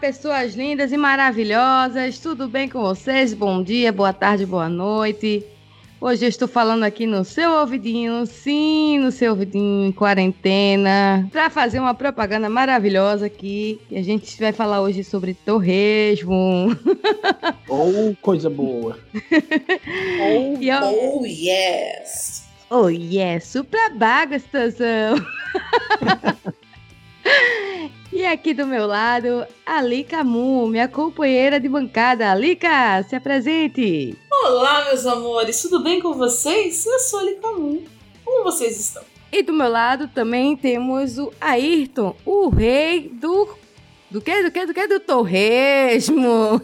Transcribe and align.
Pessoas 0.00 0.54
lindas 0.54 0.92
e 0.92 0.96
maravilhosas, 0.96 2.18
tudo 2.18 2.46
bem 2.48 2.68
com 2.68 2.80
vocês? 2.80 3.32
Bom 3.32 3.62
dia, 3.62 3.90
boa 3.92 4.12
tarde, 4.12 4.44
boa 4.44 4.68
noite. 4.68 5.44
Hoje 5.98 6.26
eu 6.26 6.28
estou 6.28 6.46
falando 6.46 6.82
aqui 6.84 7.06
no 7.06 7.24
seu 7.24 7.50
ouvidinho, 7.52 8.26
sim, 8.26 8.98
no 8.98 9.10
seu 9.10 9.30
ouvidinho 9.32 9.86
em 9.88 9.92
quarentena, 9.92 11.26
para 11.32 11.48
fazer 11.48 11.80
uma 11.80 11.94
propaganda 11.94 12.50
maravilhosa 12.50 13.26
aqui. 13.26 13.80
E 13.90 13.96
a 13.96 14.02
gente 14.02 14.38
vai 14.38 14.52
falar 14.52 14.82
hoje 14.82 15.02
sobre 15.02 15.32
torresmo. 15.32 16.76
Ou 17.68 18.14
coisa 18.20 18.50
boa. 18.50 18.98
Oh, 20.20 20.58
E 20.60 20.68
eu- 20.68 20.82
oh 20.82 21.24
yes! 21.24 22.44
Oh, 22.68 22.88
yes, 22.88 23.44
supra 23.46 23.88
baga 23.90 24.38
situação. 24.38 25.16
e 28.16 28.24
aqui 28.24 28.54
do 28.54 28.66
meu 28.66 28.86
lado, 28.86 29.46
a 29.66 29.82
Lika 29.82 30.24
Mu, 30.24 30.66
minha 30.68 30.88
companheira 30.88 31.60
de 31.60 31.68
bancada. 31.68 32.34
Lika, 32.34 33.02
se 33.02 33.14
apresente. 33.14 34.16
Olá, 34.42 34.86
meus 34.86 35.04
amores, 35.04 35.60
tudo 35.60 35.82
bem 35.82 36.00
com 36.00 36.14
vocês? 36.14 36.86
Eu 36.86 36.98
sou 36.98 37.20
a 37.20 37.24
Licamun. 37.24 37.84
Como 38.24 38.42
vocês 38.42 38.80
estão? 38.80 39.02
E 39.30 39.42
do 39.42 39.52
meu 39.52 39.68
lado 39.68 40.08
também 40.08 40.56
temos 40.56 41.18
o 41.18 41.30
Ayrton, 41.38 42.16
o 42.24 42.48
rei 42.48 43.10
do. 43.12 43.50
Do 44.10 44.22
que? 44.22 44.42
Do 44.44 44.50
que? 44.50 44.64
Do 44.64 44.72
que? 44.72 44.86
Do 44.86 45.00
torresmo. 45.00 46.62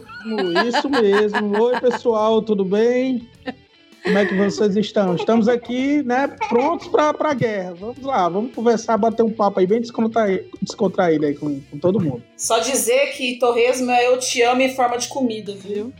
Isso 0.67 0.89
mesmo. 0.89 1.61
Oi, 1.61 1.79
pessoal, 1.79 2.41
tudo 2.41 2.65
bem? 2.65 3.29
Como 4.03 4.17
é 4.17 4.25
que 4.25 4.35
vocês 4.35 4.75
estão? 4.75 5.15
Estamos 5.15 5.47
aqui, 5.47 6.03
né, 6.03 6.27
prontos 6.49 6.87
para 6.89 7.13
a 7.17 7.33
guerra. 7.33 7.73
Vamos 7.73 8.01
lá, 8.01 8.27
vamos 8.27 8.53
conversar, 8.53 8.97
bater 8.97 9.23
um 9.23 9.31
papo 9.31 9.61
aí 9.61 9.67
bem 9.67 9.79
descontraído, 9.79 10.49
descontraído 10.61 11.25
aí 11.25 11.33
com, 11.33 11.61
com 11.61 11.77
todo 11.79 12.01
mundo. 12.01 12.21
Só 12.35 12.59
dizer 12.59 13.13
que 13.13 13.39
torresmo 13.39 13.89
é 13.91 14.07
eu 14.07 14.19
te 14.19 14.41
amo 14.41 14.61
em 14.61 14.75
forma 14.75 14.97
de 14.97 15.07
comida, 15.07 15.55
viu? 15.55 15.93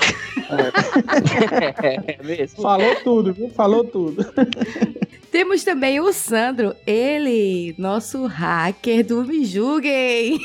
É 1.79 2.19
mesmo? 2.23 2.61
Falou 2.61 2.95
tudo, 3.03 3.33
viu? 3.33 3.49
Falou 3.49 3.85
tudo. 3.85 4.25
Temos 5.31 5.63
também 5.63 5.99
o 5.99 6.11
Sandro, 6.11 6.75
ele, 6.85 7.73
nosso 7.77 8.25
hacker 8.25 9.05
do 9.05 9.23
Me 9.23 9.45
Julguem. 9.45 10.39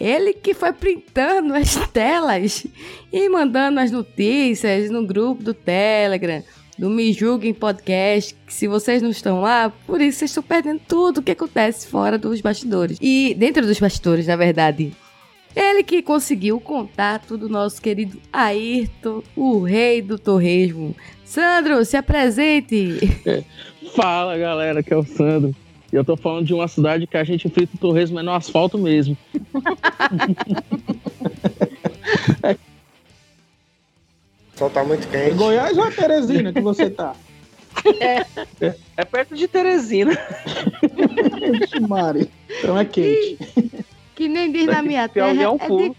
Ele 0.00 0.32
que 0.32 0.54
foi 0.54 0.72
printando 0.72 1.52
as 1.52 1.76
telas 1.92 2.66
e 3.12 3.28
mandando 3.28 3.78
as 3.80 3.90
notícias 3.90 4.90
no 4.90 5.06
grupo 5.06 5.42
do 5.42 5.52
Telegram, 5.52 6.42
do 6.78 6.88
Me 6.88 7.12
Julguem 7.12 7.52
Podcast. 7.52 8.34
Que 8.46 8.54
se 8.54 8.66
vocês 8.66 9.02
não 9.02 9.10
estão 9.10 9.42
lá, 9.42 9.70
por 9.86 10.00
isso 10.00 10.20
vocês 10.20 10.30
estão 10.30 10.42
perdendo 10.42 10.80
tudo 10.88 11.18
o 11.18 11.22
que 11.22 11.32
acontece 11.32 11.86
fora 11.86 12.16
dos 12.16 12.40
bastidores. 12.40 12.96
E 12.98 13.36
dentro 13.38 13.66
dos 13.66 13.78
bastidores, 13.78 14.26
na 14.26 14.36
verdade. 14.36 14.90
Ele 15.54 15.82
que 15.82 16.00
conseguiu 16.00 16.56
o 16.56 16.60
contato 16.60 17.36
do 17.36 17.48
nosso 17.48 17.82
querido 17.82 18.18
Ayrton, 18.32 19.22
o 19.36 19.60
rei 19.60 20.00
do 20.00 20.18
torresmo. 20.18 20.96
Sandro, 21.24 21.84
se 21.84 21.96
apresente! 21.96 23.00
Fala 23.94 24.38
galera, 24.38 24.82
que 24.82 24.94
é 24.94 24.96
o 24.96 25.04
Sandro. 25.04 25.54
E 25.92 25.96
eu 25.96 26.04
tô 26.04 26.16
falando 26.16 26.46
de 26.46 26.54
uma 26.54 26.68
cidade 26.68 27.06
que 27.06 27.16
a 27.16 27.24
gente 27.24 27.48
frita 27.48 27.74
o 27.74 27.78
torresmo 27.78 28.20
é 28.20 28.22
no 28.22 28.32
asfalto 28.32 28.78
mesmo. 28.78 29.16
O 34.54 34.58
sol 34.60 34.68
tá 34.70 34.84
muito 34.84 35.08
quente. 35.08 35.34
Goiás 35.36 35.76
ou 35.78 35.84
a 35.84 35.90
Teresina 35.90 36.52
que 36.52 36.60
você 36.60 36.90
tá? 36.90 37.14
É 38.96 39.04
perto 39.06 39.34
de 39.34 39.48
Teresina. 39.48 40.12
Vixe, 41.58 41.80
Mari. 41.80 42.30
Então 42.58 42.78
é 42.78 42.84
quente. 42.84 43.38
Que 44.14 44.28
nem 44.28 44.52
diz 44.52 44.66
na 44.66 44.82
minha 44.82 45.08
terra. 45.08 45.42
é 45.42 45.48
um 45.48 45.56
é 45.56 45.66
pulo. 45.66 45.96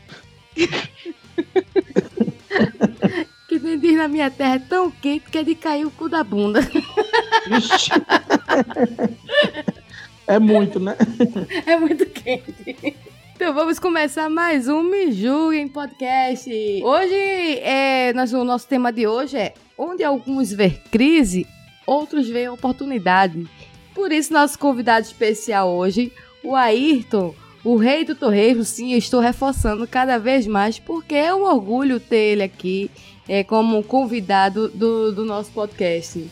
de- 0.55 0.67
Que 3.49 3.59
nem 3.59 3.77
diz 3.79 3.97
na 3.97 4.07
minha 4.07 4.29
terra, 4.31 4.55
é 4.55 4.59
tão 4.59 4.89
quente 4.91 5.29
que 5.29 5.37
é 5.39 5.43
de 5.43 5.55
cair 5.55 5.85
o 5.85 5.91
cu 5.91 6.07
da 6.07 6.23
bunda. 6.23 6.61
Vixe. 7.49 7.89
É 10.27 10.39
muito, 10.39 10.79
né? 10.79 10.95
É 11.65 11.77
muito 11.77 12.05
quente. 12.05 12.95
Então 13.35 13.53
vamos 13.53 13.79
começar 13.79 14.29
mais 14.29 14.67
um 14.67 14.83
Me 14.83 15.11
Julguem 15.11 15.67
Podcast. 15.67 16.49
Hoje, 16.83 17.59
é, 17.59 18.13
nós, 18.13 18.31
o 18.33 18.43
nosso 18.43 18.67
tema 18.67 18.91
de 18.91 19.07
hoje 19.07 19.37
é 19.37 19.53
Onde 19.77 20.03
alguns 20.03 20.51
vê 20.51 20.69
crise, 20.91 21.47
outros 21.87 22.29
veem 22.29 22.49
oportunidade. 22.49 23.47
Por 23.95 24.11
isso, 24.11 24.31
nosso 24.31 24.59
convidado 24.59 25.05
especial 25.05 25.69
hoje, 25.69 26.11
o 26.43 26.55
Ayrton, 26.55 27.33
o 27.63 27.75
rei 27.75 28.05
do 28.05 28.13
torresmo. 28.13 28.63
Sim, 28.63 28.93
estou 28.93 29.19
reforçando 29.19 29.87
cada 29.87 30.19
vez 30.19 30.45
mais, 30.45 30.77
porque 30.77 31.15
é 31.15 31.33
um 31.33 31.43
orgulho 31.43 31.99
ter 31.99 32.33
ele 32.33 32.43
aqui 32.43 32.91
é, 33.27 33.43
como 33.43 33.83
convidado 33.83 34.69
do, 34.69 35.11
do 35.11 35.25
nosso 35.25 35.51
podcast. 35.51 36.29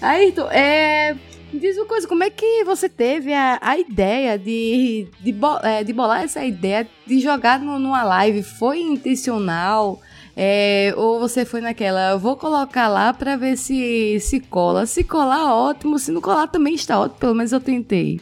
Ayrton, 0.00 0.50
é, 0.50 1.16
diz 1.52 1.76
uma 1.76 1.86
coisa, 1.86 2.06
como 2.06 2.22
é 2.24 2.30
que 2.30 2.64
você 2.64 2.88
teve 2.88 3.32
a, 3.32 3.58
a 3.60 3.78
ideia 3.78 4.38
de, 4.38 5.08
de, 5.20 5.34
é, 5.62 5.82
de 5.84 5.92
bolar 5.92 6.22
essa 6.22 6.44
ideia 6.44 6.86
de 7.06 7.20
jogar 7.20 7.60
no- 7.60 7.78
numa 7.78 8.02
live? 8.04 8.42
Foi 8.42 8.80
intencional? 8.80 10.00
É, 10.36 10.94
ou 10.96 11.18
você 11.18 11.44
foi 11.44 11.60
naquela, 11.60 12.16
vou 12.16 12.36
colocar 12.36 12.86
lá 12.86 13.12
pra 13.12 13.36
ver 13.36 13.56
se 13.56 14.18
se 14.20 14.38
cola. 14.38 14.86
Se 14.86 15.02
colar, 15.02 15.52
ótimo. 15.52 15.98
Se 15.98 16.12
não 16.12 16.20
colar, 16.20 16.46
também 16.46 16.74
está 16.74 17.00
ótimo. 17.00 17.18
Pelo 17.18 17.34
menos 17.34 17.50
eu 17.50 17.60
tentei. 17.60 18.20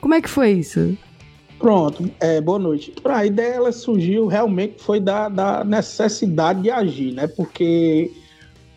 Como 0.00 0.14
é 0.14 0.22
que 0.22 0.30
foi 0.30 0.52
isso? 0.52 0.96
Pronto, 1.58 2.10
é, 2.20 2.40
boa 2.40 2.58
noite. 2.58 2.92
A 3.04 3.24
ideia 3.26 3.54
ela 3.54 3.70
surgiu 3.70 4.26
realmente 4.26 4.82
foi 4.82 4.98
da, 4.98 5.28
da 5.28 5.62
necessidade 5.62 6.62
de 6.62 6.70
agir, 6.70 7.12
né? 7.12 7.26
Porque 7.28 8.10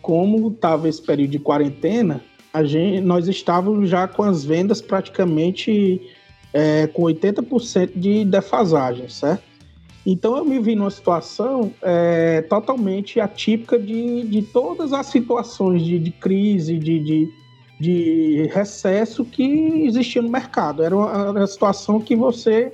como 0.02 0.48
estava 0.48 0.88
esse 0.88 1.02
período 1.02 1.30
de 1.30 1.38
quarentena, 1.38 2.20
a 2.56 2.64
gente, 2.64 3.02
nós 3.02 3.28
estávamos 3.28 3.90
já 3.90 4.08
com 4.08 4.22
as 4.22 4.42
vendas 4.42 4.80
praticamente 4.80 6.00
é, 6.54 6.86
com 6.86 7.02
80% 7.02 7.90
de 7.94 8.24
defasagem, 8.24 9.10
certo? 9.10 9.42
Então 10.06 10.38
eu 10.38 10.44
me 10.44 10.58
vi 10.58 10.74
numa 10.74 10.90
situação 10.90 11.70
é, 11.82 12.40
totalmente 12.48 13.20
atípica 13.20 13.78
de, 13.78 14.22
de 14.22 14.40
todas 14.40 14.94
as 14.94 15.04
situações 15.04 15.84
de, 15.84 15.98
de 15.98 16.10
crise, 16.10 16.78
de, 16.78 16.98
de, 16.98 17.28
de 17.78 18.50
recesso 18.54 19.22
que 19.22 19.42
existia 19.84 20.22
no 20.22 20.30
mercado. 20.30 20.82
Era 20.82 20.96
uma, 20.96 21.10
era 21.10 21.32
uma 21.32 21.46
situação 21.46 22.00
que 22.00 22.16
você 22.16 22.72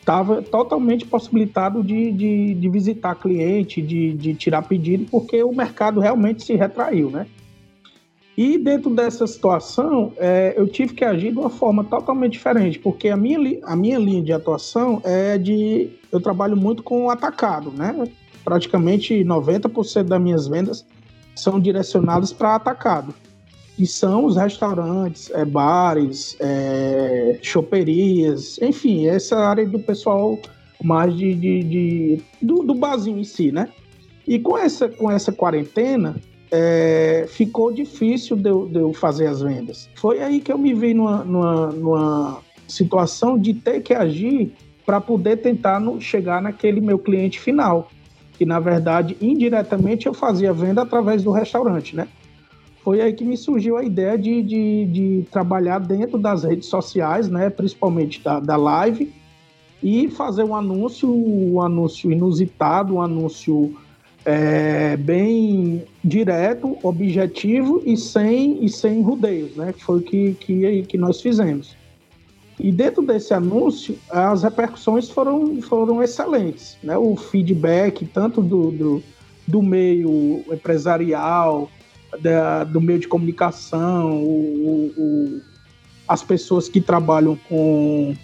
estava 0.00 0.40
totalmente 0.40 1.04
possibilitado 1.04 1.84
de, 1.84 2.12
de, 2.12 2.54
de 2.54 2.68
visitar 2.70 3.14
cliente, 3.14 3.82
de, 3.82 4.14
de 4.14 4.32
tirar 4.32 4.62
pedido, 4.62 5.04
porque 5.10 5.42
o 5.42 5.52
mercado 5.52 6.00
realmente 6.00 6.42
se 6.42 6.54
retraiu, 6.54 7.10
né? 7.10 7.26
E 8.38 8.56
dentro 8.56 8.94
dessa 8.94 9.26
situação, 9.26 10.12
é, 10.16 10.54
eu 10.56 10.68
tive 10.68 10.94
que 10.94 11.04
agir 11.04 11.32
de 11.32 11.38
uma 11.40 11.50
forma 11.50 11.82
totalmente 11.82 12.34
diferente, 12.34 12.78
porque 12.78 13.08
a 13.08 13.16
minha, 13.16 13.58
a 13.64 13.74
minha 13.74 13.98
linha 13.98 14.22
de 14.22 14.32
atuação 14.32 15.02
é 15.04 15.36
de. 15.36 15.90
Eu 16.12 16.20
trabalho 16.20 16.56
muito 16.56 16.84
com 16.84 17.06
o 17.06 17.10
atacado, 17.10 17.72
né? 17.72 18.08
Praticamente 18.44 19.24
90% 19.24 20.04
das 20.04 20.22
minhas 20.22 20.46
vendas 20.46 20.86
são 21.34 21.58
direcionadas 21.58 22.32
para 22.32 22.54
atacado. 22.54 23.12
E 23.76 23.84
são 23.84 24.24
os 24.24 24.36
restaurantes, 24.36 25.32
é, 25.32 25.44
bares, 25.44 26.36
é, 26.38 27.40
choperias, 27.42 28.56
enfim, 28.62 29.08
essa 29.08 29.36
área 29.36 29.66
do 29.66 29.80
pessoal 29.80 30.38
mais 30.80 31.12
de, 31.16 31.34
de, 31.34 31.62
de- 31.64 32.22
do, 32.40 32.62
do 32.62 32.72
barzinho 32.72 33.18
em 33.18 33.24
si, 33.24 33.50
né? 33.50 33.68
E 34.28 34.38
com 34.38 34.56
essa, 34.56 34.88
com 34.88 35.10
essa 35.10 35.32
quarentena, 35.32 36.14
é, 36.50 37.26
ficou 37.28 37.72
difícil 37.72 38.36
de 38.36 38.48
eu, 38.48 38.66
de 38.66 38.78
eu 38.78 38.92
fazer 38.92 39.26
as 39.26 39.40
vendas. 39.40 39.88
Foi 39.96 40.20
aí 40.20 40.40
que 40.40 40.52
eu 40.52 40.58
me 40.58 40.74
vi 40.74 40.94
numa, 40.94 41.24
numa, 41.24 41.66
numa 41.68 42.40
situação 42.66 43.38
de 43.38 43.54
ter 43.54 43.80
que 43.82 43.94
agir 43.94 44.52
para 44.84 45.00
poder 45.00 45.38
tentar 45.38 45.78
no- 45.78 46.00
chegar 46.00 46.40
naquele 46.40 46.80
meu 46.80 46.98
cliente 46.98 47.38
final. 47.38 47.90
Que 48.36 48.46
na 48.46 48.60
verdade, 48.60 49.16
indiretamente, 49.20 50.06
eu 50.06 50.14
fazia 50.14 50.52
venda 50.52 50.82
através 50.82 51.22
do 51.22 51.30
restaurante, 51.32 51.94
né? 51.96 52.08
foi 52.88 53.02
aí 53.02 53.12
que 53.12 53.22
me 53.22 53.36
surgiu 53.36 53.76
a 53.76 53.84
ideia 53.84 54.16
de, 54.16 54.42
de, 54.42 54.86
de 54.86 55.26
trabalhar 55.30 55.78
dentro 55.78 56.16
das 56.16 56.42
redes 56.42 56.68
sociais, 56.68 57.28
né, 57.28 57.50
principalmente 57.50 58.24
da, 58.24 58.40
da 58.40 58.56
live, 58.56 59.12
e 59.82 60.08
fazer 60.08 60.42
um 60.42 60.56
anúncio, 60.56 61.06
um 61.14 61.60
anúncio 61.60 62.10
inusitado, 62.10 62.94
um 62.94 63.02
anúncio 63.02 63.76
é, 64.28 64.94
bem 64.98 65.86
direto, 66.04 66.76
objetivo 66.82 67.82
e 67.86 67.96
sem, 67.96 68.62
e 68.62 68.68
sem 68.68 69.00
rodeios, 69.00 69.56
né? 69.56 69.72
Que 69.72 69.82
foi 69.82 70.00
o 70.00 70.02
que, 70.02 70.34
que, 70.34 70.82
que 70.82 70.98
nós 70.98 71.22
fizemos. 71.22 71.74
E 72.60 72.70
dentro 72.70 73.02
desse 73.02 73.32
anúncio, 73.32 73.96
as 74.10 74.42
repercussões 74.42 75.08
foram, 75.08 75.62
foram 75.62 76.02
excelentes. 76.02 76.76
Né? 76.82 76.98
O 76.98 77.16
feedback, 77.16 78.04
tanto 78.04 78.42
do, 78.42 78.70
do, 78.70 79.02
do 79.46 79.62
meio 79.62 80.44
empresarial, 80.52 81.70
da, 82.20 82.64
do 82.64 82.82
meio 82.82 82.98
de 82.98 83.08
comunicação, 83.08 84.22
o, 84.22 84.92
o, 84.94 85.40
as 86.06 86.22
pessoas 86.22 86.68
que 86.68 86.82
trabalham 86.82 87.38
com 87.48 88.14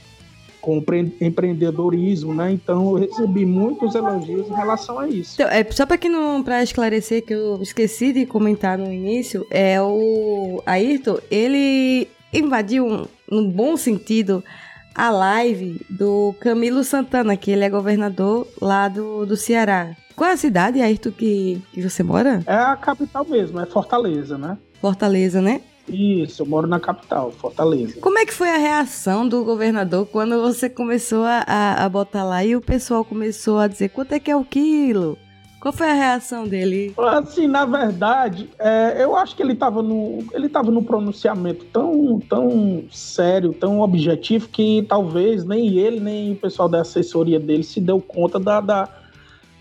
com 0.65 0.83
empreendedorismo, 1.21 2.35
né? 2.35 2.51
Então 2.53 2.93
eu 2.93 3.07
recebi 3.07 3.45
muitos 3.45 3.95
elogios 3.95 4.49
em 4.49 4.55
relação 4.55 4.99
a 4.99 5.07
isso. 5.07 5.35
Então, 5.35 5.49
é, 5.49 5.63
só 5.71 5.85
para 5.85 5.99
que 5.99 6.09
não 6.09 6.43
para 6.43 6.63
esclarecer 6.63 7.25
que 7.25 7.35
eu 7.35 7.61
esqueci 7.61 8.13
de 8.13 8.25
comentar 8.25 8.79
no 8.79 8.91
início, 8.91 9.47
é 9.51 9.81
o 9.81 10.63
Ayrton, 10.65 11.19
ele 11.31 12.09
invadiu 12.33 13.07
no 13.31 13.49
bom 13.49 13.77
sentido 13.77 14.43
a 14.95 15.11
live 15.11 15.81
do 15.91 16.35
Camilo 16.41 16.83
Santana, 16.83 17.37
que 17.37 17.51
ele 17.51 17.65
é 17.65 17.69
governador 17.69 18.47
lá 18.61 18.89
do, 18.89 19.27
do 19.27 19.37
Ceará. 19.37 19.95
Qual 20.17 20.31
é 20.31 20.33
a 20.33 20.37
cidade, 20.37 20.81
Ayrton, 20.81 21.11
que, 21.11 21.61
que 21.73 21.83
você 21.83 22.03
mora? 22.03 22.43
É 22.47 22.55
a 22.55 22.77
capital 22.77 23.27
mesmo, 23.29 23.61
é 23.61 23.67
Fortaleza, 23.67 24.39
né? 24.39 24.57
Fortaleza, 24.81 25.43
né? 25.43 25.61
Isso, 25.89 26.43
eu 26.43 26.47
moro 26.47 26.67
na 26.67 26.81
capital, 26.81 27.31
Fortaleza. 27.33 28.01
Como 28.01 28.19
é 28.19 28.25
que 28.25 28.33
foi 28.33 28.49
a 28.49 28.57
reação 28.57 29.29
do 29.29 29.45
governador 29.45 30.07
quando 30.07 30.41
você 30.41 30.69
começou 30.69 31.25
a, 31.25 31.85
a, 31.85 31.89
botar 31.89 32.25
lá 32.25 32.45
e 32.45 32.57
o 32.57 32.61
pessoal 32.61 33.05
começou 33.05 33.59
a 33.59 33.69
dizer 33.69 33.91
quanto 33.91 34.13
é 34.13 34.21
que 34.21 34.31
é 34.31 34.37
o 34.37 34.45
quilo? 34.45 35.19
Qual 35.61 35.73
foi 35.73 35.91
a 35.91 35.95
reação 35.95 36.47
dele? 36.47 36.95
Assim, 36.99 37.47
na 37.47 37.65
verdade, 37.65 38.51
é, 38.59 39.03
eu 39.03 39.17
acho 39.17 39.35
que 39.35 39.43
ele 39.43 39.55
estava 39.55 39.83
no, 39.83 40.23
ele 40.33 40.49
tava 40.49 40.71
no 40.71 40.83
pronunciamento 40.83 41.65
tão, 41.67 42.19
tão 42.21 42.85
sério, 42.91 43.53
tão 43.55 43.81
objetivo, 43.81 44.49
que 44.49 44.85
talvez 44.87 45.45
nem 45.45 45.79
ele, 45.79 46.01
nem 46.01 46.33
o 46.33 46.37
pessoal 46.37 46.69
da 46.69 46.83
assessoria 46.83 47.41
dele 47.41 47.63
se 47.63 47.81
deu 47.81 47.99
conta 47.99 48.39
da, 48.39 48.61
da 48.61 48.89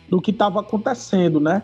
do 0.09 0.21
que 0.21 0.31
estava 0.31 0.59
acontecendo, 0.59 1.39
né? 1.39 1.63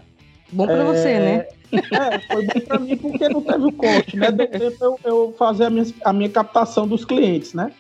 Bom 0.52 0.66
para 0.66 0.84
é, 0.84 0.86
você, 0.86 1.20
né? 1.20 1.48
É, 1.72 2.20
foi 2.20 2.46
bom 2.46 2.60
para 2.62 2.80
mim 2.80 2.98
porque 2.98 3.30
não 3.30 3.42
teve 3.42 3.66
o 3.66 3.72
corte, 3.72 4.18
né? 4.18 4.32
Deu 4.32 4.48
tempo 4.48 4.78
eu, 4.82 5.00
eu 5.04 5.36
fazer 5.38 5.66
a 5.66 5.70
minha, 5.70 5.86
a 6.04 6.14
minha 6.14 6.30
captação 6.30 6.88
dos 6.88 7.06
clientes, 7.06 7.54
né? 7.54 7.72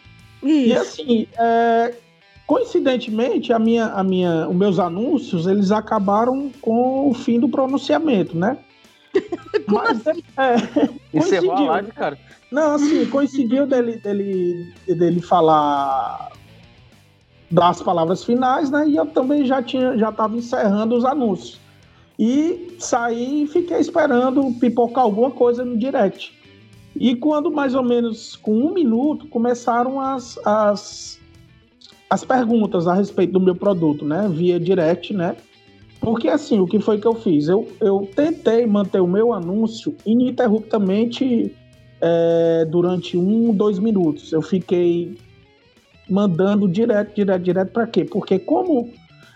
Isso. 0.43 0.67
E 0.67 0.73
assim, 0.73 1.27
é, 1.37 1.95
coincidentemente, 2.45 3.51
a 3.51 3.59
minha, 3.59 3.87
a 3.87 4.03
minha, 4.03 4.47
os 4.47 4.55
meus 4.55 4.79
anúncios, 4.79 5.47
eles 5.47 5.71
acabaram 5.71 6.51
com 6.61 7.09
o 7.09 7.13
fim 7.13 7.39
do 7.39 7.49
pronunciamento, 7.49 8.37
né? 8.37 8.57
Mas 9.67 10.07
assim? 10.07 10.23
é, 10.37 11.17
Encerrou 11.17 11.53
a 11.53 11.61
live, 11.61 11.91
cara. 11.91 12.17
Não, 12.51 12.75
assim, 12.75 13.05
coincidiu 13.05 13.67
dele, 13.67 13.97
dele, 13.97 14.73
dele 14.87 15.21
falar 15.21 16.31
das 17.51 17.81
palavras 17.81 18.23
finais, 18.23 18.69
né? 18.69 18.87
E 18.87 18.95
eu 18.95 19.05
também 19.05 19.45
já 19.45 19.61
tinha, 19.61 19.97
já 19.97 20.09
estava 20.09 20.35
encerrando 20.35 20.95
os 20.95 21.05
anúncios. 21.05 21.59
E 22.19 22.75
saí 22.77 23.43
e 23.43 23.47
fiquei 23.47 23.79
esperando 23.79 24.53
pipocar 24.59 25.05
alguma 25.05 25.31
coisa 25.31 25.63
no 25.63 25.77
direct. 25.77 26.37
E 26.93 27.15
quando 27.15 27.49
mais 27.49 27.73
ou 27.73 27.83
menos 27.83 28.35
com 28.35 28.51
um 28.51 28.73
minuto 28.73 29.25
começaram 29.27 30.01
as, 30.01 30.37
as, 30.45 31.17
as 32.09 32.25
perguntas 32.25 32.87
a 32.89 32.93
respeito 32.93 33.31
do 33.31 33.39
meu 33.39 33.55
produto, 33.55 34.03
né? 34.03 34.29
Via 34.29 34.59
direct, 34.59 35.13
né? 35.13 35.37
Porque 36.01 36.27
assim, 36.27 36.59
o 36.59 36.67
que 36.67 36.79
foi 36.79 36.99
que 36.99 37.07
eu 37.07 37.15
fiz? 37.15 37.47
Eu, 37.47 37.65
eu 37.79 38.09
tentei 38.13 38.65
manter 38.65 38.99
o 38.99 39.07
meu 39.07 39.31
anúncio 39.31 39.95
ininterruptamente 40.05 41.55
é, 42.01 42.65
durante 42.65 43.17
um, 43.17 43.53
dois 43.53 43.79
minutos. 43.79 44.33
Eu 44.33 44.41
fiquei 44.41 45.17
mandando 46.09 46.67
direto, 46.67 47.15
direto, 47.15 47.41
direto 47.41 47.71
para 47.71 47.87
quê? 47.87 48.03
Porque 48.03 48.39
como 48.39 48.91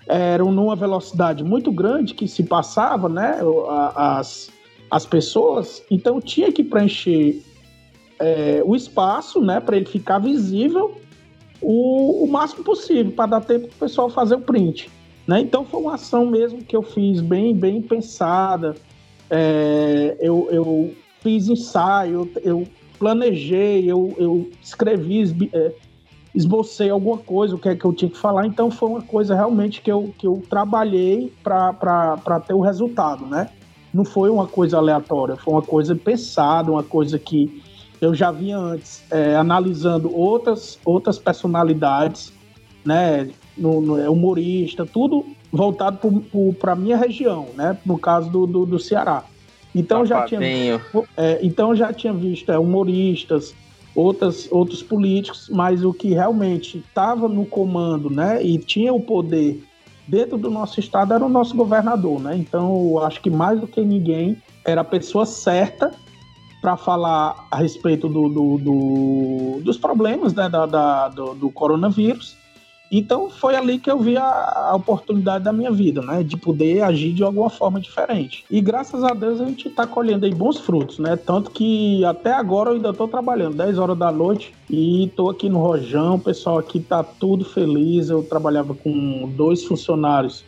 eram 0.08 0.52
numa 0.52 0.76
velocidade 0.76 1.44
muito 1.44 1.72
grande 1.72 2.14
que 2.14 2.28
se 2.28 2.44
passava, 2.44 3.08
né, 3.08 3.40
as, 3.96 4.50
as 4.92 5.06
pessoas, 5.06 5.84
então 5.90 6.20
tinha 6.20 6.52
que 6.52 6.64
preencher 6.64 7.42
é, 8.20 8.62
o 8.66 8.76
espaço, 8.76 9.42
né, 9.42 9.60
para 9.60 9.78
ele 9.78 9.86
ficar 9.86 10.20
visível 10.20 10.98
o, 11.62 12.24
o 12.24 12.28
máximo 12.28 12.64
possível, 12.64 13.12
para 13.12 13.32
dar 13.32 13.42
tempo 13.42 13.68
para 13.68 13.76
o 13.76 13.80
pessoal 13.80 14.10
fazer 14.10 14.36
o 14.36 14.42
print. 14.42 14.90
Né? 15.26 15.40
Então 15.40 15.66
foi 15.66 15.80
uma 15.80 15.96
ação 15.96 16.26
mesmo 16.26 16.64
que 16.64 16.76
eu 16.76 16.82
fiz 16.82 17.22
bem, 17.22 17.56
bem 17.56 17.82
pensada. 17.82 18.76
É, 19.30 20.18
eu, 20.20 20.48
eu 20.52 20.94
fiz 21.22 21.48
ensaio, 21.48 22.30
eu, 22.44 22.68
planejei, 23.00 23.90
eu, 23.90 24.14
eu 24.18 24.50
escrevi 24.62 25.50
é, 25.54 25.72
esbocei 26.34 26.90
alguma 26.90 27.18
coisa, 27.18 27.56
o 27.56 27.60
que 27.60 27.70
é 27.70 27.76
que 27.76 27.86
eu 27.86 27.94
tinha 27.94 28.10
que 28.10 28.18
falar, 28.18 28.46
então 28.46 28.72
foi 28.72 28.90
uma 28.90 29.02
coisa 29.02 29.36
realmente 29.36 29.82
que 29.82 29.92
eu, 29.92 30.14
que 30.18 30.26
eu 30.26 30.42
trabalhei 30.50 31.32
para 31.44 32.40
ter 32.46 32.54
o 32.54 32.60
resultado, 32.60 33.26
né? 33.26 33.50
Não 33.94 34.04
foi 34.04 34.30
uma 34.30 34.48
coisa 34.48 34.78
aleatória, 34.78 35.36
foi 35.36 35.54
uma 35.54 35.62
coisa 35.62 35.96
pensada, 35.96 36.72
uma 36.72 36.82
coisa 36.82 37.20
que 37.20 37.62
eu 38.02 38.16
já 38.16 38.32
vinha 38.32 38.58
antes 38.58 39.04
é, 39.12 39.36
analisando 39.36 40.14
outras, 40.16 40.80
outras 40.84 41.20
personalidades, 41.20 42.34
né? 42.84 43.30
No, 43.56 43.80
no 43.80 44.00
é, 44.00 44.10
humorista, 44.10 44.84
tudo 44.84 45.24
voltado 45.52 46.00
para 46.60 46.72
a 46.72 46.76
minha 46.76 46.98
região, 46.98 47.50
né? 47.56 47.78
No 47.86 48.00
caso 48.00 48.32
do, 48.32 48.48
do, 48.48 48.66
do 48.66 48.80
Ceará. 48.80 49.24
Então 49.76 50.06
já 50.06 50.26
tinha, 50.26 50.42
é, 51.18 51.40
então 51.42 51.76
já 51.76 51.94
tinha 51.94 52.14
visto 52.14 52.52
é, 52.52 52.58
humoristas, 52.58 53.56
outras, 53.96 54.48
outros 54.52 54.82
políticos, 54.82 55.50
mas 55.52 55.84
o 55.84 55.94
que 55.94 56.14
realmente 56.14 56.80
estava 56.80 57.28
no 57.28 57.46
comando, 57.46 58.10
né, 58.10 58.44
e 58.44 58.58
tinha 58.58 58.94
o 58.94 59.00
poder 59.00 59.64
dentro 60.08 60.38
do 60.38 60.50
nosso 60.50 60.80
estado 60.80 61.14
era 61.14 61.26
o 61.26 61.30
nosso 61.30 61.56
governador, 61.56 62.20
né? 62.20 62.36
Então, 62.36 62.92
eu 62.92 63.00
acho 63.00 63.22
que 63.22 63.30
mais 63.30 63.60
do 63.60 63.68
que 63.68 63.82
ninguém 63.82 64.38
era 64.66 64.82
a 64.82 64.84
pessoa 64.84 65.26
certa 65.26 65.92
para 66.62 66.78
falar 66.78 67.48
a 67.52 67.58
respeito 67.58 68.08
do, 68.08 68.30
do, 68.30 68.58
do, 68.58 69.62
dos 69.62 69.78
problemas 69.78 70.34
né, 70.34 70.48
da, 70.50 70.66
da 70.66 71.10
do, 71.10 71.34
do 71.36 71.50
coronavírus 71.50 72.38
então 72.98 73.30
foi 73.30 73.56
ali 73.56 73.80
que 73.80 73.90
eu 73.90 74.00
vi 74.00 74.18
a, 74.18 74.24
a, 74.24 74.76
oportunidade 74.76 75.44
da 75.44 75.52
minha 75.52 75.72
vida, 75.72 76.02
né? 76.02 76.22
De 76.22 76.38
poder 76.38 76.84
agir 76.84 77.12
de 77.14 77.24
alguma 77.24 77.50
forma 77.50 77.80
diferente. 77.80 78.46
E 78.52 78.62
graças 78.62 79.04
a 79.04 79.14
Deus 79.14 79.42
a 79.42 79.46
gente 79.46 79.68
está 79.68 79.88
colhendo 79.88 80.26
aí 80.26 80.34
bons 80.34 80.60
frutos, 80.60 81.00
né? 81.00 81.16
Tanto 81.16 81.50
que 81.50 82.06
até 82.06 82.32
agora 82.32 82.70
eu 82.70 82.76
ainda 82.76 82.90
estou 82.90 83.08
trabalhando, 83.08 83.58
10 83.58 83.80
horas 83.80 83.98
da 83.98 84.12
noite, 84.12 84.54
e 84.70 85.06
estou 85.06 85.30
aqui 85.30 85.50
no 85.50 85.60
Rojão, 85.60 86.16
o 86.16 86.20
pessoal 86.20 86.60
aqui 86.60 86.80
tá 86.80 87.04
tudo 87.04 87.44
feliz. 87.44 88.10
Eu 88.10 88.22
trabalhava 88.22 88.76
com 88.76 89.28
dois 89.36 89.64
funcionários. 89.64 90.46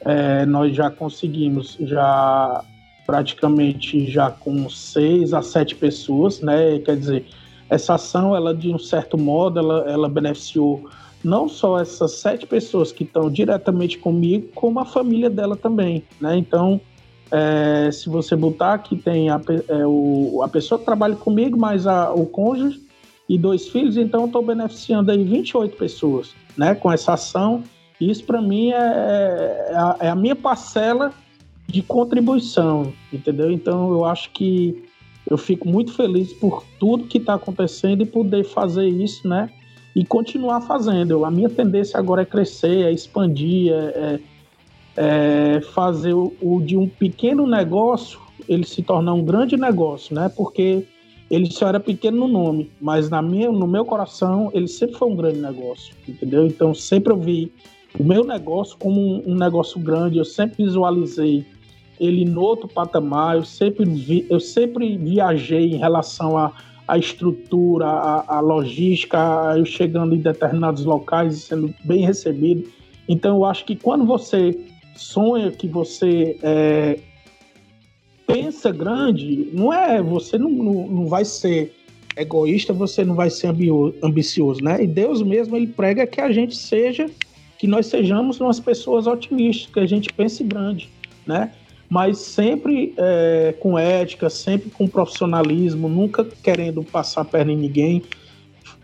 É, 0.00 0.44
nós 0.44 0.76
já 0.76 0.90
conseguimos, 0.90 1.76
já 1.80 2.62
praticamente 3.06 4.10
já 4.10 4.30
com 4.30 4.68
seis 4.68 5.32
a 5.32 5.40
sete 5.40 5.74
pessoas, 5.74 6.40
né? 6.40 6.78
Quer 6.80 6.96
dizer, 6.96 7.26
essa 7.70 7.94
ação, 7.94 8.36
ela 8.36 8.54
de 8.54 8.68
um 8.68 8.78
certo 8.78 9.16
modo, 9.16 9.58
ela, 9.58 9.90
ela 9.90 10.08
beneficiou 10.08 10.88
não 11.26 11.48
só 11.48 11.80
essas 11.80 12.12
sete 12.12 12.46
pessoas 12.46 12.92
que 12.92 13.02
estão 13.02 13.28
diretamente 13.28 13.98
comigo, 13.98 14.48
como 14.54 14.78
a 14.78 14.84
família 14.84 15.28
dela 15.28 15.56
também, 15.56 16.04
né? 16.20 16.38
Então, 16.38 16.80
é, 17.32 17.90
se 17.90 18.08
você 18.08 18.36
botar 18.36 18.78
que 18.78 18.96
tem 18.96 19.28
a, 19.28 19.40
é, 19.68 19.84
o, 19.84 20.40
a 20.44 20.48
pessoa 20.48 20.78
que 20.78 20.84
trabalha 20.84 21.16
comigo, 21.16 21.58
mais 21.58 21.86
a, 21.86 22.12
o 22.12 22.26
cônjuge 22.26 22.80
e 23.28 23.36
dois 23.36 23.66
filhos, 23.68 23.96
então 23.96 24.26
estou 24.26 24.40
beneficiando 24.40 25.10
aí 25.10 25.24
28 25.24 25.76
pessoas, 25.76 26.32
né? 26.56 26.74
Com 26.76 26.92
essa 26.92 27.14
ação. 27.14 27.64
Isso 28.00 28.24
para 28.24 28.40
mim 28.40 28.70
é, 28.70 28.76
é, 28.76 29.74
a, 29.74 29.96
é 30.00 30.08
a 30.08 30.14
minha 30.14 30.36
parcela 30.36 31.12
de 31.66 31.82
contribuição, 31.82 32.92
entendeu? 33.12 33.50
Então 33.50 33.90
eu 33.90 34.04
acho 34.04 34.30
que 34.30 34.84
eu 35.28 35.36
fico 35.36 35.68
muito 35.68 35.92
feliz 35.92 36.32
por 36.34 36.62
tudo 36.78 37.08
que 37.08 37.18
está 37.18 37.34
acontecendo 37.34 38.02
e 38.02 38.06
poder 38.06 38.44
fazer 38.44 38.86
isso, 38.86 39.26
né? 39.26 39.50
E 39.96 40.04
continuar 40.04 40.60
fazendo. 40.60 41.24
A 41.24 41.30
minha 41.30 41.48
tendência 41.48 41.98
agora 41.98 42.20
é 42.20 42.24
crescer, 42.26 42.84
é 42.84 42.92
expandir, 42.92 43.72
é, 43.72 44.20
é, 44.96 45.56
é 45.56 45.60
fazer 45.72 46.12
o, 46.12 46.34
o, 46.42 46.60
de 46.60 46.76
um 46.76 46.86
pequeno 46.86 47.46
negócio 47.46 48.20
ele 48.46 48.64
se 48.64 48.82
tornar 48.82 49.14
um 49.14 49.24
grande 49.24 49.56
negócio, 49.56 50.14
né? 50.14 50.30
Porque 50.36 50.86
ele 51.30 51.50
só 51.50 51.68
era 51.68 51.80
pequeno 51.80 52.18
no 52.18 52.28
nome, 52.28 52.70
mas 52.78 53.08
na 53.08 53.22
minha, 53.22 53.50
no 53.50 53.66
meu 53.66 53.86
coração 53.86 54.50
ele 54.52 54.68
sempre 54.68 54.96
foi 54.96 55.08
um 55.08 55.16
grande 55.16 55.40
negócio, 55.40 55.94
entendeu? 56.06 56.46
Então 56.46 56.74
sempre 56.74 57.12
eu 57.12 57.16
vi 57.16 57.50
o 57.98 58.04
meu 58.04 58.22
negócio 58.22 58.76
como 58.78 59.00
um, 59.00 59.32
um 59.32 59.34
negócio 59.34 59.80
grande, 59.80 60.18
eu 60.18 60.24
sempre 60.26 60.62
visualizei 60.62 61.44
ele 61.98 62.24
no 62.24 62.42
outro 62.42 62.68
patamar. 62.68 63.36
Eu 63.36 63.44
sempre, 63.44 63.84
vi, 63.84 64.26
eu 64.28 64.38
sempre 64.38 64.96
viajei 64.96 65.72
em 65.72 65.78
relação 65.78 66.36
a 66.36 66.52
a 66.86 66.96
estrutura, 66.96 67.86
a, 67.86 68.36
a, 68.36 68.40
logística, 68.40 69.18
eu 69.56 69.64
chegando 69.64 70.14
em 70.14 70.18
determinados 70.18 70.84
locais 70.84 71.36
e 71.36 71.40
sendo 71.40 71.74
bem 71.84 72.04
recebido. 72.04 72.70
Então, 73.08 73.36
eu 73.36 73.44
acho 73.44 73.64
que 73.64 73.74
quando 73.74 74.04
você 74.04 74.58
sonha, 74.94 75.50
que 75.50 75.66
você 75.66 76.38
é, 76.42 76.98
pensa 78.26 78.70
grande, 78.70 79.50
não 79.52 79.72
é, 79.72 80.00
você 80.00 80.38
não, 80.38 80.50
não, 80.50 80.86
não 80.86 81.06
vai 81.06 81.24
ser 81.24 81.74
egoísta, 82.16 82.72
você 82.72 83.04
não 83.04 83.14
vai 83.14 83.30
ser 83.30 83.48
ambicioso, 84.02 84.62
né? 84.62 84.82
E 84.82 84.86
Deus 84.86 85.22
mesmo, 85.22 85.56
ele 85.56 85.66
prega 85.66 86.06
que 86.06 86.20
a 86.20 86.32
gente 86.32 86.56
seja, 86.56 87.10
que 87.58 87.66
nós 87.66 87.86
sejamos 87.86 88.40
umas 88.40 88.58
pessoas 88.58 89.06
otimistas, 89.06 89.72
que 89.72 89.80
a 89.80 89.86
gente 89.86 90.12
pense 90.12 90.42
grande, 90.42 90.88
né? 91.26 91.52
Mas 91.88 92.18
sempre 92.18 92.94
é, 92.96 93.54
com 93.60 93.78
ética, 93.78 94.28
sempre 94.28 94.70
com 94.70 94.88
profissionalismo, 94.88 95.88
nunca 95.88 96.24
querendo 96.24 96.82
passar 96.82 97.20
a 97.20 97.24
perna 97.24 97.52
em 97.52 97.56
ninguém, 97.56 98.02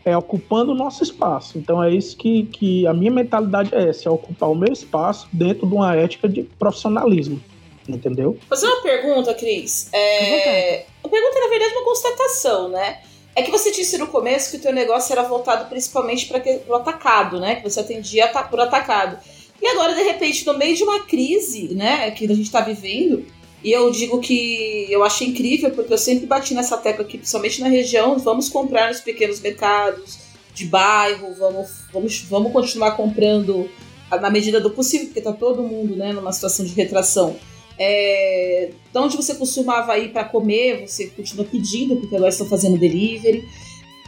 é 0.05 0.17
ocupando 0.17 0.73
o 0.73 0.75
nosso 0.75 1.03
espaço. 1.03 1.59
Então 1.59 1.83
é 1.83 1.91
isso 1.91 2.17
que, 2.17 2.45
que 2.45 2.87
a 2.87 2.93
minha 2.93 3.11
mentalidade 3.11 3.75
é 3.75 3.89
essa, 3.89 4.09
é 4.09 4.13
ocupar 4.13 4.51
o 4.51 4.55
meu 4.55 4.73
espaço 4.73 5.29
dentro 5.33 5.67
de 5.67 5.75
uma 5.75 5.95
ética 5.95 6.29
de 6.29 6.43
profissionalismo. 6.43 7.41
Entendeu? 7.89 8.39
Fazer 8.49 8.67
uma 8.67 8.81
pergunta, 8.81 9.35
Cris. 9.35 9.93
É... 9.93 10.85
A 11.03 11.09
pergunta, 11.09 11.41
na 11.41 11.49
verdade, 11.49 11.75
é 11.75 11.79
uma 11.79 11.85
constatação, 11.85 12.69
né? 12.69 13.01
É 13.35 13.43
que 13.43 13.51
você 13.51 13.73
disse 13.73 13.99
no 13.99 14.07
começo 14.07 14.51
que 14.51 14.59
o 14.59 14.61
teu 14.61 14.73
negócio 14.73 15.13
era 15.13 15.23
voltado 15.23 15.69
principalmente 15.69 16.29
para 16.29 16.43
o 16.69 16.75
atacado, 16.75 17.41
né? 17.41 17.57
Que 17.57 17.69
você 17.69 17.81
atendia 17.81 18.29
por 18.29 18.61
atacado. 18.61 19.19
E 19.63 19.67
agora, 19.69 19.95
de 19.95 20.03
repente, 20.03 20.45
no 20.45 20.59
meio 20.59 20.77
de 20.77 20.83
uma 20.83 21.05
crise, 21.05 21.73
né, 21.73 22.11
que 22.11 22.25
a 22.25 22.35
gente 22.35 22.43
está 22.43 22.61
vivendo, 22.61 23.25
e 23.63 23.71
eu 23.71 23.93
digo 23.93 24.19
que 24.19 24.89
eu 24.91 25.05
achei 25.05 25.29
incrível, 25.29 25.71
porque 25.71 25.93
eu 25.93 25.99
sempre 25.99 26.27
bati 26.27 26.53
nessa 26.53 26.77
tecla 26.77 27.05
aqui, 27.05 27.17
principalmente 27.17 27.61
na 27.61 27.69
região, 27.69 28.19
vamos 28.19 28.49
comprar 28.49 28.89
nos 28.89 29.01
pequenos 29.01 29.39
mercados 29.41 30.19
de 30.53 30.67
bairro, 30.67 31.33
vamos, 31.39 31.71
vamos, 31.93 32.23
vamos 32.23 32.53
continuar 32.53 32.97
comprando 32.97 33.71
na 34.11 34.31
medida 34.31 34.61
do 34.61 34.71
possível, 34.71 35.07
porque 35.07 35.21
está 35.21 35.33
todo 35.33 35.63
mundo 35.63 35.95
né, 35.95 36.13
numa 36.13 36.33
situação 36.33 36.67
de 36.67 36.75
retração. 36.75 37.37
É, 37.79 38.71
de 38.93 38.99
onde 38.99 39.17
você 39.17 39.35
costumava 39.37 39.97
ir 39.97 40.11
para 40.11 40.25
comer, 40.25 40.87
você 40.87 41.07
continua 41.07 41.45
pedindo, 41.45 41.97
porque 41.97 42.15
agora 42.17 42.31
estão 42.31 42.47
fazendo 42.49 42.77
delivery. 42.77 43.49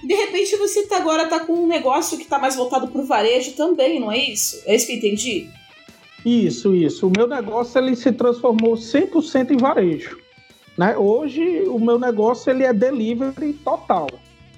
De 0.04 0.14
repente 0.14 0.56
você 0.56 0.86
tá, 0.86 0.98
agora 0.98 1.26
tá 1.26 1.40
com 1.40 1.54
um 1.54 1.66
negócio 1.66 2.16
que 2.16 2.24
está 2.24 2.38
mais 2.38 2.54
voltado 2.54 2.88
para 2.88 3.00
o 3.00 3.06
varejo 3.06 3.52
também, 3.52 3.98
não 3.98 4.12
é 4.12 4.18
isso? 4.18 4.62
É 4.66 4.74
isso 4.74 4.86
que 4.86 4.92
eu 4.92 4.96
entendi? 4.98 5.48
Isso, 6.24 6.74
isso. 6.74 7.06
O 7.06 7.12
meu 7.14 7.26
negócio 7.26 7.78
ele 7.78 7.96
se 7.96 8.12
transformou 8.12 8.74
100% 8.74 9.50
em 9.50 9.56
varejo. 9.56 10.18
Né? 10.76 10.96
Hoje 10.96 11.64
o 11.66 11.78
meu 11.78 11.98
negócio 11.98 12.50
ele 12.50 12.64
é 12.64 12.72
delivery 12.72 13.52
total. 13.64 14.08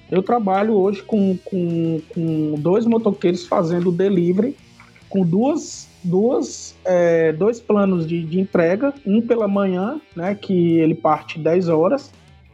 Eu 0.09 0.23
trabalho 0.23 0.73
hoje 0.73 1.01
com, 1.03 1.37
com, 1.43 2.01
com 2.09 2.55
dois 2.57 2.85
motoqueiros 2.85 3.45
fazendo 3.45 3.91
delivery, 3.91 4.55
com 5.09 5.25
duas 5.25 5.87
duas, 6.03 6.75
é, 6.85 7.33
dois 7.33 7.59
planos 7.59 8.07
de, 8.07 8.23
de, 8.23 8.39
entrega, 8.39 8.93
um 9.05 9.21
pela 9.21 9.47
manhã, 9.47 9.99
né, 10.15 10.35
que 10.35 10.77
ele 10.79 10.95
parte 10.95 11.37
10 11.37 11.67
horas, 11.67 12.11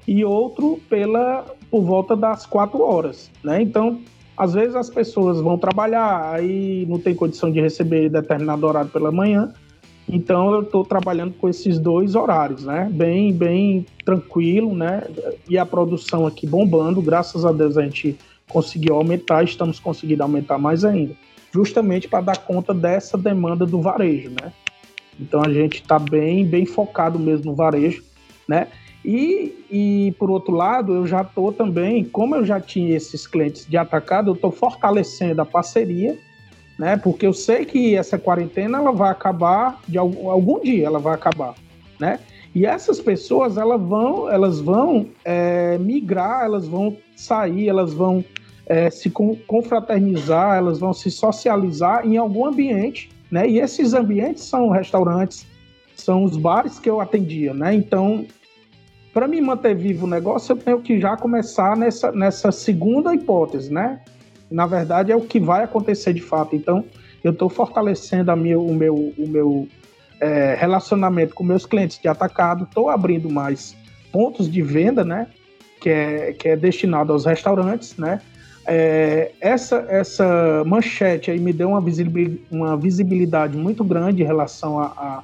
e 0.07 0.25
outro 0.25 0.79
pela 0.89 1.45
por 1.73 1.81
volta 1.81 2.15
das 2.15 2.45
4 2.45 2.79
horas, 2.83 3.31
né? 3.43 3.59
Então, 3.59 3.99
às 4.37 4.53
vezes 4.53 4.75
as 4.75 4.91
pessoas 4.91 5.41
vão 5.41 5.57
trabalhar, 5.57 6.31
aí 6.31 6.85
não 6.87 6.99
tem 6.99 7.15
condição 7.15 7.51
de 7.51 7.59
receber 7.59 8.09
determinado 8.09 8.67
horário 8.67 8.91
pela 8.91 9.11
manhã, 9.11 9.51
então 10.07 10.53
eu 10.53 10.61
estou 10.61 10.85
trabalhando 10.85 11.33
com 11.33 11.49
esses 11.49 11.79
dois 11.79 12.13
horários, 12.13 12.63
né? 12.63 12.87
Bem, 12.93 13.33
bem 13.33 13.87
tranquilo, 14.05 14.75
né? 14.75 15.01
E 15.49 15.57
a 15.57 15.65
produção 15.65 16.27
aqui 16.27 16.45
bombando, 16.45 17.01
graças 17.01 17.43
a 17.43 17.51
Deus 17.51 17.75
a 17.75 17.81
gente 17.81 18.15
conseguiu 18.47 18.93
aumentar, 18.93 19.43
estamos 19.43 19.79
conseguindo 19.79 20.21
aumentar 20.21 20.59
mais 20.59 20.85
ainda 20.85 21.15
justamente 21.51 22.07
para 22.07 22.21
dar 22.21 22.37
conta 22.37 22.71
dessa 22.71 23.17
demanda 23.17 23.65
do 23.65 23.81
varejo, 23.81 24.29
né? 24.29 24.53
Então 25.19 25.41
a 25.43 25.51
gente 25.51 25.81
está 25.81 25.97
bem, 25.97 26.45
bem 26.45 26.67
focado 26.67 27.17
mesmo 27.17 27.45
no 27.45 27.55
varejo, 27.55 28.03
né? 28.47 28.67
E, 29.03 29.65
e 29.69 30.15
por 30.17 30.31
outro 30.31 30.53
lado, 30.53 30.93
eu 30.93 31.05
já 31.05 31.21
estou 31.21 31.51
também, 31.51 32.05
como 32.05 32.35
eu 32.35 32.45
já 32.45 32.59
tinha 32.59 32.95
esses 32.95 33.27
clientes 33.27 33.65
de 33.67 33.77
atacado, 33.77 34.29
eu 34.29 34.33
estou 34.33 34.51
fortalecendo 34.51 35.41
a 35.41 35.45
parceria, 35.45 36.17
né? 36.79 36.95
Porque 36.95 37.25
eu 37.25 37.33
sei 37.33 37.65
que 37.65 37.95
essa 37.95 38.17
quarentena 38.17 38.77
ela 38.77 38.91
vai 38.91 39.11
acabar 39.11 39.81
de 39.87 39.97
algum, 39.97 40.29
algum 40.29 40.59
dia, 40.61 40.85
ela 40.85 40.99
vai 40.99 41.13
acabar, 41.15 41.53
né? 41.99 42.19
E 42.55 42.65
essas 42.65 43.01
pessoas 43.01 43.57
elas 43.57 43.81
vão, 43.81 44.29
elas 44.29 44.61
vão 44.61 45.07
é, 45.25 45.77
migrar, 45.79 46.45
elas 46.45 46.67
vão 46.67 46.95
sair, 47.15 47.67
elas 47.67 47.93
vão 47.93 48.23
é, 48.65 48.89
se 48.89 49.09
confraternizar, 49.09 50.57
elas 50.57 50.79
vão 50.79 50.93
se 50.93 51.11
socializar 51.11 52.05
em 52.05 52.15
algum 52.15 52.45
ambiente, 52.45 53.09
né? 53.29 53.49
E 53.49 53.59
esses 53.59 53.93
ambientes 53.93 54.43
são 54.43 54.69
restaurantes, 54.69 55.45
são 55.95 56.23
os 56.23 56.37
bares 56.37 56.79
que 56.79 56.89
eu 56.89 57.01
atendia, 57.01 57.53
né? 57.53 57.73
Então, 57.73 58.25
para 59.13 59.27
me 59.27 59.39
manter 59.39 59.75
vivo 59.75 60.05
o 60.05 60.09
negócio, 60.09 60.53
eu 60.53 60.57
tenho 60.57 60.81
que 60.81 60.99
já 60.99 61.15
começar 61.15 61.77
nessa, 61.77 62.11
nessa 62.11 62.51
segunda 62.51 63.13
hipótese, 63.13 63.71
né? 63.71 64.01
Na 64.49 64.65
verdade, 64.65 65.11
é 65.11 65.15
o 65.15 65.21
que 65.21 65.39
vai 65.39 65.63
acontecer 65.63 66.13
de 66.13 66.21
fato. 66.21 66.55
Então, 66.55 66.83
eu 67.23 67.31
estou 67.31 67.47
fortalecendo 67.47 68.31
a 68.31 68.35
minha, 68.35 68.59
o 68.59 68.73
meu, 68.73 68.95
o 68.95 69.27
meu 69.27 69.67
é, 70.19 70.55
relacionamento 70.55 71.35
com 71.35 71.43
meus 71.43 71.65
clientes 71.65 71.99
de 71.99 72.07
atacado, 72.07 72.63
estou 72.63 72.89
abrindo 72.89 73.29
mais 73.29 73.75
pontos 74.11 74.51
de 74.51 74.61
venda, 74.61 75.03
né? 75.03 75.27
Que 75.79 75.89
é, 75.89 76.33
que 76.33 76.49
é 76.49 76.55
destinado 76.55 77.13
aos 77.13 77.25
restaurantes, 77.25 77.95
né? 77.97 78.19
É, 78.65 79.31
essa, 79.41 79.85
essa 79.89 80.63
manchete 80.65 81.29
aí 81.29 81.39
me 81.39 81.51
deu 81.51 81.69
uma 81.69 81.81
visibilidade, 81.81 82.41
uma 82.49 82.77
visibilidade 82.77 83.57
muito 83.57 83.83
grande 83.83 84.23
em 84.23 84.25
relação 84.25 84.79
a, 84.79 84.85
a, 84.85 85.23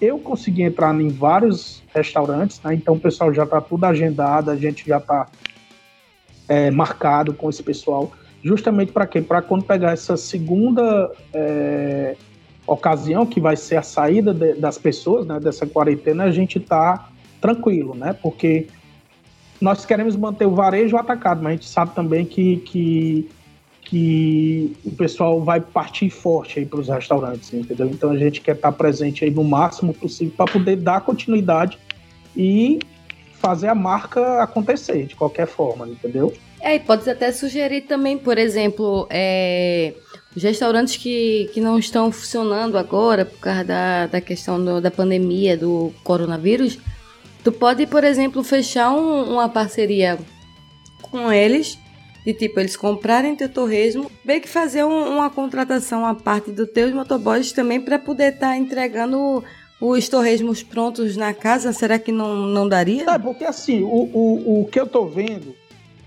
eu 0.00 0.18
conseguir 0.18 0.62
entrar 0.62 0.94
em 1.00 1.08
vários 1.08 1.82
restaurantes, 1.94 2.60
né? 2.62 2.74
então 2.74 2.94
o 2.94 3.00
pessoal 3.00 3.32
já 3.32 3.44
está 3.44 3.60
tudo 3.60 3.84
agendado, 3.84 4.50
a 4.50 4.56
gente 4.56 4.86
já 4.86 4.98
está 4.98 5.26
é, 6.48 6.70
marcado 6.70 7.32
com 7.32 7.50
esse 7.50 7.62
pessoal, 7.62 8.12
justamente 8.42 8.92
para 8.92 9.06
quê? 9.06 9.20
Para 9.20 9.42
quando 9.42 9.64
pegar 9.64 9.92
essa 9.92 10.16
segunda 10.16 11.10
é, 11.34 12.16
ocasião, 12.66 13.26
que 13.26 13.40
vai 13.40 13.56
ser 13.56 13.76
a 13.76 13.82
saída 13.82 14.32
de, 14.32 14.54
das 14.54 14.78
pessoas, 14.78 15.26
né, 15.26 15.40
dessa 15.40 15.66
quarentena, 15.66 16.24
a 16.24 16.30
gente 16.30 16.58
está 16.58 17.08
tranquilo, 17.40 17.94
né? 17.94 18.12
Porque 18.12 18.66
nós 19.60 19.84
queremos 19.84 20.16
manter 20.16 20.46
o 20.46 20.54
varejo 20.54 20.96
atacado, 20.96 21.42
mas 21.42 21.52
a 21.52 21.54
gente 21.56 21.68
sabe 21.68 21.94
também 21.94 22.24
que, 22.24 22.58
que, 22.58 23.28
que 23.82 24.76
o 24.84 24.90
pessoal 24.90 25.42
vai 25.42 25.60
partir 25.60 26.10
forte 26.10 26.58
aí 26.58 26.66
para 26.66 26.80
os 26.80 26.88
restaurantes, 26.88 27.52
entendeu? 27.54 27.86
Então 27.86 28.10
a 28.10 28.18
gente 28.18 28.40
quer 28.40 28.54
estar 28.54 28.72
presente 28.72 29.24
aí 29.24 29.30
no 29.30 29.42
máximo 29.42 29.94
possível 29.94 30.34
para 30.36 30.52
poder 30.52 30.76
dar 30.76 31.00
continuidade 31.00 31.78
e 32.36 32.78
fazer 33.34 33.68
a 33.68 33.74
marca 33.74 34.42
acontecer 34.42 35.06
de 35.06 35.14
qualquer 35.14 35.46
forma, 35.46 35.88
entendeu? 35.88 36.32
É, 36.60 36.74
e 36.74 36.80
pode 36.80 37.08
até 37.08 37.30
sugerir 37.32 37.82
também, 37.82 38.18
por 38.18 38.36
exemplo, 38.36 39.06
é, 39.08 39.94
os 40.36 40.42
restaurantes 40.42 40.96
que, 40.96 41.48
que 41.54 41.60
não 41.60 41.78
estão 41.78 42.10
funcionando 42.10 42.76
agora 42.76 43.24
por 43.24 43.38
causa 43.38 43.64
da, 43.64 44.06
da 44.06 44.20
questão 44.20 44.62
do, 44.62 44.80
da 44.80 44.90
pandemia, 44.90 45.56
do 45.56 45.94
coronavírus, 46.02 46.78
Tu 47.48 47.52
pode, 47.52 47.86
por 47.86 48.04
exemplo, 48.04 48.42
fechar 48.42 48.90
um, 48.90 49.32
uma 49.32 49.48
parceria 49.48 50.18
com 51.00 51.32
eles, 51.32 51.78
de 52.28 52.34
tipo, 52.34 52.60
eles 52.60 52.76
comprarem 52.76 53.34
teu 53.34 53.48
torresmo, 53.48 54.10
bem 54.22 54.38
que 54.38 54.48
fazer 54.48 54.84
um, 54.84 55.16
uma 55.16 55.30
contratação 55.30 56.04
à 56.04 56.14
parte 56.14 56.50
dos 56.50 56.68
teus 56.68 56.92
motoboys 56.92 57.52
também 57.52 57.80
para 57.80 57.98
poder 57.98 58.34
estar 58.34 58.48
tá 58.48 58.56
entregando 58.58 59.42
os 59.80 60.10
torresmos 60.10 60.62
prontos 60.62 61.16
na 61.16 61.32
casa, 61.32 61.72
será 61.72 61.98
que 61.98 62.12
não, 62.12 62.36
não 62.36 62.68
daria? 62.68 63.04
É, 63.08 63.18
porque 63.18 63.44
assim, 63.44 63.82
o, 63.82 64.10
o, 64.12 64.60
o 64.60 64.64
que 64.66 64.78
eu 64.78 64.86
tô 64.86 65.06
vendo, 65.06 65.54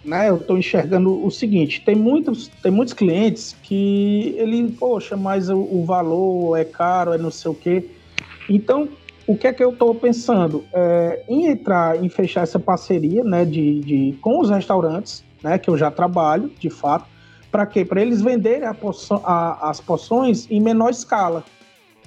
né, 0.05 0.29
eu 0.29 0.37
tô 0.37 0.55
enxergando 0.55 1.25
o 1.25 1.31
seguinte, 1.31 1.81
tem 1.83 1.95
muitos, 1.95 2.49
tem 2.61 2.71
muitos 2.71 2.93
clientes 2.93 3.55
que 3.63 4.35
ele, 4.37 4.71
poxa, 4.73 5.17
mas 5.17 5.49
o, 5.49 5.57
o 5.57 5.83
valor 5.85 6.55
é 6.55 6.63
caro, 6.63 7.13
é 7.13 7.17
não 7.17 7.31
sei 7.31 7.49
o 7.49 7.55
quê. 7.55 7.83
Então, 8.47 8.87
o 9.25 9.35
que 9.35 9.47
é 9.47 9.53
que 9.53 9.63
eu 9.63 9.71
estou 9.71 9.95
pensando? 9.95 10.63
É, 10.71 11.23
em 11.27 11.47
entrar, 11.47 12.03
em 12.03 12.09
fechar 12.09 12.43
essa 12.43 12.59
parceria 12.59 13.23
né, 13.23 13.43
de, 13.43 13.79
de, 13.79 14.15
com 14.21 14.39
os 14.39 14.51
restaurantes, 14.51 15.23
né, 15.43 15.57
que 15.57 15.69
eu 15.69 15.77
já 15.77 15.89
trabalho, 15.89 16.51
de 16.59 16.69
fato, 16.69 17.05
para 17.51 17.65
quê? 17.65 17.83
Para 17.83 18.01
eles 18.01 18.21
venderem 18.21 18.67
a 18.67 18.75
a, 19.23 19.69
as 19.69 19.81
poções 19.81 20.49
em 20.49 20.61
menor 20.61 20.89
escala. 20.89 21.43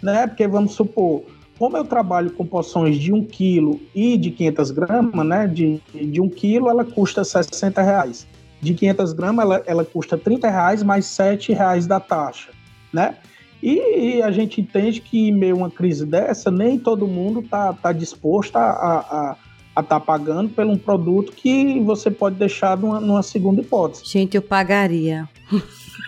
Né? 0.02 0.26
Porque 0.26 0.46
vamos 0.46 0.72
supor, 0.72 1.24
como 1.58 1.76
eu 1.76 1.84
trabalho 1.84 2.30
com 2.32 2.46
poções 2.46 2.98
de 2.98 3.12
1 3.12 3.24
kg 3.26 3.80
e 3.94 4.16
de 4.16 4.30
500 4.30 4.70
gramas, 4.70 5.26
né, 5.26 5.46
de, 5.46 5.80
de 5.94 6.20
1 6.20 6.28
kg 6.30 6.68
ela 6.68 6.84
custa 6.84 7.24
60 7.24 7.82
reais. 7.82 8.26
De 8.60 8.74
500 8.74 9.12
gramas 9.12 9.44
ela, 9.44 9.62
ela 9.66 9.84
custa 9.84 10.16
30 10.16 10.48
reais 10.50 10.82
mais 10.82 11.06
7 11.06 11.52
reais 11.52 11.86
da 11.86 12.00
taxa. 12.00 12.50
Né? 12.92 13.16
E, 13.62 14.16
e, 14.16 14.22
a 14.22 14.30
gente 14.30 14.60
entende 14.60 15.00
que, 15.00 15.28
em 15.28 15.32
meio 15.32 15.54
a 15.54 15.58
uma 15.58 15.70
crise 15.70 16.04
dessa, 16.04 16.50
nem 16.50 16.78
todo 16.78 17.06
mundo 17.06 17.40
está 17.40 17.72
tá 17.72 17.92
disposto 17.92 18.56
a 18.56 19.36
estar 19.82 20.00
tá 20.00 20.00
pagando 20.00 20.48
por 20.50 20.64
um 20.64 20.76
produto 20.76 21.32
que 21.32 21.80
você 21.80 22.10
pode 22.10 22.36
deixar 22.36 22.76
numa, 22.76 23.00
numa 23.00 23.22
segunda 23.22 23.60
hipótese. 23.60 24.04
Gente, 24.04 24.36
eu 24.36 24.42
pagaria. 24.42 25.28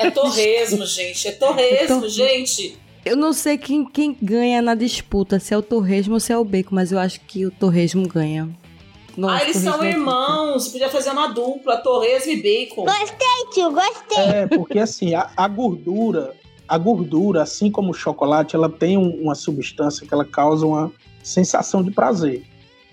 É 0.01 0.11
torresmo, 0.11 0.85
gente. 0.87 1.29
É 1.29 1.33
torresmo, 1.33 2.09
gente. 2.09 2.79
Eu 3.05 3.17
não 3.17 3.33
sei 3.33 3.57
quem, 3.57 3.85
quem 3.85 4.17
ganha 4.21 4.61
na 4.61 4.75
disputa, 4.75 5.39
se 5.39 5.55
é 5.55 5.57
o 5.57 5.63
torresmo 5.63 6.15
ou 6.15 6.21
se 6.21 6.33
é 6.33 6.39
o 6.39 6.45
bacon, 6.45 6.75
mas 6.75 6.91
eu 6.91 6.99
acho 6.99 7.21
que 7.21 7.47
o 7.47 7.51
torresmo 7.51 8.07
ganha. 8.09 8.49
Nossa, 9.17 9.37
ah, 9.37 9.43
eles 9.45 9.57
são 9.57 9.83
é 9.83 9.91
irmãos. 9.91 10.65
Você 10.65 10.71
podia 10.73 10.89
fazer 10.89 11.11
uma 11.11 11.29
dupla, 11.29 11.79
torresmo 11.79 12.33
e 12.33 12.43
bacon. 12.43 12.85
Gostei, 12.85 13.51
tio, 13.55 13.71
gostei. 13.71 14.25
É, 14.25 14.47
porque 14.47 14.79
assim, 14.79 15.15
a, 15.15 15.31
a 15.37 15.49
gordura 15.49 16.35
a 16.69 16.79
gordura, 16.79 17.43
assim 17.43 17.71
como 17.71 17.91
o 17.91 17.95
chocolate, 17.95 18.57
ela 18.57 18.69
tem 18.69 18.97
um, 18.97 19.23
uma 19.23 19.35
substância 19.35 20.07
que 20.07 20.13
ela 20.13 20.25
causa 20.25 20.67
uma 20.67 20.93
sensação 21.23 21.83
de 21.83 21.91
prazer, 21.91 22.45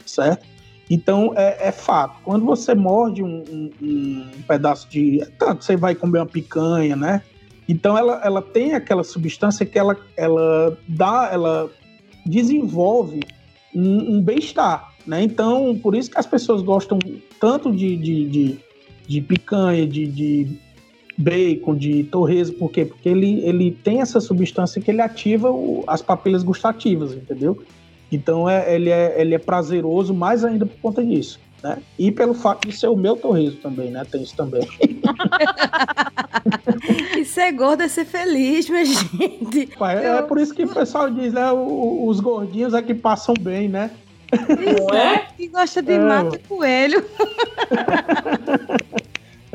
certo? 0.05 0.45
Então 0.89 1.33
é, 1.35 1.69
é 1.69 1.71
fato. 1.71 2.17
Quando 2.23 2.45
você 2.45 2.75
morde 2.75 3.23
um, 3.23 3.43
um, 3.49 3.69
um, 3.81 4.25
pedaço 4.47 4.89
de, 4.89 5.25
tanto 5.39 5.63
você 5.63 5.75
vai 5.75 5.95
comer 5.95 6.19
uma 6.19 6.25
picanha, 6.25 6.95
né? 6.95 7.21
Então 7.67 7.97
ela, 7.97 8.21
ela 8.23 8.41
tem 8.41 8.73
aquela 8.73 9.03
substância 9.03 9.65
que 9.65 9.79
ela, 9.79 9.97
ela 10.17 10.77
dá, 10.87 11.29
ela 11.31 11.69
desenvolve 12.25 13.21
um, 13.73 14.17
um 14.17 14.21
bem-estar, 14.21 14.93
né? 15.07 15.23
Então 15.23 15.77
por 15.81 15.95
isso 15.95 16.11
que 16.11 16.19
as 16.19 16.27
pessoas 16.27 16.61
gostam 16.61 16.99
tanto 17.39 17.71
de, 17.71 17.95
de, 17.95 18.25
de, 18.25 18.59
de 19.07 19.21
picanha, 19.21 19.87
de, 19.87 20.05
de 20.05 20.59
bacon, 21.17 21.75
de 21.75 22.03
torresmo, 22.03 22.57
por 22.57 22.71
quê? 22.71 22.85
Porque 22.85 23.07
ele, 23.07 23.39
ele 23.45 23.71
tem 23.71 24.01
essa 24.01 24.19
substância 24.19 24.81
que 24.81 24.91
ele 24.91 25.01
ativa 25.01 25.49
o, 25.49 25.83
as 25.87 26.01
papilas 26.01 26.43
gustativas, 26.43 27.13
entendeu? 27.13 27.63
Então 28.15 28.49
é, 28.49 28.73
ele, 28.73 28.89
é, 28.89 29.19
ele 29.19 29.35
é 29.35 29.39
prazeroso 29.39 30.13
mais 30.13 30.45
ainda 30.45 30.65
por 30.65 30.77
conta 30.79 31.03
disso. 31.03 31.39
Né? 31.61 31.77
E 31.97 32.11
pelo 32.11 32.33
fato 32.33 32.67
de 32.67 32.75
ser 32.75 32.87
o 32.87 32.95
meu 32.95 33.15
torresmo 33.15 33.59
também, 33.61 33.89
né? 33.89 34.05
Tem 34.09 34.21
isso 34.21 34.35
também. 34.35 34.67
e 37.17 37.23
ser 37.23 37.53
gordo 37.53 37.83
é 37.83 37.87
ser 37.87 38.05
feliz, 38.05 38.69
minha 38.69 38.83
gente. 38.83 39.69
É, 39.79 40.17
é 40.17 40.21
por 40.21 40.39
isso 40.39 40.53
que 40.53 40.63
o 40.63 40.73
pessoal 40.73 41.09
diz, 41.09 41.33
né? 41.33 41.51
os 41.51 42.19
gordinhos 42.19 42.73
é 42.73 42.81
que 42.81 42.93
passam 42.93 43.33
bem, 43.39 43.69
né? 43.69 43.91
Não 44.31 44.97
é? 44.97 45.27
Que 45.37 45.47
gosta 45.47 45.81
de 45.81 45.93
é. 45.93 45.99
mato 45.99 46.35
e 46.35 46.39
coelho. 46.39 47.05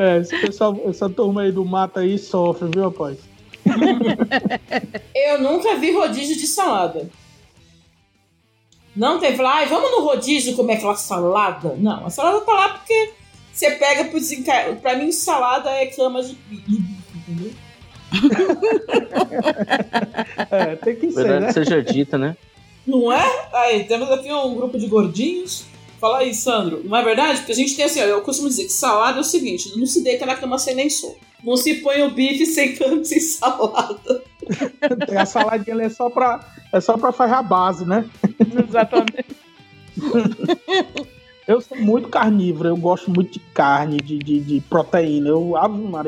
É, 0.00 0.18
esse 0.18 0.40
pessoal, 0.40 0.80
essa 0.86 1.10
turma 1.10 1.42
aí 1.42 1.50
do 1.50 1.64
mata 1.64 1.98
aí 1.98 2.16
sofre, 2.16 2.68
viu, 2.72 2.84
rapaz? 2.84 3.18
Eu 5.12 5.42
nunca 5.42 5.74
vi 5.74 5.90
rodízio 5.90 6.36
de 6.36 6.46
salada. 6.46 7.10
Não 8.98 9.20
teve 9.20 9.40
lá, 9.40 9.64
vamos 9.64 9.92
no 9.92 10.00
rodízio 10.00 10.56
comer 10.56 10.74
aquela 10.74 10.96
salada? 10.96 11.76
Não, 11.78 12.06
a 12.06 12.10
salada 12.10 12.40
tá 12.40 12.52
lá 12.52 12.68
porque 12.70 13.12
você 13.52 13.70
pega 13.70 14.06
pro 14.06 14.18
desencargo. 14.18 14.80
Pra 14.80 14.96
mim, 14.96 15.12
salada 15.12 15.70
é 15.70 15.86
cama 15.86 16.20
de 16.20 16.34
bife, 16.34 16.82
entendeu? 17.14 17.52
é, 20.50 20.74
tem 20.74 20.96
que 20.96 21.12
ser. 21.12 21.22
Verdade 21.22 21.44
né? 21.44 21.52
seja 21.52 21.80
dita, 21.80 22.18
né? 22.18 22.36
Não 22.84 23.12
é? 23.12 23.48
Aí, 23.52 23.84
temos 23.84 24.10
aqui 24.10 24.32
um 24.32 24.56
grupo 24.56 24.76
de 24.76 24.88
gordinhos 24.88 25.64
Fala 26.00 26.18
aí, 26.18 26.34
Sandro. 26.34 26.82
Não 26.84 26.96
é 26.96 27.04
verdade? 27.04 27.38
Porque 27.38 27.52
a 27.52 27.54
gente 27.54 27.74
tem 27.74 27.84
assim, 27.84 28.00
eu 28.00 28.22
costumo 28.22 28.48
dizer 28.48 28.64
que 28.64 28.72
salada 28.72 29.18
é 29.18 29.20
o 29.20 29.24
seguinte: 29.24 29.76
não 29.76 29.86
se 29.86 30.02
deita 30.02 30.24
na 30.24 30.36
cama 30.36 30.58
sem 30.58 30.74
lençol. 30.74 31.16
Não 31.42 31.56
se 31.56 31.74
põe 31.76 32.02
o 32.02 32.10
bife 32.10 32.46
sem 32.46 32.74
cama 32.76 33.04
sem 33.04 33.20
salada. 33.20 34.22
a 35.16 35.26
saladinha 35.26 35.82
é 35.82 35.88
só 35.88 36.08
pra, 36.10 36.40
é 36.72 36.80
só 36.80 36.96
pra 36.96 37.12
fazer 37.12 37.34
a 37.34 37.42
base, 37.42 37.84
né? 37.84 38.08
Exatamente. 38.68 39.36
Eu 41.48 41.62
sou 41.62 41.78
muito 41.78 42.10
carnívoro, 42.10 42.68
eu 42.68 42.76
gosto 42.76 43.10
muito 43.10 43.32
de 43.32 43.38
carne, 43.38 43.96
de, 43.96 44.18
de, 44.18 44.38
de 44.38 44.60
proteína. 44.60 45.30
Eu, 45.30 45.54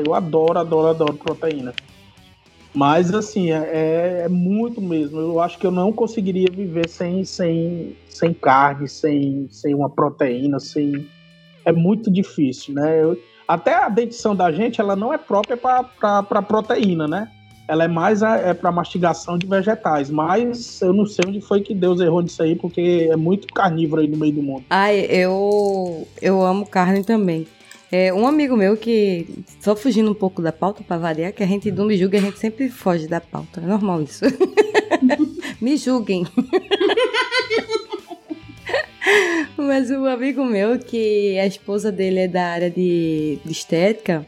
eu 0.05 0.13
adoro, 0.13 0.59
adoro, 0.59 0.87
adoro 0.87 1.15
proteína. 1.15 1.73
Mas, 2.73 3.13
assim, 3.13 3.51
é, 3.51 3.57
é, 3.57 4.21
é, 4.25 4.29
muito 4.29 4.81
mesmo. 4.81 5.19
Eu 5.19 5.41
acho 5.41 5.57
que 5.57 5.67
eu 5.67 5.71
não 5.71 5.91
conseguiria 5.91 6.47
viver 6.49 6.87
sem, 6.87 7.25
sem, 7.25 7.95
sem 8.09 8.33
carne, 8.33 8.87
sem, 8.87 9.47
sem 9.49 9.75
uma 9.75 9.89
proteína, 9.89 10.59
sem... 10.59 11.07
É 11.65 11.71
muito 11.71 12.09
difícil, 12.09 12.73
né? 12.73 13.03
Eu, 13.03 13.17
até 13.47 13.75
a 13.75 13.89
dentição 13.89 14.35
da 14.35 14.51
gente, 14.51 14.79
ela 14.79 14.95
não 14.95 15.13
é 15.13 15.17
própria 15.17 15.57
para 15.57 16.41
proteína, 16.41 17.07
né? 17.07 17.29
Ela 17.67 17.83
é 17.83 17.87
mais 17.87 18.21
é 18.21 18.53
para 18.53 18.71
mastigação 18.71 19.37
de 19.37 19.45
vegetais. 19.45 20.09
Mas 20.09 20.81
eu 20.81 20.93
não 20.93 21.05
sei 21.05 21.25
onde 21.27 21.41
foi 21.41 21.61
que 21.61 21.75
Deus 21.75 21.99
errou 21.99 22.21
nisso 22.21 22.41
aí, 22.41 22.55
porque 22.55 23.09
é 23.11 23.15
muito 23.15 23.47
carnívoro 23.53 24.01
aí 24.01 24.07
no 24.07 24.17
meio 24.17 24.33
do 24.33 24.41
mundo. 24.41 24.63
Ai, 24.69 25.05
eu, 25.09 26.07
eu 26.21 26.41
amo 26.41 26.65
carne 26.65 27.03
também. 27.03 27.45
É, 27.91 28.13
um 28.13 28.25
amigo 28.25 28.55
meu 28.55 28.77
que, 28.77 29.43
só 29.59 29.75
fugindo 29.75 30.09
um 30.09 30.15
pouco 30.15 30.41
da 30.41 30.53
pauta 30.53 30.81
para 30.81 30.97
variar, 30.97 31.33
que 31.33 31.43
a 31.43 31.47
gente 31.47 31.69
não 31.71 31.85
me 31.85 31.97
julga, 31.97 32.17
a 32.17 32.21
gente 32.21 32.39
sempre 32.39 32.69
foge 32.69 33.05
da 33.05 33.19
pauta. 33.19 33.59
É 33.59 33.65
normal 33.65 34.01
isso. 34.01 34.23
me 35.59 35.75
julguem. 35.75 36.25
Mas 39.57 39.91
um 39.91 40.05
amigo 40.05 40.45
meu, 40.45 40.79
que 40.79 41.37
a 41.37 41.45
esposa 41.45 41.91
dele 41.91 42.19
é 42.21 42.27
da 42.29 42.45
área 42.45 42.69
de, 42.69 43.39
de 43.43 43.51
estética 43.51 44.25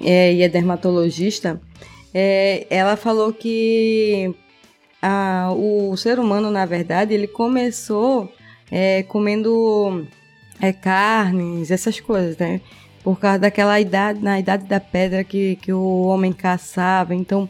é, 0.00 0.32
e 0.32 0.42
é 0.42 0.48
dermatologista, 0.48 1.60
é, 2.14 2.66
ela 2.70 2.96
falou 2.96 3.32
que 3.32 4.32
a, 5.00 5.52
o 5.52 5.96
ser 5.96 6.20
humano, 6.20 6.52
na 6.52 6.64
verdade, 6.64 7.12
ele 7.14 7.26
começou 7.26 8.32
é, 8.70 9.02
comendo 9.02 10.06
é, 10.60 10.72
carnes, 10.72 11.72
essas 11.72 11.98
coisas, 11.98 12.36
né? 12.36 12.60
Por 13.02 13.18
causa 13.18 13.40
daquela 13.40 13.80
idade, 13.80 14.22
na 14.22 14.38
idade 14.38 14.64
da 14.66 14.78
pedra 14.78 15.24
que, 15.24 15.56
que 15.56 15.72
o 15.72 16.02
homem 16.02 16.32
caçava. 16.32 17.14
Então, 17.14 17.48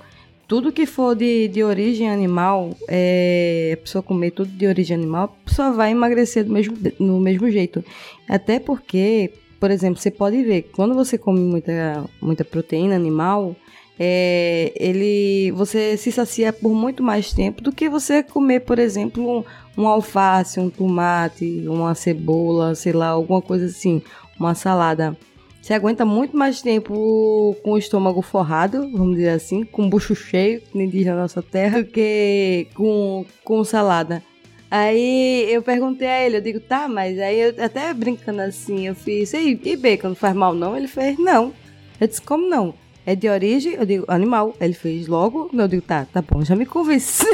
tudo 0.49 0.73
que 0.73 0.87
for 0.87 1.15
de, 1.15 1.49
de 1.49 1.63
origem 1.63 2.11
animal, 2.11 2.77
é, 2.89 3.73
a 3.75 3.77
pessoa 3.79 4.03
comer 4.03 4.33
tudo 4.33 4.51
de 4.51 4.67
origem 4.67 4.97
animal, 4.97 5.25
a 5.25 5.49
pessoa 5.49 5.73
vai 5.73 5.91
emagrecer 5.91 6.45
do 6.45 6.53
mesmo, 6.53 6.77
no 6.99 7.21
mesmo 7.21 7.51
jeito. 7.51 7.85
Até 8.29 8.59
porque, 8.59 9.33
por 9.59 9.71
exemplo, 9.71 10.01
você 10.01 10.11
pode 10.11 10.43
ver, 10.43 10.71
quando 10.75 10.95
você 10.95 11.17
come 11.17 11.41
muita, 11.41 12.05
muita 12.21 12.45
proteína 12.45 12.95
animal, 12.95 13.57
é, 13.99 14.73
ele, 14.77 15.53
você 15.53 15.97
se 15.97 16.11
sacia 16.11 16.53
por 16.53 16.75
muito 16.75 17.03
mais 17.03 17.33
tempo 17.33 17.63
do 17.63 17.73
que 17.73 17.89
você 17.89 18.23
comer, 18.23 18.61
por 18.61 18.79
exemplo, 18.79 19.39
um, 19.39 19.45
um 19.83 19.87
alface, 19.87 20.59
um 20.59 20.71
tomate, 20.71 21.65
uma 21.67 21.95
cebola, 21.95 22.75
sei 22.75 22.93
lá, 22.93 23.09
alguma 23.09 23.41
coisa 23.41 23.67
assim, 23.67 24.03
uma 24.39 24.55
salada. 24.55 25.17
Você 25.63 25.75
aguenta 25.75 26.05
muito 26.05 26.37
mais 26.37 26.61
tempo 26.61 27.57
com 27.63 27.71
o 27.71 27.79
estômago 27.79 28.21
forrado, 28.21 28.91
vamos 28.91 29.15
dizer 29.15 29.29
assim, 29.29 29.63
com 29.63 29.87
o 29.87 29.89
bucho 29.89 30.13
cheio, 30.13 30.61
que 30.61 30.77
nem 30.77 30.89
diz 30.89 31.07
na 31.07 31.15
nossa 31.15 31.41
terra, 31.41 31.81
do 31.81 31.89
que 31.89 32.67
com, 32.75 33.25
com 33.45 33.63
salada. 33.63 34.21
Aí 34.69 35.47
eu 35.49 35.63
perguntei 35.63 36.09
a 36.09 36.27
ele, 36.27 36.39
eu 36.39 36.41
digo, 36.41 36.59
tá, 36.59 36.89
mas 36.89 37.17
aí 37.21 37.39
eu 37.39 37.55
até 37.65 37.95
brincando 37.95 38.41
assim, 38.41 38.89
eu 38.89 38.95
fiz, 38.97 39.33
e, 39.35 39.61
e 39.63 39.77
bacon 39.77 40.09
não 40.09 40.15
faz 40.17 40.35
mal 40.35 40.53
não? 40.53 40.77
Ele 40.77 40.89
fez, 40.89 41.17
não. 41.17 41.53
Eu 42.01 42.09
disse, 42.09 42.21
como 42.21 42.49
não? 42.49 42.75
É 43.07 43.15
de 43.15 43.29
origem? 43.29 43.75
Eu 43.75 43.87
digo, 43.87 44.05
animal. 44.09 44.57
Ele 44.61 44.75
fez 44.75 45.07
logo, 45.07 45.49
eu 45.53 45.69
digo, 45.69 45.83
tá, 45.83 46.09
tá 46.13 46.21
bom, 46.23 46.45
já 46.45 46.57
me 46.57 46.67
convenceu. 46.67 47.33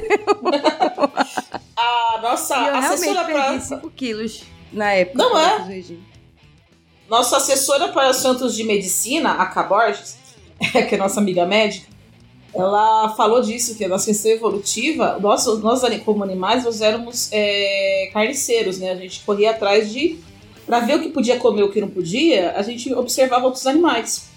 a 1.77 2.19
nossa 2.21 2.57
e 2.57 2.67
eu 2.67 2.75
assessora 2.75 3.27
realmente 3.27 3.49
perdi 3.49 3.65
5 3.65 3.91
quilos 3.91 4.45
na 4.71 4.93
época. 4.93 5.17
Não 5.17 5.39
é? 5.39 5.83
Nossa 7.09 7.39
assessora 7.39 7.89
para 7.89 8.09
assuntos 8.09 8.55
de 8.55 8.65
medicina, 8.65 9.33
a 9.33 9.47
Caborges, 9.47 10.19
que 10.89 10.95
é 10.95 10.99
nossa 10.99 11.21
amiga 11.21 11.47
médica, 11.47 11.87
ela 12.55 13.11
falou 13.11 13.41
disso, 13.41 13.75
que 13.77 13.85
a 13.85 13.89
nossa 13.89 14.07
questão 14.07 14.31
evolutiva, 14.31 15.19
nós, 15.21 15.47
nós 15.61 15.83
como 16.05 16.25
animais, 16.25 16.65
nós 16.65 16.81
éramos 16.81 17.29
é, 17.31 18.11
carniceiros, 18.13 18.79
né? 18.79 18.93
A 18.93 18.97
gente 18.97 19.21
corria 19.21 19.51
atrás 19.51 19.93
de. 19.93 20.19
Para 20.67 20.81
ver 20.81 20.97
o 20.97 21.03
que 21.03 21.09
podia 21.09 21.39
comer 21.39 21.61
e 21.61 21.65
o 21.65 21.71
que 21.71 21.81
não 21.81 21.89
podia, 21.89 22.53
a 22.53 22.63
gente 22.63 22.93
observava 22.93 23.47
outros 23.47 23.67
animais. 23.67 24.29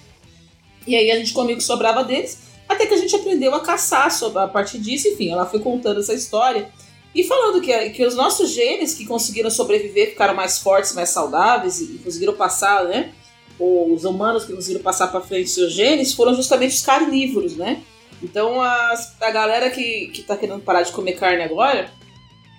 E 0.87 0.95
aí 0.95 1.11
a 1.11 1.17
gente 1.17 1.33
comia 1.33 1.55
o 1.55 1.57
que 1.57 1.63
sobrava 1.63 2.05
deles, 2.05 2.39
até 2.69 2.85
que 2.85 2.93
a 2.93 2.97
gente 2.97 3.13
aprendeu 3.13 3.53
a 3.53 3.59
caçar 3.59 4.09
a 4.35 4.47
partir 4.47 4.77
disso. 4.79 5.09
Enfim, 5.09 5.29
ela 5.29 5.45
foi 5.45 5.59
contando 5.59 5.99
essa 5.99 6.13
história. 6.13 6.69
E 7.13 7.23
falando 7.23 7.61
que, 7.61 7.89
que 7.89 8.05
os 8.05 8.15
nossos 8.15 8.51
genes 8.51 8.93
que 8.93 9.05
conseguiram 9.05 9.49
sobreviver 9.49 10.11
ficaram 10.11 10.33
mais 10.33 10.59
fortes, 10.59 10.93
mais 10.93 11.09
saudáveis 11.09 11.81
e, 11.81 11.99
conseguiram 12.03 12.33
passar, 12.33 12.85
né? 12.85 13.13
Os 13.59 14.05
humanos 14.05 14.45
que 14.45 14.53
conseguiram 14.53 14.81
passar 14.81 15.07
para 15.07 15.21
frente 15.21 15.49
seus 15.49 15.73
genes 15.73 16.13
foram 16.13 16.33
justamente 16.33 16.73
os 16.73 16.81
carnívoros, 16.81 17.55
né? 17.55 17.81
Então 18.23 18.61
as, 18.61 19.21
a 19.21 19.29
galera 19.29 19.69
que, 19.69 20.07
que 20.07 20.23
tá 20.23 20.37
querendo 20.37 20.61
parar 20.61 20.83
de 20.83 20.91
comer 20.91 21.13
carne 21.13 21.43
agora, 21.43 21.91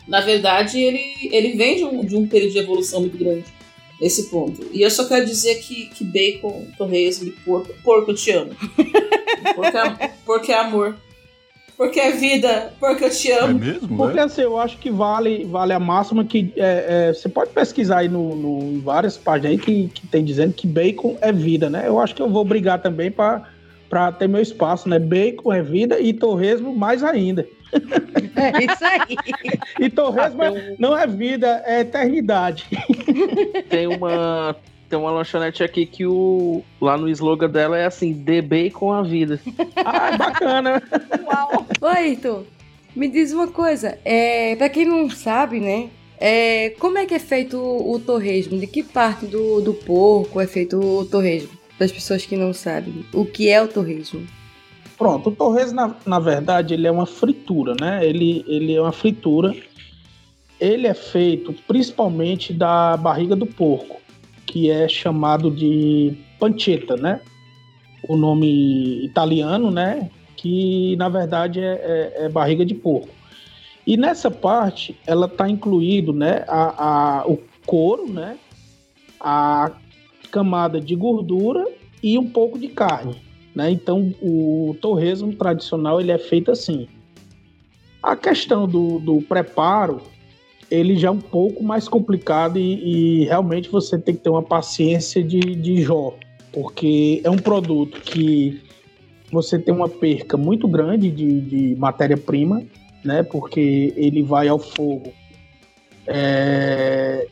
na 0.06 0.20
verdade, 0.20 0.80
ele, 0.80 1.30
ele 1.30 1.56
vem 1.56 1.76
de 1.76 1.84
um, 1.84 2.04
de 2.04 2.16
um 2.16 2.28
período 2.28 2.52
de 2.52 2.58
evolução 2.58 3.00
muito 3.00 3.16
grande 3.16 3.44
nesse 4.00 4.28
ponto. 4.28 4.66
E 4.72 4.82
eu 4.82 4.90
só 4.90 5.06
quero 5.06 5.24
dizer 5.24 5.60
que, 5.60 5.86
que 5.86 6.04
bacon, 6.04 6.66
torresmo 6.76 7.28
e 7.28 7.30
porco, 7.30 7.72
porco 7.84 8.10
eu 8.10 8.14
te 8.14 8.32
amo. 8.32 8.50
Porque 9.54 9.76
é, 9.76 10.12
porque 10.24 10.52
é 10.52 10.58
amor. 10.58 10.96
Porque 11.76 11.98
é 11.98 12.12
vida, 12.12 12.72
porque 12.78 13.04
eu 13.04 13.10
te 13.10 13.30
amo. 13.32 13.58
É 13.58 13.66
mesmo? 13.66 13.96
Porque 13.96 14.18
é? 14.18 14.22
assim, 14.22 14.42
eu 14.42 14.58
acho 14.58 14.78
que 14.78 14.90
vale, 14.90 15.44
vale 15.44 15.72
a 15.72 15.80
máxima 15.80 16.24
que 16.24 16.52
é, 16.56 17.08
é, 17.08 17.12
você 17.12 17.28
pode 17.28 17.50
pesquisar 17.50 17.98
aí 17.98 18.08
no, 18.08 18.36
no, 18.36 18.58
em 18.74 18.80
várias 18.80 19.16
páginas 19.16 19.52
aí 19.52 19.58
que, 19.58 19.88
que 19.88 20.06
tem 20.06 20.24
dizendo 20.24 20.52
que 20.52 20.66
bacon 20.66 21.16
é 21.20 21.32
vida, 21.32 21.68
né? 21.68 21.84
Eu 21.86 21.98
acho 21.98 22.14
que 22.14 22.22
eu 22.22 22.28
vou 22.28 22.44
brigar 22.44 22.80
também 22.80 23.10
para 23.10 24.12
ter 24.12 24.28
meu 24.28 24.40
espaço, 24.40 24.88
né? 24.88 24.98
Bacon 24.98 25.52
é 25.52 25.62
vida 25.62 25.98
e 25.98 26.12
torresmo 26.12 26.74
mais 26.74 27.02
ainda. 27.02 27.46
É 28.36 28.64
isso 28.64 28.84
aí. 28.84 29.16
E 29.80 29.88
torresmo 29.88 30.42
Ah, 30.42 30.46
é- 30.46 30.50
um- 30.50 30.76
não 30.78 30.96
é 30.96 31.06
vida, 31.06 31.62
é 31.66 31.80
eternidade. 31.80 32.66
Tem 33.68 33.86
uma. 33.86 34.54
Tem 34.92 34.98
uma 34.98 35.10
lanchonete 35.10 35.64
aqui 35.64 35.86
que 35.86 36.04
o. 36.04 36.62
Lá 36.78 36.98
no 36.98 37.08
slogan 37.08 37.48
dela 37.48 37.78
é 37.78 37.86
assim, 37.86 38.12
dê 38.12 38.42
bacon 38.42 38.92
a 38.92 39.00
vida. 39.00 39.40
Ah, 39.74 40.14
bacana. 40.18 40.82
Uau. 41.24 41.66
Ô, 41.80 41.86
Ayrton, 41.86 42.44
me 42.94 43.08
diz 43.08 43.32
uma 43.32 43.48
coisa. 43.48 43.98
É, 44.04 44.54
pra 44.54 44.68
quem 44.68 44.84
não 44.84 45.08
sabe, 45.08 45.60
né? 45.60 45.88
É, 46.18 46.74
como 46.78 46.98
é 46.98 47.06
que 47.06 47.14
é 47.14 47.18
feito 47.18 47.56
o, 47.56 47.94
o 47.94 47.98
torresmo? 48.00 48.58
De 48.58 48.66
que 48.66 48.82
parte 48.82 49.24
do, 49.24 49.62
do 49.62 49.72
porco 49.72 50.38
é 50.38 50.46
feito 50.46 50.78
o 50.78 51.06
torresmo? 51.06 51.58
Das 51.78 51.90
pessoas 51.90 52.26
que 52.26 52.36
não 52.36 52.52
sabem. 52.52 53.02
O 53.14 53.24
que 53.24 53.48
é 53.48 53.62
o 53.62 53.68
torresmo? 53.68 54.26
Pronto, 54.98 55.30
o 55.30 55.34
torresmo, 55.34 55.74
na, 55.74 55.96
na 56.04 56.18
verdade, 56.20 56.74
ele 56.74 56.86
é 56.86 56.90
uma 56.90 57.06
fritura, 57.06 57.74
né? 57.80 58.04
Ele, 58.04 58.44
ele 58.46 58.74
é 58.74 58.80
uma 58.80 58.92
fritura. 58.92 59.56
Ele 60.60 60.86
é 60.86 60.94
feito 60.94 61.54
principalmente 61.66 62.52
da 62.52 62.94
barriga 62.98 63.34
do 63.34 63.46
porco, 63.46 64.01
que 64.52 64.70
é 64.70 64.86
chamado 64.86 65.50
de 65.50 66.12
pancetta, 66.38 66.94
né? 66.94 67.20
O 68.06 68.16
nome 68.16 69.02
italiano, 69.02 69.70
né? 69.70 70.10
Que 70.36 70.94
na 70.96 71.08
verdade 71.08 71.58
é, 71.60 72.12
é- 72.16 72.24
é 72.24 72.28
barriga 72.28 72.64
de 72.64 72.74
porco. 72.74 73.08
E 73.86 73.96
nessa 73.96 74.30
parte, 74.30 74.94
ela 75.06 75.24
está 75.24 75.48
incluído, 75.48 76.12
né? 76.12 76.44
A, 76.46 77.20
a- 77.20 77.26
o 77.26 77.38
couro, 77.64 78.12
né? 78.12 78.36
A 79.18 79.72
camada 80.30 80.78
de 80.78 80.94
gordura 80.94 81.66
e 82.02 82.18
um 82.18 82.28
pouco 82.28 82.58
de 82.58 82.68
carne 82.68 83.16
né? 83.54 83.70
Então 83.70 84.14
o 84.20 84.76
torresmo 84.80 85.34
tradicional 85.34 86.00
ele 86.00 86.10
é 86.12 86.18
feito 86.18 86.50
assim. 86.50 86.88
A 88.02 88.16
questão 88.16 88.66
do, 88.66 88.98
do 88.98 89.22
preparo 89.22 90.02
ele 90.72 90.96
já 90.96 91.08
é 91.08 91.10
um 91.10 91.20
pouco 91.20 91.62
mais 91.62 91.86
complicado 91.86 92.58
e, 92.58 93.22
e 93.22 93.24
realmente 93.24 93.68
você 93.68 93.98
tem 93.98 94.14
que 94.14 94.22
ter 94.22 94.30
uma 94.30 94.42
paciência 94.42 95.22
de, 95.22 95.38
de 95.38 95.82
Jó, 95.82 96.14
porque 96.52 97.20
é 97.22 97.30
um 97.30 97.36
produto 97.36 98.00
que 98.00 98.60
você 99.30 99.58
tem 99.58 99.74
uma 99.74 99.88
perca 99.88 100.36
muito 100.36 100.66
grande 100.66 101.10
de, 101.10 101.40
de 101.40 101.76
matéria-prima, 101.76 102.62
né? 103.04 103.22
Porque 103.22 103.92
ele 103.96 104.22
vai 104.22 104.48
ao 104.48 104.58
fogo. 104.58 105.12
é, 106.06 107.26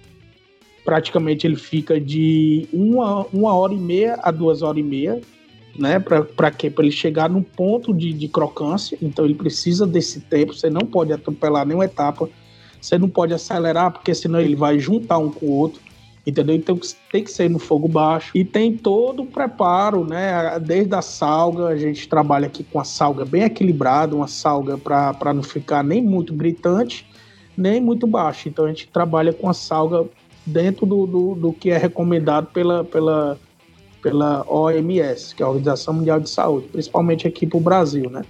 praticamente 0.85 1.47
ele 1.47 1.57
fica 1.57 2.01
de 2.01 2.69
uma, 2.73 3.27
uma 3.33 3.55
hora 3.55 3.75
e 3.75 3.79
meia 3.79 4.19
a 4.23 4.31
duas 4.31 4.63
horas 4.63 4.79
e 4.79 4.83
meia 4.83 5.21
né? 5.79 5.99
Para 5.99 6.51
quê? 6.51 6.69
Para 6.69 6.85
ele 6.85 6.93
chegar 6.93 7.29
num 7.31 7.43
ponto 7.43 7.95
de, 7.95 8.13
de 8.13 8.29
crocância. 8.29 8.99
Então 9.01 9.25
ele 9.25 9.35
precisa 9.35 9.87
desse 9.87 10.21
tempo. 10.21 10.55
Você 10.55 10.69
não 10.69 10.83
pode 10.83 11.13
atropelar 11.13 11.67
nenhuma 11.67 11.85
etapa. 11.85 12.29
Você 12.81 12.99
não 12.99 13.09
pode 13.09 13.35
acelerar, 13.35 13.91
porque 13.93 14.15
senão 14.15 14.41
ele 14.41 14.57
vai 14.57 14.79
juntar 14.79 15.19
um 15.19 15.31
com 15.31 15.47
o 15.47 15.53
outro. 15.53 15.81
Entendeu? 16.27 16.55
Então 16.55 16.79
tem 17.11 17.25
que 17.25 17.31
ser 17.31 17.49
no 17.49 17.59
fogo 17.59 17.89
baixo. 17.89 18.31
E 18.35 18.45
tem 18.45 18.77
todo 18.77 19.23
o 19.23 19.27
preparo, 19.27 20.05
né? 20.05 20.59
Desde 20.61 20.95
a 20.95 21.03
salga, 21.03 21.69
a 21.69 21.77
gente 21.77 22.09
trabalha 22.09 22.47
aqui 22.47 22.63
com 22.63 22.79
a 22.79 22.85
salga 22.85 23.25
bem 23.25 23.43
equilibrada, 23.43 24.15
uma 24.15 24.29
salga 24.29 24.77
para 24.77 25.35
não 25.35 25.43
ficar 25.43 25.83
nem 25.83 26.03
muito 26.03 26.35
gritante, 26.35 27.07
nem 27.57 27.81
muito 27.81 28.07
baixo. 28.07 28.49
Então 28.49 28.67
a 28.67 28.69
gente 28.69 28.87
trabalha 28.89 29.33
com 29.33 29.49
a 29.49 29.55
salga 29.55 30.05
dentro 30.45 30.85
do, 30.85 31.07
do, 31.07 31.35
do 31.35 31.53
que 31.53 31.71
é 31.71 31.79
recomendado 31.79 32.49
pela, 32.53 32.85
pela, 32.85 33.39
pela 34.03 34.45
OMS, 34.49 35.35
que 35.35 35.43
é 35.43 35.47
a 35.47 35.49
Organização 35.49 35.95
Mundial 35.95 36.21
de 36.21 36.29
Saúde, 36.29 36.69
principalmente 36.69 37.27
aqui 37.27 37.47
para 37.47 37.59
o 37.59 37.61
Brasil, 37.61 38.11
né? 38.11 38.23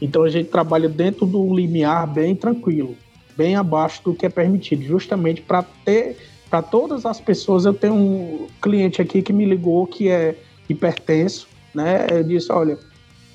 Então 0.00 0.22
a 0.22 0.28
gente 0.28 0.50
trabalha 0.50 0.88
dentro 0.88 1.26
do 1.26 1.54
limiar 1.54 2.06
bem 2.06 2.34
tranquilo, 2.34 2.96
bem 3.36 3.56
abaixo 3.56 4.02
do 4.04 4.14
que 4.14 4.26
é 4.26 4.28
permitido, 4.28 4.82
justamente 4.82 5.40
para 5.40 5.62
ter 5.84 6.16
para 6.54 6.62
todas 6.62 7.04
as 7.04 7.20
pessoas. 7.20 7.64
Eu 7.64 7.74
tenho 7.74 7.94
um 7.94 8.46
cliente 8.62 9.02
aqui 9.02 9.22
que 9.22 9.32
me 9.32 9.44
ligou 9.44 9.86
que 9.86 10.08
é 10.08 10.36
hipertenso, 10.68 11.48
né? 11.74 12.06
Eu 12.10 12.22
disse, 12.22 12.52
olha, 12.52 12.78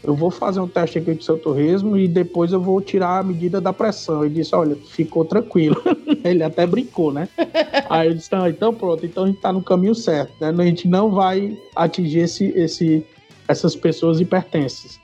eu 0.01 0.15
vou 0.15 0.31
fazer 0.31 0.61
um 0.61 0.67
teste 0.67 0.99
aqui 0.99 1.13
do 1.13 1.23
seu 1.23 1.37
torresmo 1.37 1.97
e 1.97 2.07
depois 2.07 2.53
eu 2.53 2.61
vou 2.61 2.79
tirar 2.79 3.19
a 3.19 3.23
medida 3.23 3.59
da 3.59 3.73
pressão. 3.73 4.23
Ele 4.23 4.35
disse, 4.35 4.55
olha, 4.55 4.75
ficou 4.75 5.25
tranquilo. 5.25 5.81
Ele 6.23 6.43
até 6.43 6.65
brincou, 6.65 7.11
né? 7.11 7.27
Aí 7.89 8.07
eu 8.07 8.13
disse, 8.13 8.29
ah, 8.33 8.49
então 8.49 8.73
pronto, 8.73 9.05
então 9.05 9.25
a 9.25 9.27
gente 9.27 9.41
tá 9.41 9.51
no 9.51 9.61
caminho 9.61 9.95
certo, 9.95 10.31
né? 10.39 10.49
A 10.57 10.65
gente 10.65 10.87
não 10.87 11.11
vai 11.11 11.57
atingir 11.75 12.19
esse, 12.19 12.45
esse, 12.55 13.05
essas 13.47 13.75
pessoas 13.75 14.21
hipertensas. 14.21 14.99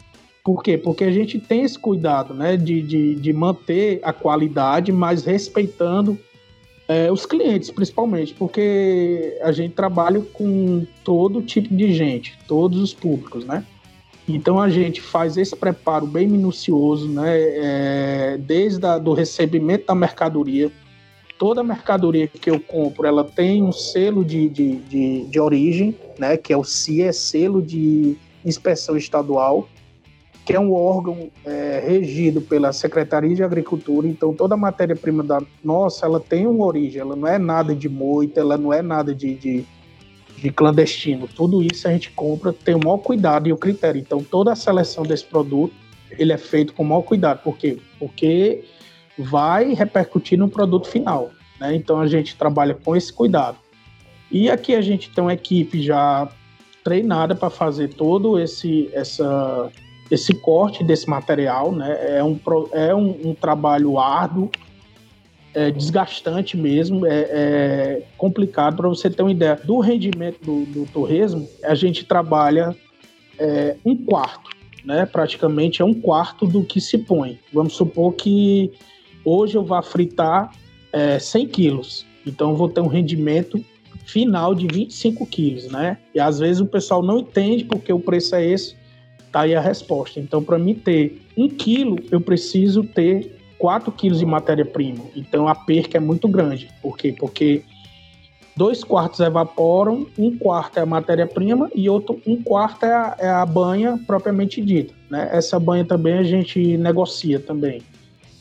Por 0.45 0.61
quê? 0.61 0.77
Porque 0.77 1.03
a 1.03 1.11
gente 1.11 1.39
tem 1.39 1.63
esse 1.63 1.77
cuidado, 1.77 2.31
né? 2.35 2.55
De, 2.55 2.79
de, 2.79 3.15
de 3.15 3.33
manter 3.33 3.99
a 4.03 4.13
qualidade, 4.13 4.91
mas 4.91 5.25
respeitando 5.25 6.19
é, 6.87 7.11
os 7.11 7.25
clientes, 7.25 7.71
principalmente, 7.71 8.31
porque 8.35 9.39
a 9.41 9.51
gente 9.51 9.73
trabalha 9.73 10.21
com 10.21 10.85
todo 11.03 11.41
tipo 11.41 11.75
de 11.75 11.91
gente, 11.91 12.37
todos 12.47 12.79
os 12.79 12.93
públicos, 12.93 13.43
né? 13.43 13.65
Então 14.29 14.59
a 14.61 14.69
gente 14.69 15.01
faz 15.01 15.35
esse 15.35 15.55
preparo 15.55 16.05
bem 16.05 16.27
minucioso, 16.27 17.09
né? 17.09 17.31
É, 17.37 18.37
desde 18.39 18.85
a, 18.85 18.99
do 18.99 19.13
recebimento 19.13 19.87
da 19.87 19.95
mercadoria. 19.95 20.71
Toda 21.39 21.63
mercadoria 21.63 22.27
que 22.27 22.51
eu 22.51 22.59
compro, 22.59 23.07
ela 23.07 23.23
tem 23.23 23.63
um 23.63 23.71
selo 23.71 24.23
de, 24.23 24.47
de, 24.47 24.75
de, 24.75 25.25
de 25.25 25.39
origem, 25.39 25.95
né? 26.19 26.37
Que 26.37 26.53
é 26.53 26.57
o 26.57 26.63
CIE, 26.63 27.11
selo 27.11 27.63
de 27.63 28.15
inspeção 28.45 28.95
estadual, 28.95 29.67
que 30.45 30.53
é 30.53 30.59
um 30.59 30.73
órgão 30.73 31.31
é, 31.43 31.83
regido 31.85 32.39
pela 32.39 32.71
Secretaria 32.71 33.33
de 33.35 33.43
Agricultura. 33.43 34.07
Então 34.07 34.33
toda 34.33 34.53
a 34.53 34.57
matéria-prima 34.57 35.23
da 35.23 35.41
nossa, 35.63 36.05
ela 36.05 36.19
tem 36.19 36.45
uma 36.45 36.65
origem. 36.65 37.01
Ela 37.01 37.15
não 37.15 37.27
é 37.27 37.39
nada 37.39 37.73
de 37.73 37.89
moita, 37.89 38.39
ela 38.39 38.57
não 38.57 38.71
é 38.71 38.81
nada 38.81 39.13
de, 39.13 39.33
de 39.33 39.65
de 40.37 40.51
clandestino. 40.51 41.27
Tudo 41.27 41.63
isso 41.63 41.87
a 41.87 41.91
gente 41.91 42.11
compra, 42.11 42.53
tem 42.53 42.75
o 42.75 42.79
maior 42.79 42.97
cuidado 42.97 43.47
e 43.47 43.53
o 43.53 43.57
critério. 43.57 43.99
Então, 43.99 44.23
toda 44.23 44.51
a 44.51 44.55
seleção 44.55 45.03
desse 45.03 45.25
produto, 45.25 45.73
ele 46.11 46.33
é 46.33 46.37
feito 46.37 46.73
com 46.73 46.83
o 46.83 46.85
maior 46.85 47.01
cuidado. 47.01 47.41
Por 47.41 47.57
quê? 47.57 47.77
Porque 47.97 48.63
vai 49.17 49.73
repercutir 49.73 50.37
no 50.37 50.49
produto 50.49 50.87
final. 50.87 51.31
Né? 51.59 51.75
Então, 51.75 51.99
a 51.99 52.07
gente 52.07 52.35
trabalha 52.35 52.73
com 52.73 52.95
esse 52.95 53.11
cuidado. 53.11 53.57
E 54.31 54.49
aqui 54.49 54.75
a 54.75 54.81
gente 54.81 55.09
tem 55.09 55.23
uma 55.23 55.33
equipe 55.33 55.81
já 55.81 56.27
treinada 56.83 57.33
para 57.33 57.49
fazer 57.49 57.93
todo 57.93 58.39
esse, 58.39 58.89
essa, 58.93 59.71
esse 60.09 60.33
corte 60.33 60.83
desse 60.83 61.09
material. 61.09 61.71
Né? 61.71 62.17
É, 62.17 62.23
um, 62.23 62.39
é 62.71 62.93
um, 62.93 63.29
um 63.29 63.33
trabalho 63.33 63.97
árduo, 63.97 64.49
é 65.53 65.71
desgastante 65.71 66.57
mesmo, 66.57 67.05
é, 67.05 67.19
é 67.31 68.03
complicado. 68.17 68.77
Para 68.77 68.89
você 68.89 69.09
ter 69.09 69.21
uma 69.21 69.31
ideia 69.31 69.55
do 69.55 69.79
rendimento 69.79 70.39
do, 70.43 70.65
do 70.65 70.91
torresmo, 70.91 71.47
a 71.63 71.73
gente 71.73 72.05
trabalha 72.05 72.75
é, 73.39 73.77
um 73.85 73.95
quarto, 73.95 74.49
né? 74.83 75.05
Praticamente 75.05 75.81
é 75.81 75.85
um 75.85 75.93
quarto 75.93 76.45
do 76.45 76.63
que 76.63 76.81
se 76.81 76.97
põe. 76.97 77.39
Vamos 77.53 77.73
supor 77.73 78.13
que 78.13 78.71
hoje 79.23 79.57
eu 79.57 79.63
vá 79.63 79.81
fritar 79.81 80.51
é, 80.91 81.19
100 81.19 81.47
quilos, 81.47 82.05
então 82.25 82.51
eu 82.51 82.55
vou 82.55 82.69
ter 82.69 82.81
um 82.81 82.87
rendimento 82.87 83.63
final 84.05 84.53
de 84.53 84.67
25 84.67 85.25
quilos, 85.25 85.67
né? 85.67 85.97
E 86.13 86.19
às 86.19 86.39
vezes 86.39 86.61
o 86.61 86.65
pessoal 86.65 87.01
não 87.01 87.19
entende 87.19 87.63
porque 87.63 87.91
o 87.91 87.99
preço 87.99 88.35
é 88.35 88.45
esse, 88.45 88.75
tá 89.35 89.41
aí 89.41 89.53
a 89.53 89.59
resposta. 89.59 90.17
Então, 90.17 90.41
para 90.41 90.57
mim 90.57 90.73
ter 90.73 91.21
um 91.37 91.49
quilo, 91.49 91.97
eu 92.09 92.21
preciso 92.21 92.85
ter 92.85 93.37
4 93.57 93.91
quilos 93.91 94.19
de 94.19 94.25
matéria-prima. 94.25 95.03
Então 95.13 95.45
a 95.45 95.53
perca 95.53 95.97
é 95.97 95.99
muito 95.99 96.25
grande. 96.25 96.69
Por 96.81 96.97
quê? 96.97 97.13
Porque 97.19 97.61
dois 98.55 98.81
quartos 98.81 99.19
evaporam, 99.19 100.07
um 100.17 100.37
quarto 100.37 100.77
é 100.77 100.83
a 100.83 100.85
matéria-prima 100.85 101.69
e 101.75 101.89
outro 101.89 102.21
um 102.25 102.41
quarto 102.41 102.85
é 102.85 102.93
a, 102.93 103.17
é 103.19 103.27
a, 103.27 103.45
banha 103.45 103.99
propriamente 104.07 104.61
dita. 104.61 104.93
Né? 105.09 105.27
Essa 105.29 105.59
banha 105.59 105.83
também 105.83 106.13
a 106.13 106.23
gente 106.23 106.77
negocia 106.77 107.37
também. 107.37 107.81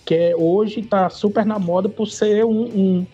Que 0.05 0.15
é, 0.15 0.37
hoje 0.37 0.79
está 0.79 1.11
super 1.11 1.45
na 1.45 1.59
moda 1.59 1.89
por 1.89 2.07
ser 2.07 2.45
um, 2.45 2.63
um, 2.67 3.07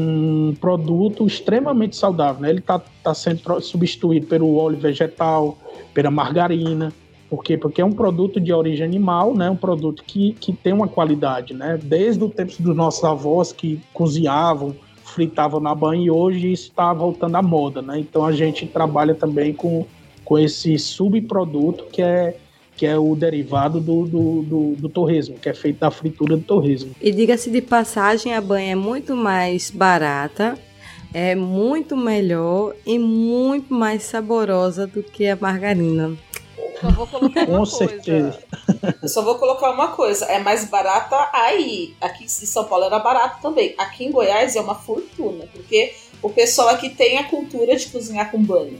um 0.00 0.54
produto 0.54 1.26
extremamente 1.26 1.96
saudável. 1.96 2.42
Né? 2.42 2.50
Ele 2.50 2.58
está 2.58 2.78
tá 3.02 3.14
sendo 3.14 3.60
substituído 3.60 4.26
pelo 4.26 4.56
óleo 4.56 4.78
vegetal, 4.78 5.58
pela 5.94 6.10
margarina. 6.10 6.92
Por 7.28 7.42
quê? 7.42 7.56
Porque 7.56 7.80
é 7.80 7.84
um 7.84 7.92
produto 7.92 8.40
de 8.40 8.52
origem 8.52 8.86
animal, 8.86 9.34
né? 9.34 9.50
Um 9.50 9.56
produto 9.56 10.04
que, 10.04 10.32
que 10.34 10.52
tem 10.52 10.72
uma 10.72 10.86
qualidade, 10.86 11.54
né? 11.54 11.76
Desde 11.82 12.22
o 12.22 12.28
tempo 12.28 12.52
dos 12.60 12.76
nossos 12.76 13.02
avós 13.02 13.50
que 13.52 13.80
cozinhavam, 13.92 14.76
fritavam 15.02 15.58
na 15.58 15.74
banha 15.74 16.04
e 16.04 16.10
hoje 16.10 16.52
está 16.52 16.92
voltando 16.92 17.34
à 17.34 17.42
moda, 17.42 17.82
né? 17.82 17.98
Então 17.98 18.24
a 18.24 18.30
gente 18.30 18.64
trabalha 18.66 19.12
também 19.12 19.52
com, 19.52 19.84
com 20.24 20.38
esse 20.38 20.78
subproduto 20.78 21.86
que 21.86 22.00
é 22.00 22.36
que 22.76 22.84
é 22.84 22.98
o 22.98 23.14
derivado 23.16 23.80
do, 23.80 24.04
do, 24.06 24.42
do, 24.42 24.74
do 24.76 24.88
torresmo, 24.88 25.38
que 25.38 25.48
é 25.48 25.54
feito 25.54 25.78
da 25.78 25.90
fritura 25.90 26.36
do 26.36 26.42
torresmo. 26.42 26.94
E 27.00 27.10
diga-se 27.10 27.50
de 27.50 27.62
passagem, 27.62 28.34
a 28.34 28.40
banha 28.40 28.72
é 28.72 28.74
muito 28.74 29.16
mais 29.16 29.70
barata, 29.70 30.58
é 31.14 31.34
muito 31.34 31.96
melhor 31.96 32.74
e 32.84 32.98
muito 32.98 33.72
mais 33.72 34.02
saborosa 34.02 34.86
do 34.86 35.02
que 35.02 35.26
a 35.26 35.36
margarina. 35.36 36.16
Só 36.80 36.90
vou 36.90 37.06
colocar 37.06 37.48
uma 37.48 37.58
Com 37.58 37.64
coisa. 37.64 37.76
certeza. 37.76 38.38
Eu 39.02 39.08
só 39.08 39.22
vou 39.22 39.36
colocar 39.36 39.70
uma 39.70 39.88
coisa. 39.88 40.26
É 40.26 40.38
mais 40.38 40.66
barata 40.66 41.30
aí. 41.32 41.94
Aqui 42.00 42.24
em 42.24 42.28
São 42.28 42.64
Paulo 42.64 42.84
era 42.84 42.98
barato 42.98 43.40
também. 43.40 43.74
Aqui 43.78 44.04
em 44.04 44.12
Goiás 44.12 44.54
é 44.56 44.60
uma 44.60 44.74
fortuna, 44.74 45.46
porque 45.54 45.94
o 46.20 46.28
pessoal 46.28 46.68
aqui 46.68 46.90
tem 46.90 47.16
a 47.16 47.24
cultura 47.24 47.74
de 47.76 47.86
cozinhar 47.86 48.30
com 48.30 48.42
banho. 48.42 48.78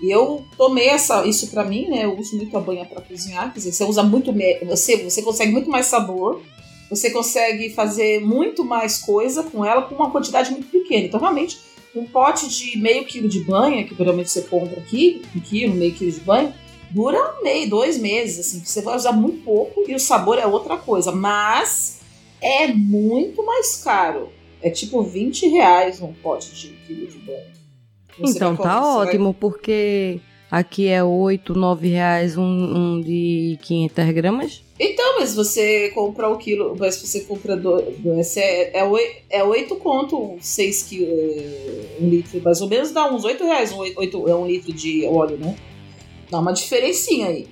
E 0.00 0.10
eu 0.10 0.44
tomei 0.56 0.88
essa, 0.88 1.26
isso 1.26 1.50
pra 1.50 1.64
mim, 1.64 1.88
né? 1.88 2.04
Eu 2.04 2.18
uso 2.18 2.36
muito 2.36 2.56
a 2.56 2.60
banha 2.60 2.86
pra 2.86 3.02
cozinhar. 3.02 3.52
Quer 3.52 3.58
dizer, 3.58 3.72
você 3.72 3.84
usa 3.84 4.02
muito. 4.02 4.32
Você, 4.66 4.96
você 5.04 5.20
consegue 5.22 5.52
muito 5.52 5.70
mais 5.70 5.86
sabor. 5.86 6.42
Você 6.88 7.10
consegue 7.10 7.70
fazer 7.70 8.20
muito 8.20 8.64
mais 8.64 8.98
coisa 8.98 9.44
com 9.44 9.64
ela 9.64 9.82
com 9.82 9.94
uma 9.94 10.10
quantidade 10.10 10.50
muito 10.50 10.68
pequena. 10.68 11.06
Então, 11.06 11.20
realmente, 11.20 11.60
um 11.94 12.04
pote 12.04 12.48
de 12.48 12.78
meio 12.78 13.04
quilo 13.04 13.28
de 13.28 13.44
banha, 13.44 13.84
que 13.84 13.94
geralmente 13.94 14.30
você 14.30 14.42
compra 14.42 14.80
aqui, 14.80 15.22
um 15.36 15.40
quilo, 15.40 15.74
meio 15.74 15.94
quilo 15.94 16.10
de 16.10 16.20
banha, 16.20 16.54
dura 16.90 17.36
meio, 17.42 17.68
dois 17.68 17.98
meses, 17.98 18.40
assim. 18.40 18.64
Você 18.64 18.80
vai 18.80 18.96
usar 18.96 19.12
muito 19.12 19.44
pouco 19.44 19.84
e 19.86 19.94
o 19.94 20.00
sabor 20.00 20.38
é 20.38 20.46
outra 20.46 20.78
coisa. 20.78 21.12
Mas 21.12 22.00
é 22.40 22.68
muito 22.68 23.44
mais 23.44 23.76
caro. 23.76 24.32
É 24.62 24.70
tipo 24.70 25.02
20 25.02 25.46
reais 25.48 26.00
um 26.00 26.12
pote 26.12 26.54
de 26.54 26.68
quilo 26.86 27.06
de 27.06 27.18
banha. 27.18 27.59
Você 28.20 28.36
então 28.38 28.56
tá 28.56 28.80
você 28.82 28.96
vai- 28.96 29.06
ótimo, 29.08 29.34
porque 29.34 30.20
aqui 30.50 30.88
é 30.88 31.02
8, 31.02 31.54
9 31.54 31.88
reais 31.88 32.36
um, 32.36 32.42
um 32.42 33.00
de 33.00 33.58
500 33.62 34.10
gramas. 34.12 34.62
Então, 34.78 35.18
mas 35.20 35.34
você 35.34 35.90
compra 35.90 36.28
o 36.28 36.38
quilo, 36.38 36.74
mas 36.78 36.96
você 36.96 37.20
compra 37.20 37.54
do, 37.56 37.80
do- 37.98 38.18
esse 38.18 38.40
é, 38.40 38.78
é, 38.78 38.84
oi- 38.84 39.16
é 39.28 39.44
8 39.44 39.76
conto, 39.76 40.36
6 40.40 40.82
quilos, 40.84 41.08
um 42.00 42.08
litro, 42.08 42.40
mais 42.42 42.60
ou 42.62 42.68
menos 42.68 42.90
dá 42.90 43.12
uns 43.12 43.22
8 43.24 43.44
reais, 43.44 43.72
um, 43.72 43.78
oito- 43.78 44.00
oito- 44.00 44.28
é 44.28 44.34
um 44.34 44.46
litro 44.46 44.72
de 44.72 45.04
óleo, 45.06 45.36
né? 45.36 45.54
Dá 46.30 46.38
uma 46.38 46.52
diferencinha 46.52 47.26
aí. 47.28 47.46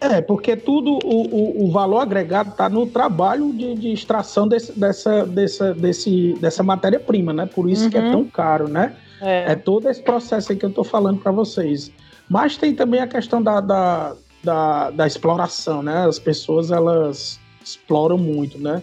É, 0.00 0.20
porque 0.22 0.56
tudo, 0.56 0.98
o, 1.04 1.26
o, 1.26 1.64
o 1.66 1.70
valor 1.70 1.98
agregado 1.98 2.50
está 2.50 2.68
no 2.70 2.86
trabalho 2.86 3.52
de, 3.52 3.74
de 3.74 3.92
extração 3.92 4.48
desse, 4.48 4.72
dessa, 4.72 5.26
dessa, 5.26 5.74
desse, 5.74 6.32
dessa 6.40 6.62
matéria-prima, 6.62 7.32
né? 7.34 7.44
Por 7.46 7.68
isso 7.70 7.90
que 7.90 7.98
é 7.98 8.00
Uhum. 8.00 8.10
tão 8.10 8.24
caro, 8.24 8.66
né? 8.66 8.96
É 9.20 9.54
todo 9.54 9.88
esse 9.88 10.02
processo 10.02 10.52
aí 10.52 10.58
que 10.58 10.64
eu 10.64 10.70
estou 10.70 10.84
falando 10.84 11.20
para 11.20 11.30
vocês. 11.32 11.92
Mas 12.28 12.56
tem 12.56 12.74
também 12.74 13.00
a 13.00 13.06
questão 13.06 13.42
da, 13.42 13.60
da, 13.60 14.14
da, 14.42 14.90
da 14.90 15.06
exploração, 15.06 15.82
né? 15.82 16.06
As 16.06 16.18
pessoas, 16.18 16.70
elas 16.70 17.38
exploram 17.64 18.16
muito, 18.16 18.58
né? 18.58 18.82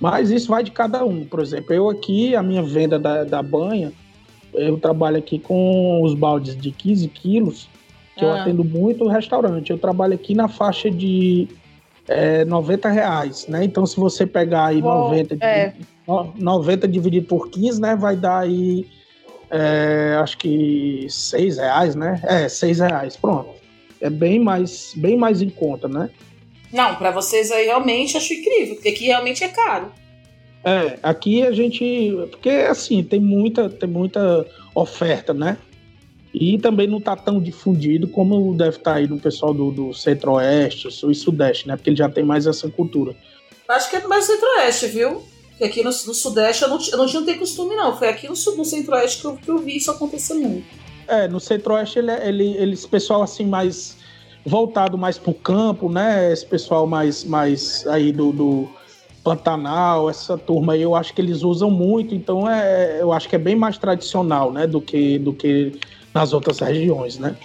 Mas 0.00 0.30
isso 0.30 0.48
vai 0.48 0.62
de 0.62 0.70
cada 0.70 1.04
um. 1.04 1.24
Por 1.24 1.40
exemplo, 1.40 1.72
eu 1.74 1.88
aqui, 1.88 2.34
a 2.36 2.42
minha 2.42 2.62
venda 2.62 2.98
da, 2.98 3.24
da 3.24 3.42
banha, 3.42 3.92
eu 4.52 4.76
trabalho 4.78 5.16
aqui 5.18 5.38
com 5.38 6.02
os 6.02 6.14
baldes 6.14 6.56
de 6.56 6.70
15 6.70 7.08
quilos, 7.08 7.68
que 8.16 8.24
eu 8.24 8.30
Ah. 8.30 8.42
atendo 8.42 8.62
muito 8.64 9.04
o 9.04 9.08
restaurante. 9.08 9.70
Eu 9.70 9.78
trabalho 9.78 10.14
aqui 10.14 10.34
na 10.34 10.48
faixa 10.48 10.90
de 10.90 11.48
é, 12.08 12.44
90 12.44 12.88
reais, 12.90 13.46
né? 13.46 13.64
Então, 13.64 13.86
se 13.86 13.96
você 13.96 14.26
pegar 14.26 14.66
aí 14.66 14.82
Bom, 14.82 15.04
90, 15.04 15.36
é. 15.40 15.66
dividido- 15.68 15.86
no- 16.06 16.32
90 16.36 16.88
dividido 16.88 17.26
por 17.28 17.48
15, 17.48 17.80
né? 17.80 17.94
Vai 17.94 18.16
dar 18.16 18.40
aí, 18.40 18.84
é, 19.52 20.16
acho 20.18 20.38
que 20.38 21.06
6 21.08 21.58
reais, 21.58 21.94
né? 21.94 22.20
É, 22.24 22.48
6 22.48 22.80
reais, 22.80 23.16
pronto. 23.16 23.50
É 24.00 24.08
bem 24.08 24.40
mais, 24.40 24.94
bem 24.96 25.16
mais 25.16 25.42
em 25.42 25.50
conta, 25.50 25.86
né? 25.86 26.08
Não, 26.72 26.96
pra 26.96 27.10
vocês 27.10 27.52
aí 27.52 27.66
realmente 27.66 28.16
acho 28.16 28.32
incrível, 28.32 28.76
porque 28.76 28.88
aqui 28.88 29.04
realmente 29.04 29.44
é 29.44 29.48
caro. 29.48 29.92
É, 30.64 30.98
aqui 31.02 31.42
a 31.42 31.52
gente. 31.52 32.10
Porque 32.30 32.48
assim, 32.48 33.04
tem 33.04 33.20
muita, 33.20 33.68
tem 33.68 33.88
muita 33.88 34.46
oferta, 34.74 35.34
né? 35.34 35.58
E 36.32 36.56
também 36.56 36.86
não 36.86 36.98
tá 36.98 37.14
tão 37.14 37.38
difundido 37.38 38.08
como 38.08 38.54
deve 38.56 38.78
estar 38.78 38.94
aí 38.94 39.06
no 39.06 39.20
pessoal 39.20 39.52
do, 39.52 39.70
do 39.70 39.92
Centro-Oeste, 39.92 40.90
Sul 40.90 41.10
e 41.10 41.14
Sudeste, 41.14 41.68
né? 41.68 41.76
Porque 41.76 41.90
ele 41.90 41.96
já 41.96 42.08
tem 42.08 42.24
mais 42.24 42.46
essa 42.46 42.70
cultura. 42.70 43.14
Acho 43.68 43.90
que 43.90 43.96
é 43.96 44.06
mais 44.06 44.24
centro-oeste, 44.24 44.86
viu? 44.86 45.22
Porque 45.52 45.64
aqui 45.64 45.78
no, 45.82 45.90
no 45.90 46.14
sudeste 46.14 46.62
eu 46.64 46.68
não, 46.68 46.78
eu 46.90 46.98
não 46.98 47.06
tinha 47.06 47.22
tem 47.22 47.38
costume, 47.38 47.76
não. 47.76 47.96
Foi 47.96 48.08
aqui 48.08 48.28
no, 48.28 48.34
sul- 48.36 48.56
no 48.56 48.64
centro-oeste 48.64 49.20
que 49.20 49.26
eu, 49.26 49.36
que 49.36 49.50
eu 49.50 49.58
vi 49.58 49.76
isso 49.76 49.90
acontecer 49.90 50.34
muito. 50.34 50.64
É, 51.08 51.28
no 51.28 51.38
Centro-Oeste 51.40 51.98
ele, 51.98 52.10
é- 52.10 52.28
ele, 52.28 52.56
ele, 52.56 52.72
esse 52.72 52.86
pessoal 52.88 53.22
assim 53.22 53.44
mais 53.44 53.96
voltado 54.46 54.96
mais 54.98 55.18
pro 55.18 55.34
campo, 55.34 55.88
né? 55.88 56.32
Esse 56.32 56.46
pessoal 56.46 56.86
mais, 56.86 57.22
mais 57.24 57.86
aí 57.86 58.10
do, 58.12 58.32
do 58.32 58.68
Pantanal, 59.22 60.10
essa 60.10 60.36
turma 60.36 60.72
aí, 60.72 60.82
eu 60.82 60.94
acho 60.94 61.14
que 61.14 61.20
eles 61.20 61.42
usam 61.42 61.70
muito, 61.70 62.14
então 62.14 62.48
é, 62.48 62.98
eu 63.00 63.12
acho 63.12 63.28
que 63.28 63.36
é 63.36 63.38
bem 63.38 63.54
mais 63.54 63.78
tradicional, 63.78 64.52
né? 64.52 64.66
Do 64.66 64.80
que, 64.80 65.18
do 65.18 65.32
que 65.32 65.78
nas 66.12 66.32
outras 66.32 66.58
regiões, 66.58 67.18
né? 67.18 67.36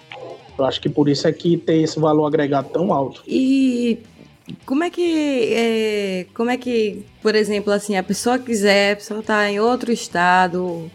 Eu 0.58 0.66
acho 0.66 0.82
que 0.82 0.90
por 0.90 1.08
isso 1.08 1.28
é 1.28 1.32
que 1.32 1.56
tem 1.56 1.84
esse 1.84 2.00
valor 2.00 2.26
agregado 2.26 2.70
tão 2.70 2.92
alto. 2.92 3.22
E 3.28 4.00
como 4.66 4.84
é 4.84 4.90
que, 4.90 5.54
é, 5.54 6.26
como 6.34 6.50
é 6.50 6.58
que, 6.58 7.06
por 7.22 7.36
exemplo, 7.36 7.72
assim, 7.72 7.96
a 7.96 8.04
pessoa 8.04 8.40
quiser, 8.40 8.94
a 8.94 8.96
pessoa 8.96 9.22
tá 9.22 9.50
em 9.50 9.60
outro 9.60 9.92
estado, 9.92 10.90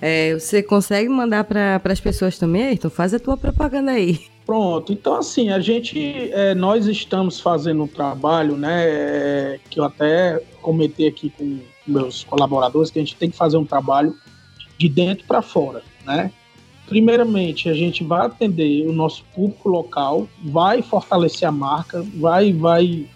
é, 0.00 0.34
você 0.34 0.62
consegue 0.62 1.08
mandar 1.08 1.44
para 1.44 1.80
as 1.84 2.00
pessoas 2.00 2.38
também? 2.38 2.72
Então 2.72 2.90
faz 2.90 3.14
a 3.14 3.18
tua 3.18 3.36
propaganda 3.36 3.92
aí. 3.92 4.20
Pronto, 4.44 4.92
então 4.92 5.16
assim, 5.16 5.50
a 5.50 5.58
gente, 5.58 6.30
é, 6.32 6.54
nós 6.54 6.86
estamos 6.86 7.40
fazendo 7.40 7.82
um 7.82 7.88
trabalho, 7.88 8.56
né, 8.56 9.58
que 9.68 9.80
eu 9.80 9.84
até 9.84 10.40
comentei 10.62 11.08
aqui 11.08 11.30
com 11.30 11.58
meus 11.86 12.22
colaboradores, 12.22 12.90
que 12.90 12.98
a 12.98 13.02
gente 13.02 13.16
tem 13.16 13.30
que 13.30 13.36
fazer 13.36 13.56
um 13.56 13.64
trabalho 13.64 14.14
de 14.78 14.88
dentro 14.88 15.26
para 15.26 15.42
fora, 15.42 15.82
né? 16.04 16.30
Primeiramente, 16.86 17.68
a 17.68 17.74
gente 17.74 18.04
vai 18.04 18.26
atender 18.26 18.86
o 18.86 18.92
nosso 18.92 19.24
público 19.34 19.68
local, 19.68 20.28
vai 20.44 20.82
fortalecer 20.82 21.48
a 21.48 21.52
marca, 21.52 22.04
vai, 22.14 22.52
vai 22.52 23.06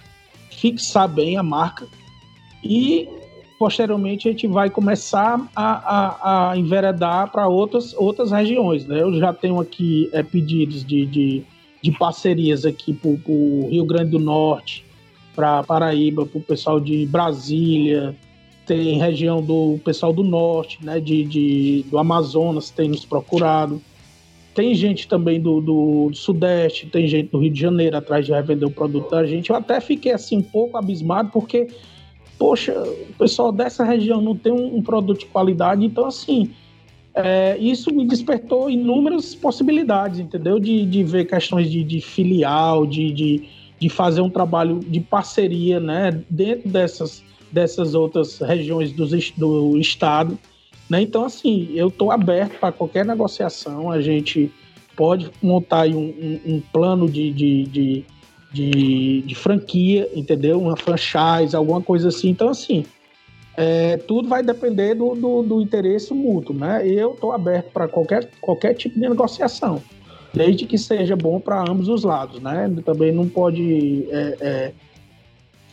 fixar 0.51 1.09
bem 1.09 1.37
a 1.37 1.43
marca 1.43 1.87
e 2.65 3.09
posteriormente 3.59 4.27
a 4.27 4.33
gente 4.33 4.47
vai 4.47 4.71
começar 4.71 5.39
a, 5.55 5.73
a, 5.73 6.51
a 6.51 6.57
enveredar 6.57 7.31
para 7.31 7.47
outras, 7.47 7.95
outras 7.95 8.33
regiões. 8.33 8.87
Né? 8.87 9.03
Eu 9.03 9.15
já 9.19 9.33
tenho 9.33 9.61
aqui 9.61 10.09
é, 10.13 10.23
pedidos 10.23 10.85
de, 10.85 11.07
de, 11.07 11.43
de 11.83 11.93
parcerias 11.93 12.65
aqui 12.65 12.93
para 12.93 13.11
o 13.11 13.69
Rio 13.71 13.85
Grande 13.85 14.11
do 14.11 14.19
Norte, 14.19 14.85
para 15.37 15.63
Paraíba, 15.63 16.27
para 16.27 16.39
o 16.39 16.43
pessoal 16.43 16.81
de 16.81 17.07
Brasília, 17.07 18.17
tem 18.67 18.99
região 18.99 19.43
do 19.43 19.79
pessoal 19.85 20.13
do 20.13 20.23
norte, 20.23 20.79
né, 20.85 21.01
de, 21.01 21.25
de, 21.25 21.85
do 21.91 21.99
Amazonas, 21.99 22.71
tem 22.71 22.89
nos 22.89 23.05
procurado. 23.05 23.81
Tem 24.55 24.75
gente 24.75 25.07
também 25.09 25.41
do, 25.41 25.61
do 25.61 26.11
Sudeste, 26.13 26.87
tem 26.87 27.07
gente 27.07 27.31
do 27.31 27.39
Rio 27.39 27.51
de 27.51 27.61
Janeiro 27.61 27.97
atrás 27.97 28.27
de 28.27 28.33
revender 28.33 28.69
o 28.69 28.71
produto 28.71 29.11
da 29.11 29.25
gente. 29.25 29.51
Eu 29.51 29.57
até 29.57 29.81
fiquei 29.81 30.13
assim 30.13 30.39
um 30.39 30.43
pouco 30.43 30.77
abismado, 30.77 31.31
porque, 31.33 31.69
poxa, 32.39 32.73
o 32.73 33.15
pessoal 33.19 33.53
dessa 33.53 33.85
região 33.85 34.21
não 34.21 34.37
tem 34.37 34.53
um, 34.53 34.77
um 34.77 34.83
produto 34.83 35.21
de 35.21 35.27
qualidade, 35.27 35.85
então 35.85 36.07
assim. 36.07 36.51
É, 37.13 37.59
isso 37.59 37.93
me 37.93 38.07
despertou 38.07 38.71
inúmeras 38.71 39.35
possibilidades, 39.35 40.21
entendeu? 40.21 40.61
De, 40.61 40.87
de 40.87 41.03
ver 41.03 41.25
questões 41.25 41.69
de, 41.69 41.83
de 41.83 42.01
filial, 42.01 42.87
de, 42.87 43.13
de, 43.13 43.49
de 43.81 43.89
fazer 43.89 44.21
um 44.21 44.31
trabalho 44.31 44.79
de 44.79 45.01
parceria, 45.01 45.81
né? 45.81 46.23
Dentro 46.31 46.69
dessas, 46.69 47.25
dessas 47.53 47.95
outras 47.95 48.39
regiões 48.39 48.93
do, 48.93 49.07
do 49.37 49.79
estado. 49.79 50.39
Né? 50.89 51.03
Então, 51.03 51.25
assim, 51.25 51.71
eu 51.75 51.89
estou 51.89 52.11
aberto 52.11 52.59
para 52.59 52.73
qualquer 52.73 53.05
negociação. 53.05 53.91
A 53.91 54.01
gente 54.01 54.51
pode 54.97 55.31
montar 55.43 55.87
um, 55.89 55.99
um, 55.99 56.41
um 56.47 56.63
plano 56.73 57.09
de, 57.09 57.31
de, 57.33 57.65
de, 57.65 58.05
de, 58.53 59.23
de 59.23 59.35
franquia, 59.35 60.09
entendeu? 60.15 60.61
Uma 60.61 60.77
franchise, 60.77 61.55
alguma 61.55 61.81
coisa 61.81 62.09
assim. 62.09 62.31
Então, 62.31 62.49
assim, 62.49 62.85
é, 63.57 63.97
tudo 63.97 64.29
vai 64.29 64.43
depender 64.43 64.95
do, 64.95 65.15
do, 65.15 65.43
do 65.43 65.61
interesse 65.61 66.13
mútuo, 66.15 66.55
né? 66.55 66.87
Eu 66.87 67.13
estou 67.13 67.33
aberto 67.33 67.71
para 67.73 67.89
qualquer, 67.89 68.31
qualquer 68.41 68.75
tipo 68.75 68.95
de 68.95 69.09
negociação, 69.09 69.83
desde 70.33 70.67
que 70.67 70.79
seja 70.79 71.15
bom 71.17 71.41
para 71.41 71.61
ambos 71.61 71.89
os 71.89 72.03
lados, 72.05 72.41
né? 72.41 72.73
Também 72.85 73.13
não 73.13 73.29
pode 73.29 74.07
é, 74.11 74.37
é, 74.41 74.73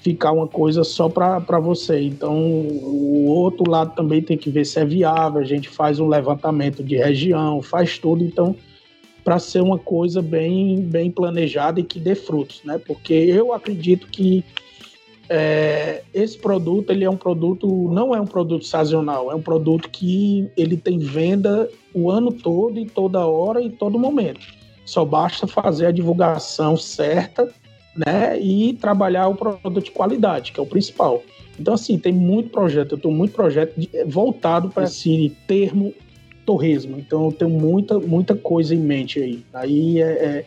ficar 0.08 0.32
uma 0.32 0.48
coisa 0.48 0.86
só 0.86 1.10
para 1.10 1.60
você. 1.60 2.02
Então, 2.02 2.34
o 2.38 3.26
outro 3.28 3.70
lado 3.70 3.94
também 3.94 4.22
tem 4.22 4.38
que 4.38 4.50
ver 4.50 4.66
se 4.66 4.80
é 4.80 4.86
viável. 4.86 5.42
A 5.42 5.44
gente 5.44 5.68
faz 5.68 6.00
um 6.00 6.08
levantamento 6.08 6.82
de 6.82 6.96
região, 6.96 7.62
faz 7.62 7.98
tudo. 7.98 8.24
Então, 8.24 8.56
para 9.22 9.38
ser 9.38 9.62
uma 9.62 9.78
coisa 9.78 10.22
bem, 10.22 10.80
bem 10.80 11.12
planejada 11.12 11.82
e 11.82 11.84
que 11.84 12.00
dê 12.00 12.16
frutos, 12.16 12.62
né? 12.64 12.80
Porque 12.88 13.14
eu 13.14 13.52
acredito 13.52 14.08
que 14.08 14.46
é, 15.30 16.04
esse 16.14 16.38
produto 16.38 16.90
ele 16.90 17.04
é 17.04 17.10
um 17.10 17.18
produto 17.18 17.68
não 17.92 18.16
é 18.16 18.22
um 18.22 18.26
produto 18.26 18.64
sazonal 18.64 19.30
é 19.30 19.36
um 19.36 19.42
produto 19.42 19.90
que 19.90 20.50
ele 20.56 20.78
tem 20.78 21.00
venda 21.00 21.70
o 21.94 22.10
ano 22.10 22.32
todo 22.32 22.80
e 22.80 22.86
toda 22.86 23.26
hora 23.26 23.62
e 23.62 23.70
todo 23.70 24.00
momento 24.00 24.40
só 24.86 25.04
basta 25.04 25.46
fazer 25.46 25.88
a 25.88 25.92
divulgação 25.92 26.78
certa 26.78 27.54
né? 27.98 28.40
E 28.40 28.74
trabalhar 28.74 29.28
o 29.28 29.36
produto 29.36 29.82
de 29.86 29.92
qualidade, 29.92 30.52
que 30.52 30.60
é 30.60 30.64
o 30.64 30.66
principal. 30.66 31.24
Então, 31.60 31.74
assim, 31.74 31.98
tem 31.98 32.14
muito 32.14 32.50
projeto, 32.50 32.94
eu 32.94 32.98
tenho 32.98 33.14
muito 33.14 33.34
projeto 33.34 33.74
de, 33.76 33.90
voltado 34.06 34.70
para 34.70 34.84
esse 34.84 35.36
termo 35.48 35.94
torresmo. 36.46 36.98
Então, 37.00 37.26
eu 37.26 37.32
tenho 37.32 37.52
muita, 37.52 38.00
muita 38.00 38.36
coisa 38.36 38.76
em 38.76 38.80
mente 38.80 39.20
aí. 39.20 39.44
Aí 39.54 40.02
é, 40.02 40.06
é, 40.06 40.46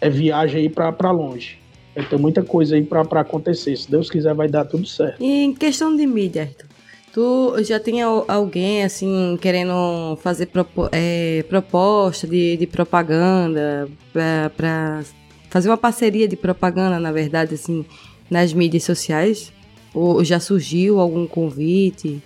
é 0.00 0.10
viagem 0.10 0.62
aí 0.62 0.68
para 0.68 1.10
longe. 1.10 1.58
Eu 1.94 2.08
tenho 2.08 2.22
muita 2.22 2.42
coisa 2.44 2.76
aí 2.76 2.82
para 2.84 3.20
acontecer. 3.20 3.76
Se 3.76 3.90
Deus 3.90 4.08
quiser, 4.08 4.32
vai 4.32 4.48
dar 4.48 4.64
tudo 4.64 4.86
certo. 4.86 5.20
E 5.20 5.42
em 5.42 5.52
questão 5.52 5.96
de 5.96 6.06
mídia, 6.06 6.42
Arthur, 6.42 6.68
tu 7.12 7.64
já 7.64 7.80
tinha 7.80 8.06
alguém, 8.06 8.84
assim, 8.84 9.36
querendo 9.42 10.16
fazer 10.22 10.46
propo 10.46 10.88
é, 10.92 11.44
proposta 11.48 12.28
de, 12.28 12.56
de 12.56 12.66
propaganda 12.68 13.88
para 14.12 15.02
fazer 15.48 15.68
uma 15.68 15.76
parceria 15.76 16.28
de 16.28 16.36
propaganda, 16.36 16.98
na 16.98 17.12
verdade, 17.12 17.54
assim, 17.54 17.84
nas 18.30 18.52
mídias 18.52 18.84
sociais? 18.84 19.52
Ou 19.94 20.22
já 20.24 20.38
surgiu 20.38 21.00
algum 21.00 21.26
convite? 21.26 22.22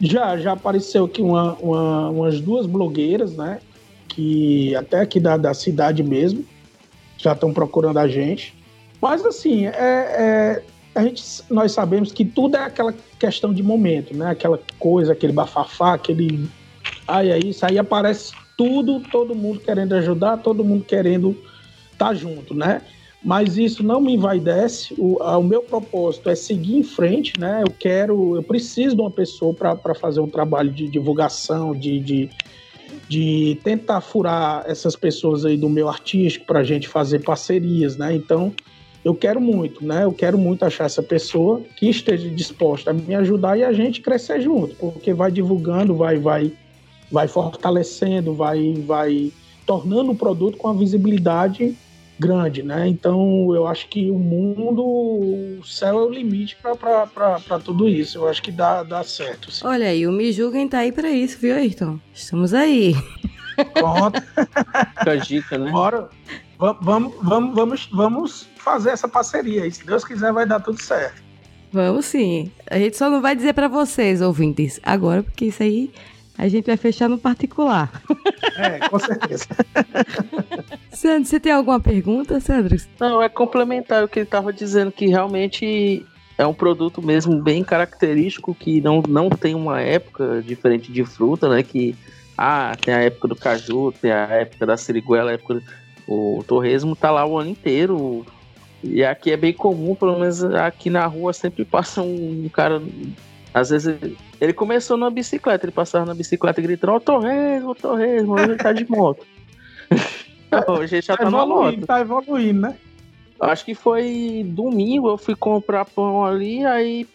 Já, 0.00 0.36
já 0.38 0.52
apareceu 0.52 1.04
aqui 1.04 1.22
uma, 1.22 1.54
uma, 1.54 2.10
umas 2.10 2.40
duas 2.40 2.66
blogueiras, 2.66 3.36
né? 3.36 3.60
Que 4.08 4.74
até 4.76 5.00
aqui 5.00 5.18
da, 5.18 5.36
da 5.36 5.54
cidade 5.54 6.02
mesmo 6.02 6.44
já 7.16 7.32
estão 7.32 7.52
procurando 7.52 7.98
a 7.98 8.06
gente. 8.06 8.54
Mas 9.00 9.24
assim, 9.24 9.66
é, 9.66 9.72
é, 9.76 10.62
a 10.94 11.02
gente, 11.02 11.22
nós 11.50 11.72
sabemos 11.72 12.12
que 12.12 12.24
tudo 12.24 12.56
é 12.56 12.64
aquela 12.64 12.94
questão 13.18 13.52
de 13.52 13.62
momento, 13.62 14.16
né? 14.16 14.30
Aquela 14.30 14.60
coisa, 14.78 15.12
aquele 15.12 15.32
bafafá, 15.32 15.94
aquele. 15.94 16.48
Ai, 17.06 17.30
é 17.30 17.38
isso, 17.38 17.66
aí 17.66 17.78
aparece 17.78 18.32
tudo, 18.56 19.00
todo 19.00 19.34
mundo 19.34 19.60
querendo 19.60 19.94
ajudar, 19.94 20.38
todo 20.38 20.64
mundo 20.64 20.84
querendo 20.84 21.36
tá 21.96 22.14
junto, 22.14 22.54
né? 22.54 22.82
mas 23.24 23.56
isso 23.56 23.82
não 23.82 24.00
me 24.00 24.14
envaidece. 24.14 24.94
O, 24.98 25.16
o 25.16 25.42
meu 25.42 25.62
propósito 25.62 26.28
é 26.28 26.34
seguir 26.34 26.76
em 26.76 26.82
frente, 26.82 27.40
né? 27.40 27.62
Eu 27.66 27.72
quero, 27.72 28.36
eu 28.36 28.42
preciso 28.42 28.94
de 28.94 29.00
uma 29.00 29.10
pessoa 29.10 29.54
para 29.54 29.94
fazer 29.94 30.20
um 30.20 30.28
trabalho 30.28 30.70
de 30.70 30.86
divulgação, 30.86 31.74
de, 31.74 31.98
de, 32.00 32.30
de, 33.08 33.58
tentar 33.64 34.02
furar 34.02 34.64
essas 34.66 34.94
pessoas 34.94 35.46
aí 35.46 35.56
do 35.56 35.70
meu 35.70 35.88
artístico 35.88 36.44
para 36.44 36.60
a 36.60 36.64
gente 36.64 36.86
fazer 36.86 37.24
parcerias, 37.24 37.96
né? 37.96 38.14
Então, 38.14 38.52
eu 39.02 39.14
quero 39.14 39.40
muito, 39.40 39.82
né? 39.82 40.04
Eu 40.04 40.12
quero 40.12 40.36
muito 40.36 40.62
achar 40.62 40.84
essa 40.84 41.02
pessoa 41.02 41.62
que 41.76 41.88
esteja 41.88 42.28
disposta 42.28 42.90
a 42.90 42.94
me 42.94 43.14
ajudar 43.14 43.56
e 43.56 43.64
a 43.64 43.72
gente 43.72 44.02
crescer 44.02 44.42
junto, 44.42 44.74
porque 44.76 45.14
vai 45.14 45.32
divulgando, 45.32 45.94
vai, 45.94 46.18
vai, 46.18 46.52
vai 47.10 47.26
fortalecendo, 47.26 48.34
vai, 48.34 48.74
vai 48.86 49.32
tornando 49.64 50.10
o 50.10 50.14
produto 50.14 50.58
com 50.58 50.68
a 50.68 50.74
visibilidade 50.74 51.74
grande, 52.18 52.62
né? 52.62 52.86
Então 52.88 53.54
eu 53.54 53.66
acho 53.66 53.88
que 53.88 54.10
o 54.10 54.18
mundo, 54.18 54.84
o 54.84 55.64
céu 55.64 55.98
é 56.00 56.04
o 56.04 56.10
limite 56.10 56.56
para 56.56 57.58
tudo 57.58 57.88
isso. 57.88 58.18
Eu 58.18 58.28
acho 58.28 58.42
que 58.42 58.52
dá, 58.52 58.82
dá 58.82 59.02
certo. 59.02 59.50
Sim. 59.50 59.66
Olha 59.66 59.88
aí, 59.88 60.06
o 60.06 60.12
Me 60.12 60.32
Julguem 60.32 60.68
tá 60.68 60.78
aí 60.78 60.92
para 60.92 61.10
isso, 61.10 61.38
viu, 61.38 61.54
Ayrton? 61.54 61.98
Estamos 62.12 62.54
aí. 62.54 62.94
Pronto. 63.72 64.20
Fica 64.98 65.16
dica, 65.18 65.58
né? 65.58 65.70
Bora. 65.70 66.08
Vamos, 66.80 67.14
vamos, 67.20 67.54
vamos, 67.54 67.88
vamos 67.92 68.48
fazer 68.56 68.90
essa 68.90 69.08
parceria 69.08 69.64
aí. 69.64 69.70
Se 69.70 69.84
Deus 69.84 70.04
quiser, 70.04 70.32
vai 70.32 70.46
dar 70.46 70.60
tudo 70.60 70.80
certo. 70.80 71.22
Vamos 71.72 72.06
sim. 72.06 72.52
A 72.70 72.78
gente 72.78 72.96
só 72.96 73.10
não 73.10 73.20
vai 73.20 73.34
dizer 73.34 73.52
para 73.52 73.66
vocês, 73.66 74.22
ouvintes, 74.22 74.78
agora, 74.82 75.24
porque 75.24 75.46
isso 75.46 75.62
aí 75.62 75.92
a 76.36 76.48
gente 76.48 76.66
vai 76.66 76.76
fechar 76.76 77.08
no 77.08 77.18
particular. 77.18 78.02
É, 78.56 78.88
com 78.88 78.98
certeza. 78.98 79.46
Sandro, 80.90 81.24
você 81.24 81.40
tem 81.40 81.52
alguma 81.52 81.80
pergunta, 81.80 82.40
Sandro? 82.40 82.76
Não, 82.98 83.22
é 83.22 83.28
complementar 83.28 84.04
o 84.04 84.08
que 84.08 84.20
ele 84.20 84.26
estava 84.26 84.52
dizendo, 84.52 84.90
que 84.90 85.06
realmente 85.06 86.04
é 86.36 86.46
um 86.46 86.54
produto 86.54 87.00
mesmo 87.00 87.40
bem 87.40 87.62
característico, 87.62 88.54
que 88.54 88.80
não, 88.80 89.02
não 89.08 89.30
tem 89.30 89.54
uma 89.54 89.80
época 89.80 90.42
diferente 90.44 90.92
de 90.92 91.04
fruta, 91.04 91.48
né? 91.48 91.62
Que, 91.62 91.94
ah, 92.36 92.76
tem 92.80 92.92
a 92.92 93.00
época 93.00 93.28
do 93.28 93.36
caju, 93.36 93.92
tem 93.92 94.10
a 94.10 94.26
época 94.26 94.66
da 94.66 94.76
siriguela, 94.76 95.30
a 95.30 95.34
época 95.34 95.54
do... 95.54 95.62
O 96.06 96.44
torresmo 96.46 96.94
tá 96.94 97.10
lá 97.10 97.24
o 97.24 97.38
ano 97.38 97.50
inteiro. 97.50 98.26
E 98.82 99.02
aqui 99.02 99.30
é 99.30 99.36
bem 99.36 99.52
comum, 99.52 99.94
pelo 99.94 100.18
menos 100.18 100.44
aqui 100.44 100.90
na 100.90 101.06
rua 101.06 101.32
sempre 101.32 101.64
passa 101.64 102.02
um 102.02 102.50
cara 102.52 102.82
às 103.54 103.70
vezes 103.70 103.96
ele 104.40 104.52
começou 104.52 104.96
numa 104.96 105.12
bicicleta, 105.12 105.64
ele 105.64 105.72
passava 105.72 106.04
na 106.04 106.12
bicicleta 106.12 106.60
e 106.60 106.64
gritando, 106.64 106.92
ó, 106.92 106.96
oh, 106.96 107.00
torresmo, 107.00 107.74
torresmo, 107.76 108.34
hoje 108.34 108.44
ele 108.44 108.56
tá 108.56 108.72
de 108.72 108.90
moto. 108.90 109.24
hoje 110.68 110.96
ele 110.96 111.02
já 111.02 111.16
tá, 111.16 111.22
tá 111.22 111.30
na 111.30 111.46
moto. 111.46 111.86
Tá 111.86 112.00
evoluindo, 112.00 112.62
né? 112.62 112.76
Acho 113.40 113.64
que 113.64 113.74
foi 113.74 114.44
domingo, 114.48 115.08
eu 115.08 115.16
fui 115.16 115.36
comprar 115.36 115.84
pão 115.84 116.24
ali, 116.24 116.66
aí 116.66 117.06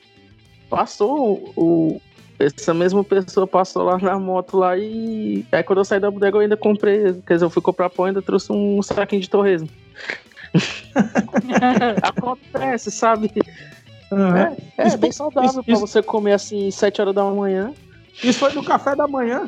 passou 0.70 1.52
o. 1.58 2.02
Essa 2.40 2.74
mesma 2.74 3.04
pessoa 3.04 3.46
passou 3.46 3.84
lá 3.84 3.98
na 3.98 4.18
moto 4.18 4.58
lá 4.58 4.78
e. 4.78 5.46
Aí 5.52 5.62
quando 5.62 5.80
eu 5.80 5.86
saí 5.86 6.00
da 6.00 6.10
bodega 6.10 6.38
eu 6.38 6.42
ainda 6.42 6.56
comprei. 6.56 7.22
Quer 7.28 7.34
dizer, 7.34 7.46
eu 7.46 7.50
fui 7.50 7.62
comprar 7.62 7.90
pão 7.90 8.06
e 8.06 8.10
ainda 8.10 8.22
trouxe 8.22 8.50
um 8.52 8.82
saquinho 8.82 9.22
de 9.22 9.30
torresmo. 9.30 9.68
Acontece, 12.02 12.92
sabe? 12.92 13.32
Uhum. 14.12 14.38
É, 14.38 14.58
é 14.78 14.98
bem 14.98 15.12
saudável 15.12 15.64
para 15.64 15.76
você 15.76 16.02
comer 16.02 16.34
assim 16.34 16.72
7 16.72 17.02
horas 17.02 17.16
da 17.16 17.24
manhã. 17.24 17.74
Isso 18.24 18.40
foi 18.40 18.54
no 18.54 18.64
café 18.64 18.96
da 18.96 19.08
manhã? 19.08 19.48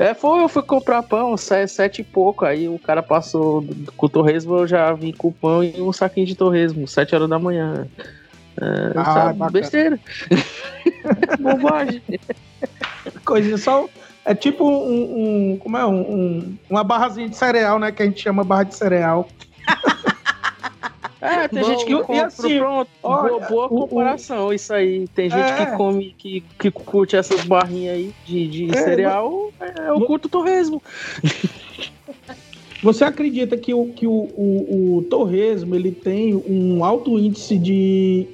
É, 0.00 0.14
foi, 0.14 0.42
eu 0.42 0.48
fui 0.48 0.62
comprar 0.62 1.02
pão, 1.02 1.36
sete 1.36 2.00
e 2.00 2.04
pouco, 2.04 2.46
aí 2.46 2.66
o 2.66 2.78
cara 2.78 3.02
passou 3.02 3.62
com 3.98 4.06
o 4.06 4.08
torresmo, 4.08 4.56
eu 4.56 4.66
já 4.66 4.94
vim 4.94 5.12
com 5.12 5.28
o 5.28 5.32
pão 5.32 5.62
e 5.62 5.78
um 5.78 5.92
saquinho 5.92 6.26
de 6.26 6.34
torresmo, 6.34 6.88
sete 6.88 7.14
horas 7.14 7.28
da 7.28 7.38
manhã. 7.38 7.86
É, 8.58 8.92
ah, 8.96 9.04
sabe, 9.04 9.52
besteira. 9.52 10.00
Bobagem. 11.38 12.02
Coisa 13.26 13.58
só. 13.58 13.86
É 14.24 14.34
tipo 14.34 14.64
um, 14.66 15.52
um 15.52 15.58
como 15.58 15.76
é? 15.76 15.84
Um, 15.84 16.00
um, 16.00 16.58
uma 16.70 16.82
barrazinha 16.82 17.28
de 17.28 17.36
cereal, 17.36 17.78
né? 17.78 17.92
Que 17.92 18.02
a 18.02 18.06
gente 18.06 18.22
chama 18.22 18.42
barra 18.42 18.64
de 18.64 18.74
cereal. 18.74 19.28
É, 21.20 21.48
tem 21.48 21.62
Bom, 21.62 21.68
gente 21.68 21.84
que 21.84 21.94
compra, 21.94 22.26
assim, 22.26 22.58
pronto, 22.58 22.90
olha, 23.02 23.46
boa, 23.46 23.68
boa 23.68 23.68
comparação 23.68 24.46
o, 24.46 24.52
isso 24.54 24.72
aí. 24.72 25.06
Tem 25.08 25.28
gente 25.28 25.52
é, 25.52 25.66
que 25.66 25.76
come, 25.76 26.14
que, 26.16 26.40
que 26.58 26.70
curte 26.70 27.14
essas 27.14 27.44
barrinhas 27.44 27.94
aí 27.94 28.14
de, 28.24 28.48
de 28.48 28.70
é, 28.70 28.82
cereal, 28.82 29.52
é, 29.60 29.90
eu 29.90 30.00
curto 30.06 30.28
torresmo. 30.28 30.82
Você 32.82 33.04
acredita 33.04 33.58
que, 33.58 33.74
o, 33.74 33.88
que 33.88 34.06
o, 34.06 34.10
o, 34.12 34.96
o, 34.96 35.02
torresmo 35.02 35.74
ele 35.74 35.92
tem 35.92 36.34
um 36.34 36.82
alto 36.82 37.18
índice 37.18 37.58
de, 37.58 38.26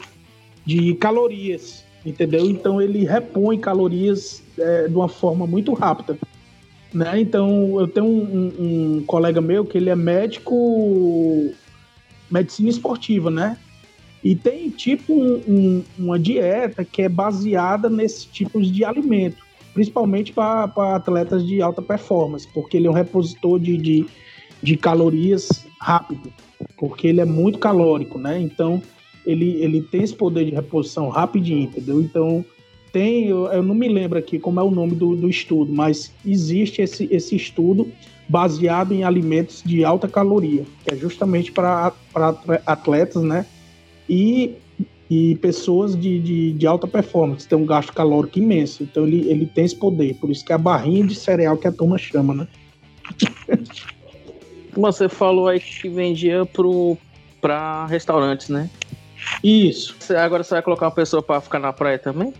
de 0.64 0.94
calorias, 0.94 1.84
entendeu? 2.04 2.46
Então 2.46 2.80
ele 2.80 3.04
repõe 3.04 3.58
calorias 3.58 4.44
é, 4.56 4.86
de 4.86 4.94
uma 4.94 5.08
forma 5.08 5.44
muito 5.48 5.72
rápida. 5.72 6.16
Né? 6.94 7.20
Então 7.20 7.80
eu 7.80 7.88
tenho 7.88 8.06
um, 8.06 8.52
um, 8.58 8.96
um 8.98 9.04
colega 9.04 9.40
meu 9.40 9.64
que 9.64 9.76
ele 9.76 9.90
é 9.90 9.96
médico 9.96 11.52
medicina 12.30 12.68
esportiva, 12.68 13.30
né? 13.30 13.56
E 14.22 14.34
tem 14.34 14.70
tipo 14.70 15.12
um, 15.14 15.42
um, 15.46 15.84
uma 15.98 16.18
dieta 16.18 16.84
que 16.84 17.02
é 17.02 17.08
baseada 17.08 17.88
nesses 17.88 18.24
tipos 18.24 18.72
de 18.72 18.84
alimento, 18.84 19.36
principalmente 19.72 20.32
para 20.32 20.64
atletas 20.96 21.46
de 21.46 21.62
alta 21.62 21.80
performance, 21.80 22.48
porque 22.52 22.76
ele 22.76 22.86
é 22.86 22.90
um 22.90 22.94
repositor 22.94 23.60
de, 23.60 23.76
de, 23.76 24.06
de, 24.62 24.76
calorias 24.76 25.66
rápido, 25.80 26.32
porque 26.76 27.06
ele 27.06 27.20
é 27.20 27.24
muito 27.24 27.58
calórico, 27.58 28.18
né? 28.18 28.40
Então 28.40 28.82
ele, 29.24 29.62
ele 29.62 29.82
tem 29.82 30.02
esse 30.02 30.14
poder 30.14 30.44
de 30.44 30.50
reposição 30.52 31.08
rapidinho, 31.08 31.64
entendeu? 31.64 32.00
Então 32.00 32.44
tem, 32.92 33.28
eu, 33.28 33.46
eu 33.46 33.62
não 33.62 33.74
me 33.74 33.88
lembro 33.88 34.18
aqui 34.18 34.38
como 34.38 34.58
é 34.58 34.62
o 34.62 34.70
nome 34.70 34.94
do, 34.94 35.14
do 35.14 35.28
estudo, 35.28 35.72
mas 35.72 36.12
existe 36.24 36.80
esse, 36.80 37.06
esse 37.12 37.36
estudo 37.36 37.92
baseado 38.28 38.92
em 38.92 39.04
alimentos 39.04 39.62
de 39.64 39.84
alta 39.84 40.08
caloria, 40.08 40.64
que 40.84 40.94
é 40.94 40.96
justamente 40.96 41.52
para 41.52 41.92
atletas, 42.66 43.22
né? 43.22 43.46
E, 44.08 44.54
e 45.08 45.36
pessoas 45.36 45.96
de, 45.96 46.18
de, 46.18 46.52
de, 46.52 46.66
alta 46.66 46.86
performance, 46.86 47.46
tem 47.46 47.56
um 47.56 47.66
gasto 47.66 47.92
calórico 47.92 48.38
imenso. 48.38 48.82
Então 48.82 49.06
ele, 49.06 49.28
ele 49.28 49.46
tem 49.46 49.64
esse 49.64 49.76
poder, 49.76 50.14
por 50.14 50.30
isso 50.30 50.44
que 50.44 50.52
é 50.52 50.54
a 50.54 50.58
barrinha 50.58 51.06
de 51.06 51.14
cereal 51.14 51.56
que 51.56 51.68
a 51.68 51.72
turma 51.72 51.98
chama, 51.98 52.34
né? 52.34 52.48
Você 54.76 55.08
falou 55.08 55.48
aí 55.48 55.58
que 55.58 55.88
vendia 55.88 56.46
para 57.40 57.86
restaurantes, 57.86 58.50
né? 58.50 58.68
Isso. 59.42 59.96
Agora 60.14 60.44
você 60.44 60.54
vai 60.54 60.62
colocar 60.62 60.86
uma 60.86 60.92
pessoa 60.92 61.22
para 61.22 61.40
ficar 61.40 61.58
na 61.58 61.72
praia 61.72 61.98
também? 61.98 62.34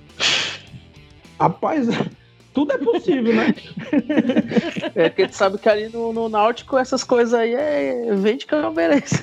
Rapaz, 1.41 1.89
tudo 2.57 2.73
é 2.73 2.79
possível, 2.79 3.35
né? 3.35 3.55
é 4.97 5.11
porque 5.11 5.29
tu 5.29 5.37
sabe 5.37 5.59
que 5.59 5.69
ali 5.69 5.91
no, 5.91 6.11
no 6.11 6.27
Náutico 6.27 6.79
essas 6.79 7.05
coisas 7.05 7.35
aí 7.35 7.53
é 7.55 8.09
eu 8.09 8.63
não 8.63 8.73
mereço. 8.73 9.23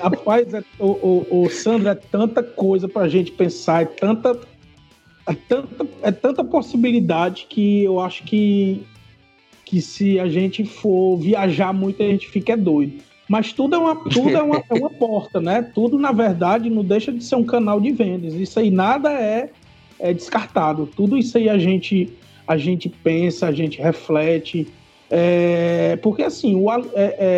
Rapaz, 0.00 0.54
é, 0.54 0.62
o, 0.78 0.86
o, 0.86 1.42
o, 1.42 1.50
Sandro, 1.50 1.88
é 1.88 1.96
tanta 1.96 2.40
coisa 2.40 2.88
pra 2.88 3.08
gente 3.08 3.32
pensar, 3.32 3.82
é 3.82 3.86
tanta, 3.86 4.38
é 5.26 5.34
tanta, 5.34 5.86
é 6.00 6.12
tanta 6.12 6.44
possibilidade 6.44 7.46
que 7.50 7.82
eu 7.82 7.98
acho 7.98 8.22
que, 8.22 8.86
que 9.64 9.80
se 9.82 10.20
a 10.20 10.28
gente 10.28 10.64
for 10.64 11.16
viajar 11.16 11.72
muito, 11.72 12.00
a 12.00 12.06
gente 12.06 12.28
fica 12.28 12.56
doido. 12.56 13.02
Mas 13.28 13.52
tudo 13.52 13.74
é 13.74 13.78
uma, 13.78 13.96
tudo 13.96 14.30
é 14.30 14.42
uma, 14.42 14.62
é 14.70 14.74
uma 14.74 14.90
porta, 14.90 15.40
né? 15.40 15.60
Tudo, 15.74 15.98
na 15.98 16.12
verdade, 16.12 16.70
não 16.70 16.84
deixa 16.84 17.10
de 17.10 17.24
ser 17.24 17.34
um 17.34 17.44
canal 17.44 17.80
de 17.80 17.90
vendas. 17.90 18.32
Isso 18.34 18.60
aí 18.60 18.70
nada 18.70 19.12
é, 19.12 19.50
é 19.98 20.14
descartado. 20.14 20.88
Tudo 20.94 21.18
isso 21.18 21.36
aí 21.36 21.48
a 21.48 21.58
gente, 21.58 22.16
a 22.48 22.56
gente 22.56 22.88
pensa, 22.88 23.46
a 23.46 23.52
gente 23.52 23.80
reflete. 23.80 24.66
É, 25.10 25.96
porque 26.02 26.22
assim, 26.22 26.54
o, 26.54 26.70
é, 26.70 26.84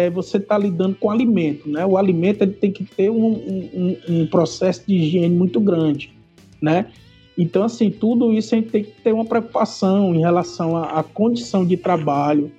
é, 0.06 0.10
você 0.10 0.36
está 0.36 0.56
lidando 0.56 0.96
com 0.96 1.10
alimento, 1.10 1.68
né? 1.68 1.84
O 1.84 1.96
alimento 1.96 2.42
ele 2.42 2.52
tem 2.52 2.70
que 2.70 2.84
ter 2.84 3.10
um, 3.10 3.26
um, 3.26 3.96
um, 4.08 4.26
processo 4.26 4.84
de 4.86 4.94
higiene 4.94 5.34
muito 5.34 5.60
grande, 5.60 6.12
né? 6.62 6.86
Então, 7.36 7.62
assim, 7.62 7.90
tudo 7.90 8.32
isso 8.32 8.54
a 8.54 8.58
gente 8.58 8.70
tem 8.70 8.84
que 8.84 8.90
ter 9.02 9.12
uma 9.12 9.24
preocupação 9.24 10.14
em 10.14 10.20
relação 10.20 10.76
à, 10.76 11.00
à 11.00 11.02
condição 11.02 11.64
de 11.64 11.76
trabalho, 11.76 12.50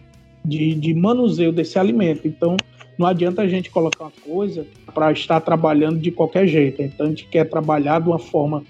de, 0.44 0.74
de 0.76 0.94
manuseio 0.94 1.52
desse 1.52 1.78
alimento. 1.78 2.28
Então, 2.28 2.58
não 2.98 3.08
adianta 3.08 3.42
a 3.42 3.48
gente 3.48 3.70
colocar 3.70 4.06
uma 4.06 4.14
coisa 4.24 4.66
para 4.94 5.12
estar 5.12 5.40
trabalhando 5.42 6.00
de 6.00 6.12
qualquer 6.12 6.48
jeito. 6.48 6.82
Então 6.82 7.08
a 7.08 7.10
gente 7.10 7.28
quer 7.28 7.50
trabalhar 7.50 8.00
de 8.00 8.08
uma 8.08 8.20
forma 8.20 8.64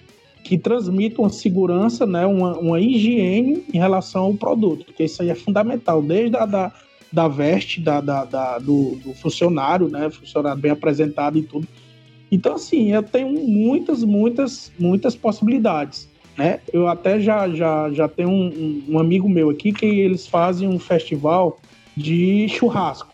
que 0.43 0.57
transmita 0.57 1.21
uma 1.21 1.29
segurança, 1.29 2.05
né, 2.05 2.25
uma, 2.25 2.57
uma 2.57 2.79
higiene 2.79 3.63
em 3.73 3.77
relação 3.77 4.23
ao 4.23 4.33
produto, 4.33 4.85
porque 4.85 5.03
isso 5.03 5.21
aí 5.21 5.29
é 5.29 5.35
fundamental, 5.35 6.01
desde 6.01 6.35
a 6.35 6.45
da, 6.45 6.71
da 7.11 7.27
veste 7.27 7.79
da, 7.79 8.01
da, 8.01 8.25
da 8.25 8.57
do, 8.59 8.95
do, 9.03 9.13
funcionário, 9.13 9.87
né, 9.87 10.09
funcionário 10.09 10.61
bem 10.61 10.71
apresentado 10.71 11.37
e 11.37 11.43
tudo. 11.43 11.67
Então, 12.31 12.55
assim, 12.55 12.91
eu 12.91 13.03
tenho 13.03 13.29
muitas, 13.29 14.03
muitas, 14.03 14.71
muitas 14.79 15.15
possibilidades. 15.15 16.09
Né? 16.37 16.61
Eu 16.71 16.87
até 16.87 17.19
já, 17.19 17.49
já, 17.49 17.91
já 17.91 18.07
tenho 18.07 18.29
um, 18.29 18.83
um 18.87 18.99
amigo 18.99 19.27
meu 19.27 19.49
aqui 19.49 19.73
que 19.73 19.85
eles 19.85 20.25
fazem 20.25 20.67
um 20.67 20.79
festival 20.79 21.59
de 21.95 22.47
churrasco 22.47 23.11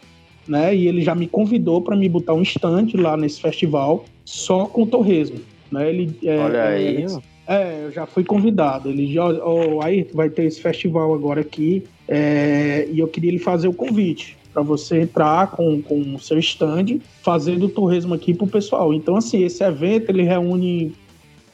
né? 0.47 0.75
E 0.75 0.87
ele 0.87 1.01
já 1.01 1.13
me 1.13 1.27
convidou 1.27 1.81
para 1.81 1.95
me 1.95 2.07
botar 2.07 2.33
um 2.33 2.41
stand 2.41 2.87
lá 2.95 3.17
nesse 3.17 3.41
festival 3.41 4.05
só 4.23 4.65
com 4.65 4.85
torresmo, 4.85 5.39
né? 5.71 5.89
Ele, 5.89 6.17
é, 6.23 6.37
Olha 6.37 6.57
é, 6.57 6.67
aí. 6.67 7.05
É, 7.47 7.85
eu 7.85 7.91
já 7.91 8.05
fui 8.05 8.23
convidado. 8.23 8.89
Ele 8.89 9.11
já, 9.11 9.25
oh, 9.25 9.81
aí 9.81 10.07
vai 10.13 10.29
ter 10.29 10.45
esse 10.45 10.61
festival 10.61 11.13
agora 11.13 11.41
aqui 11.41 11.83
é, 12.07 12.87
e 12.91 12.99
eu 12.99 13.07
queria 13.07 13.31
lhe 13.31 13.39
fazer 13.39 13.67
o 13.67 13.73
convite 13.73 14.37
para 14.53 14.63
você 14.63 15.01
entrar 15.01 15.51
com, 15.51 15.81
com 15.81 16.15
o 16.15 16.19
seu 16.19 16.39
stand 16.39 16.99
fazendo 17.21 17.69
torresmo 17.69 18.13
aqui 18.13 18.33
pro 18.33 18.47
pessoal. 18.47 18.93
Então, 18.93 19.15
assim, 19.15 19.43
esse 19.43 19.63
evento 19.63 20.09
ele 20.09 20.23
reúne 20.23 20.93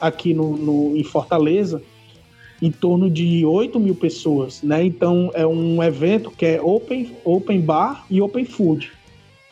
aqui 0.00 0.34
no, 0.34 0.56
no 0.56 0.96
em 0.96 1.04
Fortaleza 1.04 1.82
em 2.62 2.70
torno 2.70 3.10
de 3.10 3.44
8 3.44 3.78
mil 3.78 3.94
pessoas, 3.94 4.62
né? 4.62 4.82
Então 4.82 5.30
é 5.34 5.46
um 5.46 5.82
evento 5.82 6.30
que 6.30 6.46
é 6.46 6.62
open, 6.62 7.10
open 7.24 7.60
bar 7.60 8.06
e 8.10 8.22
open 8.22 8.44
food. 8.44 8.90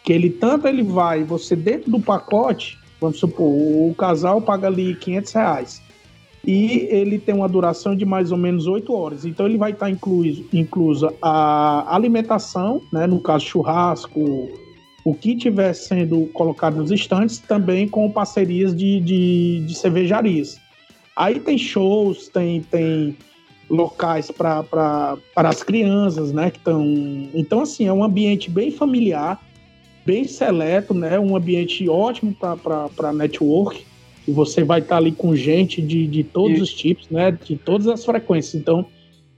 Que 0.03 0.13
ele 0.13 0.31
tanto 0.31 0.67
ele 0.67 0.83
vai, 0.83 1.23
você 1.23 1.55
dentro 1.55 1.91
do 1.91 2.01
pacote, 2.01 2.79
vamos 3.03 3.19
supor, 3.19 3.47
o 3.47 3.95
casal 3.99 4.41
paga 4.41 4.69
ali 4.69 4.95
500 4.95 5.33
reais. 5.33 5.83
E 6.45 6.89
ele 6.91 7.19
tem 7.19 7.35
uma 7.35 7.49
duração 7.49 7.95
de 7.95 8.05
mais 8.05 8.33
ou 8.33 8.39
menos 8.39 8.67
8 8.67 8.93
horas. 8.93 9.25
Então 9.25 9.47
ele 9.47 9.59
vai 9.59 9.73
estar 9.73 9.91
incluído, 9.91 10.45
inclusa 10.53 11.13
a 11.21 11.95
alimentação, 11.95 12.81
né? 12.93 13.07
No 13.07 13.21
caso, 13.21 13.45
churrasco, 13.45 14.51
o 15.05 15.15
que 15.15 15.37
tiver 15.37 15.73
sendo 15.73 16.27
colocado 16.33 16.77
nos 16.77 16.91
estantes, 16.91 17.39
também 17.39 17.87
com 17.89 18.11
parcerias 18.11 18.75
de, 18.75 19.01
de, 19.01 19.65
de 19.67 19.75
cervejarias. 19.75 20.61
Aí 21.15 21.39
tem 21.39 21.59
shows, 21.59 22.29
tem, 22.29 22.63
tem 22.63 23.17
locais 23.71 24.31
para 24.31 25.17
as 25.37 25.63
crianças, 25.63 26.33
né? 26.33 26.51
Que 26.51 26.59
estão. 26.59 26.85
Então, 27.35 27.61
assim, 27.61 27.87
é 27.87 27.93
um 27.93 28.03
ambiente 28.03 28.51
bem 28.51 28.71
familiar, 28.73 29.41
bem 30.05 30.25
seleto, 30.25 30.95
né? 30.95 31.19
Um 31.19 31.37
ambiente 31.37 31.89
ótimo 31.89 32.35
para 32.35 33.13
network. 33.13 33.85
E 34.27 34.31
você 34.31 34.63
vai 34.63 34.81
estar 34.81 34.97
tá 34.97 34.97
ali 34.99 35.13
com 35.13 35.35
gente 35.35 35.83
de, 35.83 36.07
de 36.07 36.23
todos 36.23 36.59
e... 36.59 36.63
os 36.63 36.73
tipos, 36.73 37.09
né? 37.11 37.31
De 37.31 37.57
todas 37.57 37.87
as 37.89 38.05
frequências. 38.05 38.55
Então, 38.55 38.87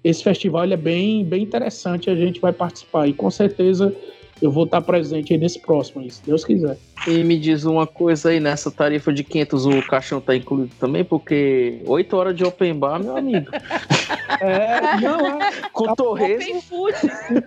esse 0.02 0.22
festival 0.22 0.64
é 0.64 0.76
bem, 0.76 1.24
bem 1.24 1.42
interessante. 1.42 2.10
A 2.10 2.14
gente 2.14 2.40
vai 2.40 2.52
participar. 2.52 3.08
E 3.08 3.12
com 3.12 3.30
certeza 3.30 3.94
eu 4.42 4.50
vou 4.50 4.64
estar 4.64 4.80
presente 4.80 5.32
aí 5.32 5.38
nesse 5.38 5.58
próximo, 5.58 6.02
aí, 6.02 6.10
se 6.10 6.22
Deus 6.24 6.44
quiser. 6.44 6.76
E 7.06 7.22
me 7.22 7.38
diz 7.38 7.64
uma 7.64 7.86
coisa 7.86 8.30
aí, 8.30 8.40
nessa 8.40 8.70
tarifa 8.70 9.12
de 9.12 9.22
500 9.22 9.66
o 9.66 9.86
caixão 9.86 10.20
tá 10.20 10.34
incluído 10.34 10.70
também, 10.78 11.04
porque 11.04 11.80
8 11.86 12.16
horas 12.16 12.36
de 12.36 12.44
open 12.44 12.74
bar, 12.74 13.02
meu 13.02 13.16
amigo. 13.16 13.50
É, 14.40 15.00
não, 15.00 15.26
é. 15.26 15.52
Com 15.72 15.94
torresmo. 15.94 16.56
Open 16.56 16.62
food. 16.62 16.94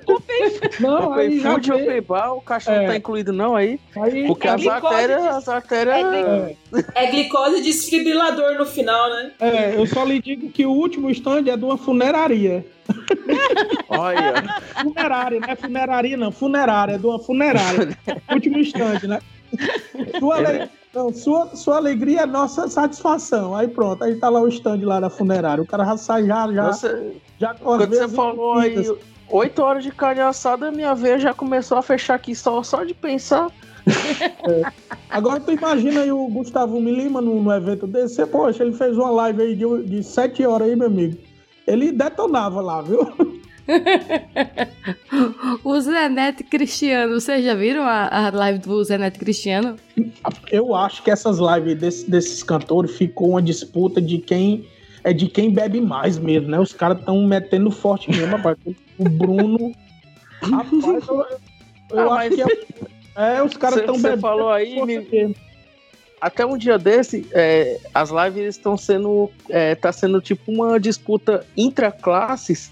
Open 0.07 0.49
food. 0.51 0.81
Não, 0.81 1.11
open 1.11 1.39
food, 1.39 1.71
open 1.71 2.01
bar, 2.01 2.33
o 2.33 2.41
caixão 2.41 2.73
é. 2.73 2.87
tá 2.87 2.95
incluído 2.95 3.33
não 3.33 3.55
aí? 3.55 3.79
aí 3.95 4.27
porque 4.27 4.47
é 4.47 4.51
as, 4.51 4.67
artérias, 4.67 5.21
de... 5.21 5.27
as 5.27 5.49
artérias... 5.49 6.55
É, 6.93 7.05
é 7.05 7.11
glicose 7.11 7.57
de 7.57 7.63
desfibrilador 7.63 8.57
no 8.57 8.65
final, 8.65 9.09
né? 9.09 9.31
É, 9.39 9.75
eu 9.75 9.85
só 9.85 10.03
lhe 10.03 10.21
digo 10.21 10.49
que 10.49 10.65
o 10.65 10.71
último 10.71 11.09
stand 11.11 11.47
é 11.47 11.55
de 11.55 11.63
uma 11.63 11.77
funeraria. 11.77 12.65
Olha. 13.89 14.61
Funerária, 14.81 15.39
não 15.39 15.49
é 15.49 15.55
funeraria, 15.55 16.17
não. 16.17 16.31
Funerária, 16.31 16.93
é 16.93 16.97
de 16.97 17.05
uma 17.05 17.19
funerária. 17.19 17.97
Último 18.31 18.59
instante, 18.59 19.07
né? 19.07 19.19
Sua, 20.19 20.35
ale... 20.35 20.69
não, 20.93 21.13
sua, 21.13 21.55
sua 21.55 21.77
alegria 21.77 22.21
é 22.21 22.25
nossa 22.25 22.67
satisfação. 22.67 23.55
Aí 23.55 23.67
pronto, 23.67 24.03
aí 24.03 24.15
tá 24.15 24.29
lá 24.29 24.41
o 24.41 24.47
stand 24.47 24.81
lá 24.83 24.99
da 24.99 25.09
funerária. 25.09 25.63
O 25.63 25.67
cara 25.67 25.85
já 25.85 25.97
sai 25.97 26.25
já. 26.25 26.51
já, 26.51 26.67
você, 26.67 27.13
já 27.39 27.53
quando 27.53 27.87
você 27.87 28.07
falou 28.09 28.55
aí, 28.55 28.75
oito 29.29 29.61
horas 29.61 29.83
de 29.83 29.91
carne 29.91 30.21
assada, 30.21 30.71
minha 30.71 30.93
veia 30.93 31.19
já 31.19 31.33
começou 31.33 31.77
a 31.77 31.81
fechar 31.81 32.15
aqui 32.15 32.35
só, 32.35 32.61
só 32.63 32.83
de 32.83 32.93
pensar. 32.93 33.49
É. 33.87 34.71
Agora 35.09 35.39
tu 35.39 35.51
imagina 35.51 36.01
aí 36.01 36.11
o 36.11 36.27
Gustavo 36.27 36.79
Milima 36.79 37.21
no, 37.21 37.41
no 37.41 37.51
evento 37.51 37.87
desse. 37.87 38.25
Poxa, 38.25 38.63
ele 38.63 38.73
fez 38.73 38.97
uma 38.97 39.09
live 39.09 39.41
aí 39.41 39.55
de, 39.55 39.83
de 39.83 40.03
sete 40.03 40.45
horas 40.45 40.67
aí, 40.67 40.75
meu 40.75 40.87
amigo 40.87 41.17
ele 41.67 41.91
detonava 41.91 42.61
lá, 42.61 42.81
viu? 42.81 43.11
o 45.63 45.79
Zé 45.81 46.07
Neto 46.07 46.45
Cristiano, 46.45 47.19
vocês 47.19 47.43
já 47.43 47.53
viram 47.53 47.83
a, 47.83 48.07
a 48.07 48.29
live 48.31 48.59
do 48.59 48.81
Zé 48.83 48.97
Neto 48.97 49.19
Cristiano? 49.19 49.75
Eu 50.49 50.73
acho 50.73 51.03
que 51.03 51.11
essas 51.11 51.37
lives 51.39 51.77
desse, 51.77 52.09
desses 52.09 52.41
cantores 52.41 52.95
ficou 52.95 53.31
uma 53.31 53.41
disputa 53.41 54.01
de 54.01 54.19
quem 54.19 54.65
é 55.03 55.13
de 55.13 55.27
quem 55.27 55.51
bebe 55.51 55.79
mais 55.79 56.17
mesmo, 56.17 56.49
né? 56.49 56.59
Os 56.59 56.73
caras 56.73 56.99
estão 56.99 57.21
metendo 57.25 57.69
forte 57.69 58.09
mesmo, 58.09 58.35
rapaz. 58.35 58.57
O 58.97 59.07
Bruno. 59.07 59.71
Rapaz, 60.41 61.07
eu, 61.07 61.25
eu 61.91 62.13
ah, 62.13 62.19
acho 62.19 62.29
mas... 62.29 62.35
que 62.35 62.41
é, 62.41 62.45
é 63.17 63.43
os 63.43 63.57
caras 63.57 63.79
estão 63.79 63.95
bebendo. 63.95 64.15
Você 64.15 64.21
falou 64.21 64.49
aí, 64.49 64.81
me, 64.85 65.35
até 66.19 66.45
um 66.45 66.57
dia 66.57 66.77
desse, 66.77 67.27
é, 67.31 67.79
as 67.93 68.09
lives 68.09 68.55
estão 68.55 68.75
sendo. 68.75 69.29
É, 69.49 69.75
tá 69.75 69.91
sendo 69.91 70.19
tipo 70.19 70.51
uma 70.51 70.79
disputa 70.79 71.45
intra-classes. 71.55 72.71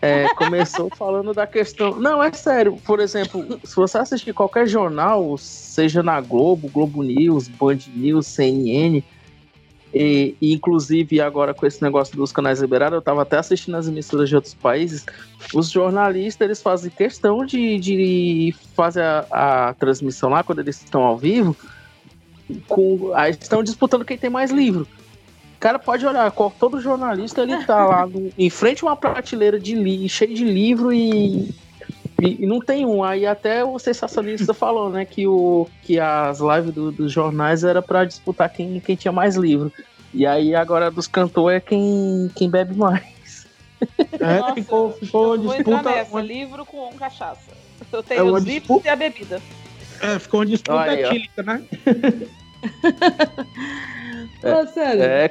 É, 0.00 0.28
começou 0.36 0.90
falando 0.94 1.32
da 1.32 1.46
questão. 1.46 1.98
Não, 1.98 2.22
é 2.22 2.32
sério. 2.32 2.76
Por 2.84 3.00
exemplo, 3.00 3.60
se 3.64 3.74
você 3.74 3.98
assistir 3.98 4.34
qualquer 4.34 4.66
jornal, 4.66 5.36
seja 5.38 6.02
na 6.02 6.20
Globo, 6.20 6.68
Globo 6.68 7.02
News, 7.02 7.48
Band 7.48 7.78
News, 7.94 8.26
CNN, 8.26 9.02
e, 9.94 10.34
e, 10.40 10.52
inclusive 10.52 11.20
agora 11.20 11.52
com 11.52 11.66
esse 11.66 11.82
negócio 11.82 12.16
dos 12.16 12.32
canais 12.32 12.60
liberados, 12.60 12.94
eu 12.94 13.00
estava 13.00 13.22
até 13.22 13.38
assistindo 13.38 13.76
as 13.76 13.86
emissoras 13.86 14.28
de 14.28 14.34
outros 14.34 14.54
países, 14.54 15.04
os 15.54 15.70
jornalistas 15.70 16.44
eles 16.44 16.62
fazem 16.62 16.90
questão 16.90 17.44
de, 17.44 17.78
de 17.78 18.54
fazer 18.74 19.02
a, 19.02 19.68
a 19.68 19.74
transmissão 19.74 20.30
lá 20.30 20.42
quando 20.42 20.60
eles 20.60 20.82
estão 20.82 21.02
ao 21.02 21.18
vivo 21.18 21.56
com, 22.68 23.12
aí 23.14 23.32
estão 23.32 23.62
disputando 23.62 24.04
quem 24.04 24.18
tem 24.18 24.30
mais 24.30 24.50
livro. 24.50 24.86
Cara 25.60 25.78
pode 25.78 26.04
olhar, 26.04 26.32
todo 26.58 26.80
jornalista 26.80 27.42
ele 27.42 27.64
tá 27.64 27.86
lá 27.86 28.06
no, 28.06 28.32
em 28.36 28.50
frente 28.50 28.82
a 28.82 28.88
uma 28.88 28.96
prateleira 28.96 29.60
de 29.60 29.74
li, 29.74 30.08
cheio 30.08 30.34
de 30.34 30.44
livro 30.44 30.92
e, 30.92 31.54
e, 32.22 32.44
e, 32.44 32.46
não 32.46 32.60
tem 32.60 32.86
um. 32.86 33.02
Aí 33.02 33.26
até 33.26 33.64
o 33.64 33.78
sensacionalista 33.78 34.54
falou, 34.54 34.88
né, 34.90 35.04
que, 35.04 35.26
o, 35.26 35.66
que 35.82 35.98
as 35.98 36.38
lives 36.40 36.72
do, 36.72 36.92
dos 36.92 37.10
jornais 37.10 37.64
era 37.64 37.82
para 37.82 38.04
disputar 38.04 38.48
quem, 38.50 38.78
quem 38.80 38.94
tinha 38.94 39.12
mais 39.12 39.36
livro. 39.36 39.72
E 40.14 40.26
aí 40.26 40.54
agora 40.54 40.90
dos 40.90 41.06
cantores 41.06 41.56
é 41.56 41.60
quem, 41.60 42.30
quem 42.34 42.48
bebe 42.48 42.74
mais. 42.76 43.46
É, 44.20 44.38
Nossa, 44.38 44.54
ficou, 44.54 44.92
ficou 44.92 45.36
disputa. 45.36 45.82
Nessa, 45.82 46.20
livro 46.20 46.64
com 46.64 46.92
cachaça. 46.94 47.50
Eu 47.90 48.02
tenho 48.02 48.20
é 48.20 48.22
os 48.22 48.44
livros 48.44 48.54
disputa... 48.54 48.86
e 48.86 48.90
a 48.90 48.96
bebida. 48.96 49.42
É, 50.00 50.18
ficou 50.18 50.40
uma 50.40 50.46
disputa 50.46 50.82
aí, 50.82 51.02
etílica, 51.02 51.42
né? 51.42 51.64
É, 54.42 54.66
sério. 54.66 55.02
É, 55.02 55.24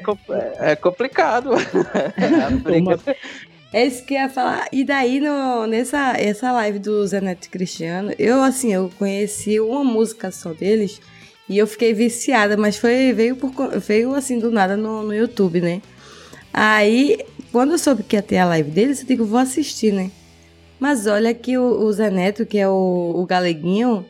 é, 0.72 0.76
complicado. 0.76 1.52
É 2.18 3.51
isso 3.74 4.03
que 4.03 4.13
eu 4.13 4.19
ia 4.19 4.30
falar. 4.30 4.67
E 4.72 4.84
daí, 4.84 5.19
no, 5.19 5.65
nessa 5.65 6.13
essa 6.17 6.51
live 6.51 6.80
do 6.80 7.07
Zé 7.07 7.22
Neto 7.22 7.49
Cristiano, 7.49 8.13
eu, 8.19 8.43
assim, 8.43 8.74
eu 8.74 8.91
conheci 8.99 9.59
uma 9.59 9.84
música 9.84 10.30
só 10.32 10.51
deles 10.51 10.99
e 11.47 11.57
eu 11.57 11.65
fiquei 11.65 11.93
viciada, 11.93 12.57
mas 12.57 12.78
foi, 12.78 13.13
veio, 13.13 13.36
por, 13.36 13.51
veio 13.80 14.13
assim, 14.13 14.39
do 14.39 14.51
nada 14.51 14.76
no, 14.76 15.03
no 15.03 15.13
YouTube, 15.13 15.61
né? 15.61 15.82
Aí, 16.53 17.19
quando 17.51 17.72
eu 17.72 17.78
soube 17.78 18.03
que 18.03 18.15
ia 18.15 18.22
ter 18.22 18.38
a 18.38 18.45
live 18.45 18.72
deles, 18.72 19.01
eu 19.01 19.07
digo, 19.07 19.26
vou 19.26 19.39
assistir, 19.39 19.93
né? 19.93 20.11
Mas 20.80 21.07
olha 21.07 21.34
que 21.34 21.57
o, 21.57 21.63
o 21.63 21.93
Zé 21.93 22.09
Neto, 22.09 22.45
que 22.45 22.57
é 22.57 22.67
o, 22.67 23.13
o 23.15 23.26
galeguinho, 23.26 24.05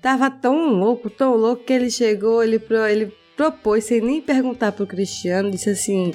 tava 0.00 0.30
tão 0.30 0.68
louco, 0.68 1.10
tão 1.10 1.34
louco 1.34 1.64
que 1.64 1.72
ele 1.72 1.90
chegou, 1.90 2.42
ele, 2.44 2.62
ele 2.88 3.12
propôs, 3.36 3.84
sem 3.84 4.00
nem 4.00 4.20
perguntar 4.20 4.72
pro 4.72 4.86
Cristiano, 4.86 5.50
disse 5.50 5.70
assim: 5.70 6.12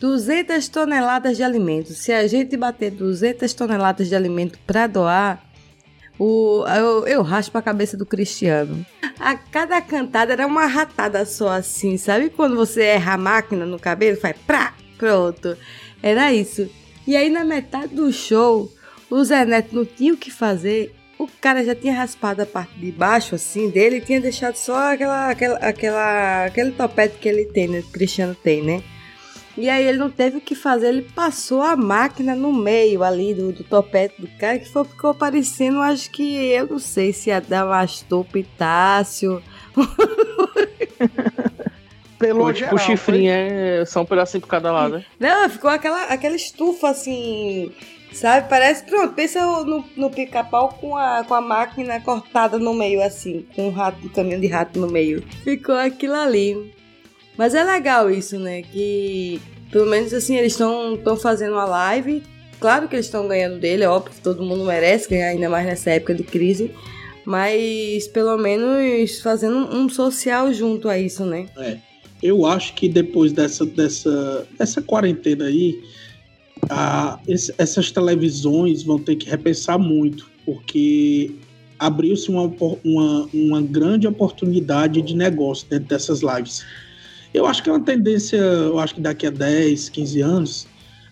200 0.00 0.68
toneladas 0.68 1.36
de 1.36 1.42
alimento. 1.42 1.92
Se 1.92 2.12
a 2.12 2.26
gente 2.26 2.56
bater 2.56 2.90
200 2.90 3.52
toneladas 3.52 4.08
de 4.08 4.14
alimento 4.14 4.58
para 4.66 4.86
doar, 4.86 5.42
o, 6.18 6.64
eu, 6.68 7.06
eu 7.06 7.22
raspo 7.22 7.58
a 7.58 7.62
cabeça 7.62 7.96
do 7.96 8.06
Cristiano. 8.06 8.84
A 9.18 9.36
cada 9.36 9.80
cantada 9.80 10.32
era 10.32 10.46
uma 10.46 10.66
ratada 10.66 11.24
só 11.24 11.48
assim, 11.48 11.96
sabe? 11.96 12.30
Quando 12.30 12.56
você 12.56 12.82
erra 12.82 13.14
a 13.14 13.18
máquina 13.18 13.66
no 13.66 13.78
cabelo, 13.78 14.16
faz 14.16 14.36
prá, 14.46 14.74
pronto. 14.98 15.56
Era 16.02 16.32
isso. 16.32 16.68
E 17.06 17.16
aí 17.16 17.30
na 17.30 17.44
metade 17.44 17.94
do 17.94 18.12
show, 18.12 18.70
o 19.10 19.24
Zé 19.24 19.44
Neto 19.44 19.74
não 19.74 19.84
tinha 19.84 20.14
o 20.14 20.16
que 20.16 20.30
fazer. 20.30 20.94
O 21.18 21.28
cara 21.40 21.64
já 21.64 21.74
tinha 21.74 21.94
raspado 21.94 22.42
a 22.42 22.46
parte 22.46 22.78
de 22.78 22.90
baixo 22.90 23.34
assim 23.34 23.70
dele 23.70 23.96
e 23.96 24.00
tinha 24.00 24.20
deixado 24.20 24.56
só 24.56 24.92
aquela, 24.92 25.30
aquela, 25.30 25.58
aquela, 25.58 26.44
aquele 26.46 26.72
topete 26.72 27.18
que 27.18 27.28
ele 27.28 27.44
tem, 27.46 27.68
né? 27.68 27.78
O 27.80 27.90
Cristiano 27.92 28.34
tem, 28.34 28.62
né? 28.62 28.82
E 29.56 29.70
aí 29.70 29.86
ele 29.86 29.98
não 29.98 30.10
teve 30.10 30.38
o 30.38 30.40
que 30.40 30.54
fazer, 30.54 30.88
ele 30.88 31.02
passou 31.02 31.62
a 31.62 31.76
máquina 31.76 32.34
no 32.34 32.52
meio 32.52 33.04
ali 33.04 33.32
do, 33.32 33.52
do 33.52 33.62
topete 33.62 34.20
do 34.20 34.26
cara, 34.38 34.58
que 34.58 34.68
foi, 34.68 34.84
ficou 34.84 35.14
parecendo, 35.14 35.80
acho 35.80 36.10
que, 36.10 36.36
eu 36.46 36.66
não 36.66 36.78
sei 36.80 37.12
se 37.12 37.30
a 37.30 37.38
Damastor 37.38 38.24
Pitácio. 38.24 39.40
Pelo 42.18 42.52
tipo, 42.52 42.58
geral, 42.58 42.74
o 42.74 42.78
chifrinho 42.78 43.32
foi... 43.32 43.80
é 43.80 43.84
só 43.84 44.00
um 44.00 44.06
pedacinho 44.06 44.40
por 44.40 44.48
cada 44.48 44.72
lado, 44.72 44.98
né? 44.98 45.04
Não, 45.20 45.48
ficou 45.48 45.70
aquela, 45.70 46.04
aquela 46.04 46.34
estufa 46.34 46.88
assim, 46.90 47.70
sabe? 48.12 48.48
Parece, 48.48 48.84
pronto, 48.84 49.14
pensa 49.14 49.44
no, 49.44 49.84
no 49.96 50.10
pica-pau 50.10 50.70
com 50.80 50.96
a, 50.96 51.22
com 51.24 51.34
a 51.34 51.40
máquina 51.40 52.00
cortada 52.00 52.58
no 52.58 52.72
meio, 52.72 53.02
assim, 53.02 53.46
com 53.54 53.68
um 53.68 53.70
rato, 53.70 54.06
um 54.06 54.08
caminhão 54.08 54.40
de 54.40 54.46
rato 54.46 54.78
no 54.78 54.88
meio. 54.88 55.22
Ficou 55.42 55.76
aquilo 55.76 56.14
ali. 56.14 56.72
Mas 57.36 57.54
é 57.54 57.64
legal 57.64 58.10
isso, 58.10 58.38
né? 58.38 58.62
Que 58.62 59.40
pelo 59.70 59.86
menos 59.86 60.12
assim 60.12 60.36
eles 60.36 60.52
estão 60.52 61.16
fazendo 61.20 61.52
uma 61.52 61.64
live. 61.64 62.22
Claro 62.60 62.88
que 62.88 62.94
eles 62.94 63.06
estão 63.06 63.26
ganhando 63.26 63.58
dele, 63.58 63.84
é 63.84 63.88
óbvio 63.88 64.14
todo 64.22 64.44
mundo 64.44 64.64
merece 64.64 65.08
ganhar, 65.08 65.28
ainda 65.28 65.50
mais 65.50 65.66
nessa 65.66 65.90
época 65.90 66.14
de 66.14 66.22
crise. 66.22 66.70
Mas 67.24 68.06
pelo 68.08 68.36
menos 68.36 69.20
fazendo 69.20 69.56
um 69.56 69.88
social 69.88 70.52
junto 70.52 70.88
a 70.88 70.98
isso, 70.98 71.24
né? 71.24 71.46
É. 71.56 71.78
Eu 72.22 72.46
acho 72.46 72.74
que 72.74 72.88
depois 72.88 73.32
dessa, 73.32 73.66
dessa, 73.66 74.46
dessa 74.58 74.80
quarentena 74.80 75.44
aí, 75.44 75.78
a, 76.70 77.18
essas 77.58 77.90
televisões 77.90 78.82
vão 78.82 78.98
ter 78.98 79.16
que 79.16 79.28
repensar 79.28 79.78
muito, 79.78 80.30
porque 80.46 81.32
abriu-se 81.78 82.30
uma, 82.30 82.50
uma, 82.82 83.28
uma 83.34 83.62
grande 83.62 84.06
oportunidade 84.06 85.02
de 85.02 85.14
negócio 85.14 85.68
dentro 85.68 85.88
dessas 85.88 86.20
lives. 86.22 86.64
Eu 87.34 87.46
acho 87.46 87.64
que 87.64 87.68
é 87.68 87.72
uma 87.72 87.84
tendência, 87.84 88.36
eu 88.36 88.78
acho 88.78 88.94
que 88.94 89.00
daqui 89.00 89.26
a 89.26 89.30
10, 89.30 89.88
15 89.88 90.20
anos, 90.20 90.68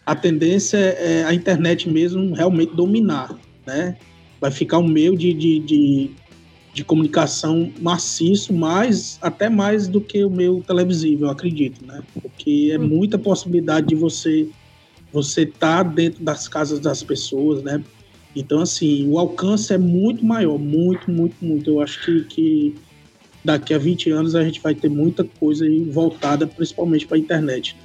a 0.07 0.15
tendência 0.15 0.77
é 0.79 1.25
a 1.25 1.35
internet 1.35 1.91
mesmo 1.91 2.33
realmente 2.33 2.77
dominar, 2.77 3.37
né? 3.67 3.97
Vai 4.41 4.53
ficar 4.53 4.79
um 4.79 4.87
meio 4.87 5.17
de, 5.17 5.35
de, 5.35 5.59
de, 5.59 6.11
de 6.73 6.85
comunicação 6.85 7.73
maciço, 7.81 8.53
mais, 8.53 9.19
até 9.21 9.49
mais 9.49 9.89
do 9.89 10.01
que 10.01 10.25
o 10.25 10.31
meio 10.31 10.63
televisivo, 10.63 11.25
eu 11.25 11.31
acredito, 11.31 11.85
né? 11.85 12.01
Porque 12.21 12.71
é 12.73 12.79
muita 12.79 13.19
possibilidade 13.19 13.89
de 13.89 13.97
você 13.97 14.49
você 15.13 15.43
estar 15.43 15.85
tá 15.85 15.91
dentro 15.91 16.25
das 16.25 16.49
casas 16.49 16.81
das 16.81 17.03
pessoas, 17.03 17.63
né? 17.63 17.83
Então, 18.35 18.61
assim, 18.61 19.07
o 19.09 19.19
alcance 19.19 19.73
é 19.73 19.77
muito 19.77 20.25
maior, 20.25 20.59
muito, 20.59 21.11
muito, 21.11 21.37
muito. 21.43 21.69
Eu 21.69 21.81
acho 21.83 22.03
que, 22.05 22.25
que 22.25 22.75
daqui 23.45 23.75
a 23.75 23.79
20 23.79 24.11
anos 24.11 24.35
a 24.35 24.45
gente 24.45 24.61
vai 24.61 24.75
ter 24.75 24.89
muita 24.89 25.25
coisa 25.25 25.65
voltada 25.91 26.47
principalmente 26.47 27.07
para 27.07 27.17
a 27.17 27.21
internet. 27.21 27.77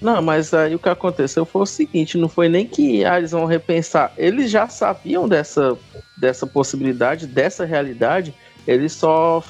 Não, 0.00 0.20
mas 0.20 0.52
aí 0.52 0.74
o 0.74 0.78
que 0.78 0.88
aconteceu 0.88 1.44
foi 1.44 1.62
o 1.62 1.66
seguinte, 1.66 2.18
não 2.18 2.28
foi 2.28 2.48
nem 2.48 2.66
que 2.66 3.02
eles 3.02 3.30
vão 3.30 3.46
repensar, 3.46 4.12
eles 4.18 4.50
já 4.50 4.68
sabiam 4.68 5.26
dessa, 5.26 5.78
dessa 6.20 6.46
possibilidade, 6.46 7.26
dessa 7.26 7.64
realidade, 7.64 8.34
eles 8.66 8.92
só 8.92 9.42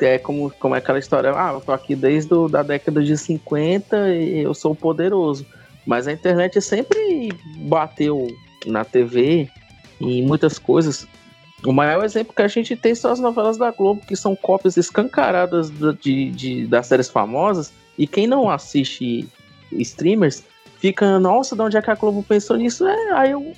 é 0.00 0.18
como, 0.18 0.50
como 0.58 0.74
é 0.74 0.78
aquela 0.78 0.98
história, 0.98 1.32
ah, 1.34 1.52
eu 1.54 1.60
tô 1.60 1.72
aqui 1.72 1.94
desde 1.94 2.32
a 2.32 2.48
da 2.48 2.62
década 2.62 3.02
de 3.02 3.16
50 3.16 4.14
e 4.14 4.42
eu 4.42 4.54
sou 4.54 4.74
poderoso. 4.74 5.44
Mas 5.86 6.06
a 6.06 6.12
internet 6.12 6.60
sempre 6.60 7.30
bateu 7.68 8.26
na 8.66 8.84
TV 8.84 9.48
e 10.00 10.22
muitas 10.22 10.58
coisas 10.58 11.06
o 11.64 11.72
maior 11.72 12.04
exemplo 12.04 12.34
que 12.34 12.42
a 12.42 12.48
gente 12.48 12.74
tem 12.74 12.94
são 12.94 13.12
as 13.12 13.20
novelas 13.20 13.56
da 13.56 13.70
Globo, 13.70 14.02
que 14.06 14.16
são 14.16 14.34
cópias 14.34 14.76
escancaradas 14.76 15.70
de, 16.00 16.30
de, 16.30 16.66
das 16.66 16.86
séries 16.86 17.08
famosas. 17.08 17.72
E 17.98 18.06
quem 18.06 18.26
não 18.26 18.48
assiste 18.48 19.28
streamers 19.72 20.42
fica, 20.78 21.18
nossa, 21.18 21.54
de 21.54 21.62
onde 21.62 21.76
é 21.76 21.82
que 21.82 21.90
a 21.90 21.94
Globo 21.94 22.22
pensou 22.22 22.56
nisso? 22.56 22.86
É, 22.86 23.12
aí 23.12 23.32
eu, 23.32 23.52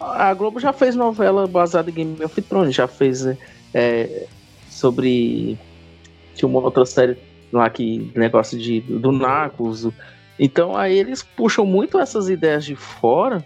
a 0.00 0.32
Globo 0.32 0.58
já 0.58 0.72
fez 0.72 0.96
novela 0.96 1.46
baseada 1.46 1.90
em 1.90 1.94
Game 1.94 2.24
of 2.24 2.40
Thrones, 2.42 2.74
já 2.74 2.88
fez 2.88 3.26
é, 3.74 4.26
sobre. 4.68 5.58
Tinha 6.34 6.48
uma 6.48 6.60
outra 6.60 6.86
série 6.86 7.18
lá 7.52 7.68
que 7.68 8.10
negócio 8.14 8.58
de, 8.58 8.80
do 8.80 9.12
Narcos. 9.12 9.88
Então 10.38 10.74
aí 10.74 10.98
eles 10.98 11.22
puxam 11.22 11.66
muito 11.66 11.98
essas 11.98 12.30
ideias 12.30 12.64
de 12.64 12.74
fora 12.74 13.44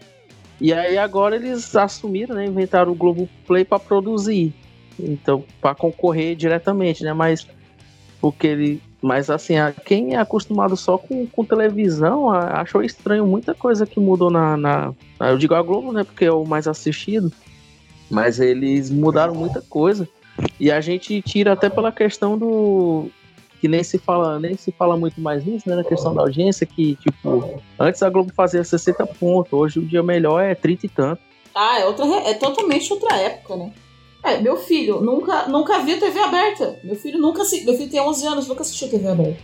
e 0.65 0.73
aí 0.73 0.97
agora 0.97 1.37
eles 1.37 1.77
assumiram, 1.77 2.35
né? 2.35 2.47
Inventaram 2.47 2.91
o 2.91 2.95
Globo 2.95 3.29
Play 3.47 3.67
para 3.67 3.79
produzir. 3.79 4.55
Então, 4.99 5.45
para 5.61 5.75
concorrer 5.75 6.35
diretamente, 6.35 7.05
né? 7.05 7.13
Mas 7.13 7.47
porque 8.19 8.47
ele. 8.47 8.83
Mas 9.03 9.29
assim, 9.29 9.57
quem 9.85 10.15
é 10.15 10.19
acostumado 10.19 10.75
só 10.75 10.97
com, 10.97 11.27
com 11.27 11.45
televisão 11.45 12.31
achou 12.31 12.83
estranho 12.83 13.27
muita 13.27 13.55
coisa 13.55 13.85
que 13.85 14.01
mudou 14.01 14.31
na, 14.31 14.57
na. 14.57 14.95
Eu 15.21 15.37
digo 15.37 15.55
a 15.55 15.61
Globo, 15.61 15.93
né? 15.93 16.03
Porque 16.03 16.25
é 16.25 16.33
o 16.33 16.47
mais 16.47 16.67
assistido. 16.67 17.31
Mas 18.11 18.41
eles 18.41 18.91
mudaram 18.91 19.35
muita 19.35 19.61
coisa. 19.61 20.09
E 20.59 20.73
a 20.73 20.81
gente 20.81 21.21
tira 21.21 21.53
até 21.53 21.69
pela 21.69 21.93
questão 21.93 22.39
do, 22.39 23.11
que 23.65 23.69
nem 23.69 23.83
se 23.83 23.97
fala, 23.97 24.39
nem 24.39 24.55
se 24.59 24.71
fala 24.73 24.95
muito 24.95 25.19
mais 25.23 25.43
nisso, 25.43 25.67
né? 25.67 25.75
Na 25.75 25.85
questão 25.85 26.15
da 26.15 26.21
audiência, 26.21 26.67
que, 26.67 26.97
tipo, 26.97 27.63
antes 27.81 28.03
a 28.03 28.11
Globo 28.11 28.31
fazia 28.37 28.63
60 28.63 29.07
pontos, 29.07 29.55
hoje 29.55 29.79
o 29.79 29.87
dia 29.87 30.03
melhor 30.03 30.39
é 30.43 30.55
30 30.55 30.85
e 30.85 30.89
tanto. 30.91 31.23
Ah, 31.55 31.81
é, 31.81 31.87
outra, 31.87 32.05
é 32.29 32.35
totalmente 32.35 32.93
outra 32.93 33.17
época, 33.17 33.57
né? 33.57 33.73
É, 34.23 34.39
meu 34.39 34.59
filho 34.59 35.01
nunca, 35.01 35.49
nunca 35.49 35.79
viu 35.79 35.99
TV 35.99 36.19
aberta. 36.19 36.79
Meu 36.85 36.95
filho 36.95 37.19
nunca 37.19 37.43
Meu 37.65 37.75
filho 37.75 37.91
tem 37.91 38.01
11 38.03 38.27
anos, 38.27 38.49
nunca 38.49 38.61
assistiu 38.61 38.91
TV 38.91 39.09
aberta. 39.09 39.41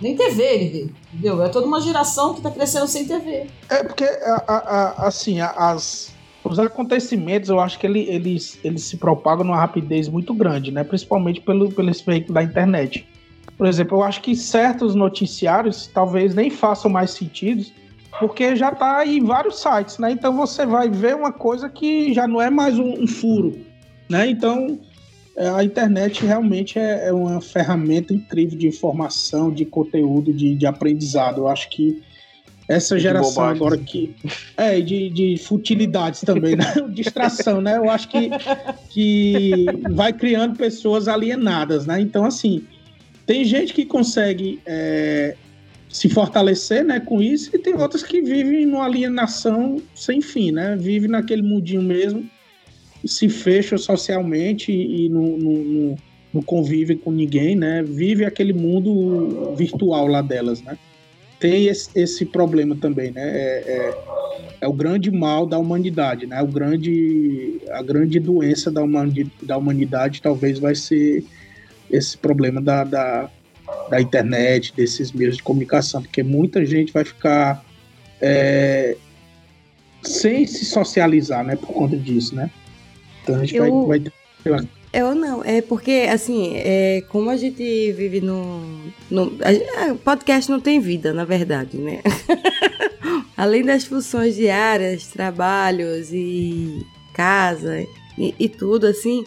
Nem 0.00 0.16
TV 0.16 0.42
ele 0.42 0.68
vê, 0.70 0.90
entendeu? 1.12 1.44
É 1.44 1.50
toda 1.50 1.66
uma 1.66 1.82
geração 1.82 2.32
que 2.32 2.40
tá 2.40 2.50
crescendo 2.50 2.88
sem 2.88 3.06
TV. 3.06 3.46
É 3.68 3.84
porque, 3.84 4.04
a, 4.04 4.42
a, 4.48 4.56
a, 4.56 5.06
assim, 5.06 5.38
as, 5.38 6.11
os 6.52 6.58
acontecimentos, 6.58 7.48
eu 7.48 7.58
acho 7.58 7.78
que 7.78 7.86
ele, 7.86 8.00
eles, 8.08 8.58
eles 8.62 8.82
se 8.82 8.96
propagam 8.96 9.44
numa 9.44 9.56
rapidez 9.56 10.08
muito 10.08 10.32
grande, 10.34 10.70
né? 10.70 10.84
Principalmente 10.84 11.40
pelo, 11.40 11.72
pelo 11.72 11.90
efeito 11.90 12.32
da 12.32 12.42
internet. 12.42 13.06
Por 13.56 13.66
exemplo, 13.66 13.98
eu 13.98 14.02
acho 14.02 14.20
que 14.20 14.36
certos 14.36 14.94
noticiários 14.94 15.86
talvez 15.86 16.34
nem 16.34 16.50
façam 16.50 16.90
mais 16.90 17.10
sentido, 17.12 17.64
porque 18.18 18.54
já 18.54 18.70
está 18.70 19.04
em 19.06 19.24
vários 19.24 19.60
sites, 19.60 19.98
né? 19.98 20.12
Então 20.12 20.36
você 20.36 20.66
vai 20.66 20.88
ver 20.88 21.16
uma 21.16 21.32
coisa 21.32 21.68
que 21.68 22.12
já 22.12 22.26
não 22.28 22.40
é 22.40 22.50
mais 22.50 22.78
um, 22.78 23.02
um 23.02 23.06
furo, 23.06 23.58
né? 24.08 24.28
Então 24.28 24.78
é, 25.36 25.48
a 25.48 25.64
internet 25.64 26.24
realmente 26.24 26.78
é, 26.78 27.08
é, 27.08 27.12
uma 27.12 27.40
ferramenta 27.40 28.12
incrível 28.12 28.58
de 28.58 28.66
informação, 28.68 29.50
de 29.50 29.64
conteúdo, 29.64 30.32
de, 30.32 30.54
de 30.54 30.66
aprendizado. 30.66 31.42
Eu 31.42 31.48
acho 31.48 31.70
que 31.70 32.02
essa 32.74 32.98
geração 32.98 33.44
agora 33.44 33.76
que. 33.76 34.14
É, 34.56 34.80
de, 34.80 35.08
de 35.10 35.36
futilidades 35.36 36.20
também, 36.20 36.56
né? 36.56 36.74
Distração, 36.92 37.60
né? 37.60 37.76
Eu 37.76 37.90
acho 37.90 38.08
que, 38.08 38.30
que 38.90 39.66
vai 39.92 40.12
criando 40.12 40.56
pessoas 40.56 41.08
alienadas, 41.08 41.86
né? 41.86 42.00
Então, 42.00 42.24
assim, 42.24 42.64
tem 43.26 43.44
gente 43.44 43.72
que 43.72 43.84
consegue 43.84 44.60
é, 44.66 45.36
se 45.88 46.08
fortalecer 46.08 46.84
né, 46.84 47.00
com 47.00 47.20
isso 47.20 47.54
e 47.54 47.58
tem 47.58 47.74
outras 47.74 48.02
que 48.02 48.22
vivem 48.22 48.66
numa 48.66 48.84
alienação 48.84 49.80
sem 49.94 50.20
fim, 50.20 50.50
né? 50.50 50.76
Vive 50.76 51.06
naquele 51.06 51.42
mundinho 51.42 51.82
mesmo, 51.82 52.28
se 53.04 53.28
fecha 53.28 53.76
socialmente 53.76 54.72
e, 54.72 55.06
e 55.06 55.08
não, 55.08 55.36
não, 55.36 55.96
não 56.32 56.42
convive 56.42 56.96
com 56.96 57.10
ninguém, 57.10 57.54
né? 57.54 57.82
Vive 57.82 58.24
aquele 58.24 58.52
mundo 58.52 59.54
virtual 59.54 60.06
lá 60.06 60.22
delas, 60.22 60.62
né? 60.62 60.78
Tem 61.42 61.66
esse, 61.66 61.90
esse 61.96 62.24
problema 62.24 62.76
também, 62.76 63.10
né? 63.10 63.20
É, 63.20 63.64
é, 63.66 63.98
é, 64.60 64.68
o 64.68 64.72
grande 64.72 65.10
mal 65.10 65.44
da 65.44 65.58
humanidade, 65.58 66.24
né? 66.24 66.40
O 66.40 66.46
grande, 66.46 67.60
a 67.72 67.82
grande 67.82 68.20
doença 68.20 68.70
da, 68.70 68.80
humani 68.80 69.28
da 69.42 69.58
humanidade 69.58 70.22
talvez 70.22 70.60
vai 70.60 70.76
ser 70.76 71.24
esse 71.90 72.16
problema 72.16 72.62
da, 72.62 72.84
da, 72.84 73.28
da, 73.90 74.00
internet, 74.00 74.72
desses 74.76 75.10
meios 75.10 75.36
de 75.36 75.42
comunicação, 75.42 76.00
porque 76.00 76.22
muita 76.22 76.64
gente 76.64 76.92
vai 76.92 77.04
ficar 77.04 77.64
é, 78.20 78.96
sem 80.00 80.46
se 80.46 80.64
socializar, 80.64 81.44
né? 81.44 81.56
Por 81.56 81.74
conta 81.74 81.96
disso, 81.96 82.36
né? 82.36 82.48
Então 83.24 83.34
a 83.34 83.38
gente 83.40 83.56
Eu... 83.56 83.88
vai, 83.88 83.98
vai 84.44 84.68
Eu 84.92 85.14
não, 85.14 85.42
é 85.42 85.62
porque, 85.62 86.06
assim, 86.12 86.52
é, 86.56 87.02
como 87.08 87.30
a 87.30 87.36
gente 87.36 87.92
vive 87.92 88.20
no. 88.20 88.62
no 89.10 89.32
a, 89.40 89.94
podcast 89.94 90.50
não 90.50 90.60
tem 90.60 90.80
vida, 90.80 91.14
na 91.14 91.24
verdade, 91.24 91.78
né? 91.78 92.02
Além 93.34 93.64
das 93.64 93.84
funções 93.84 94.36
diárias, 94.36 95.06
trabalhos 95.06 96.12
e 96.12 96.86
casa 97.14 97.86
e, 98.18 98.34
e 98.38 98.48
tudo, 98.50 98.86
assim, 98.86 99.24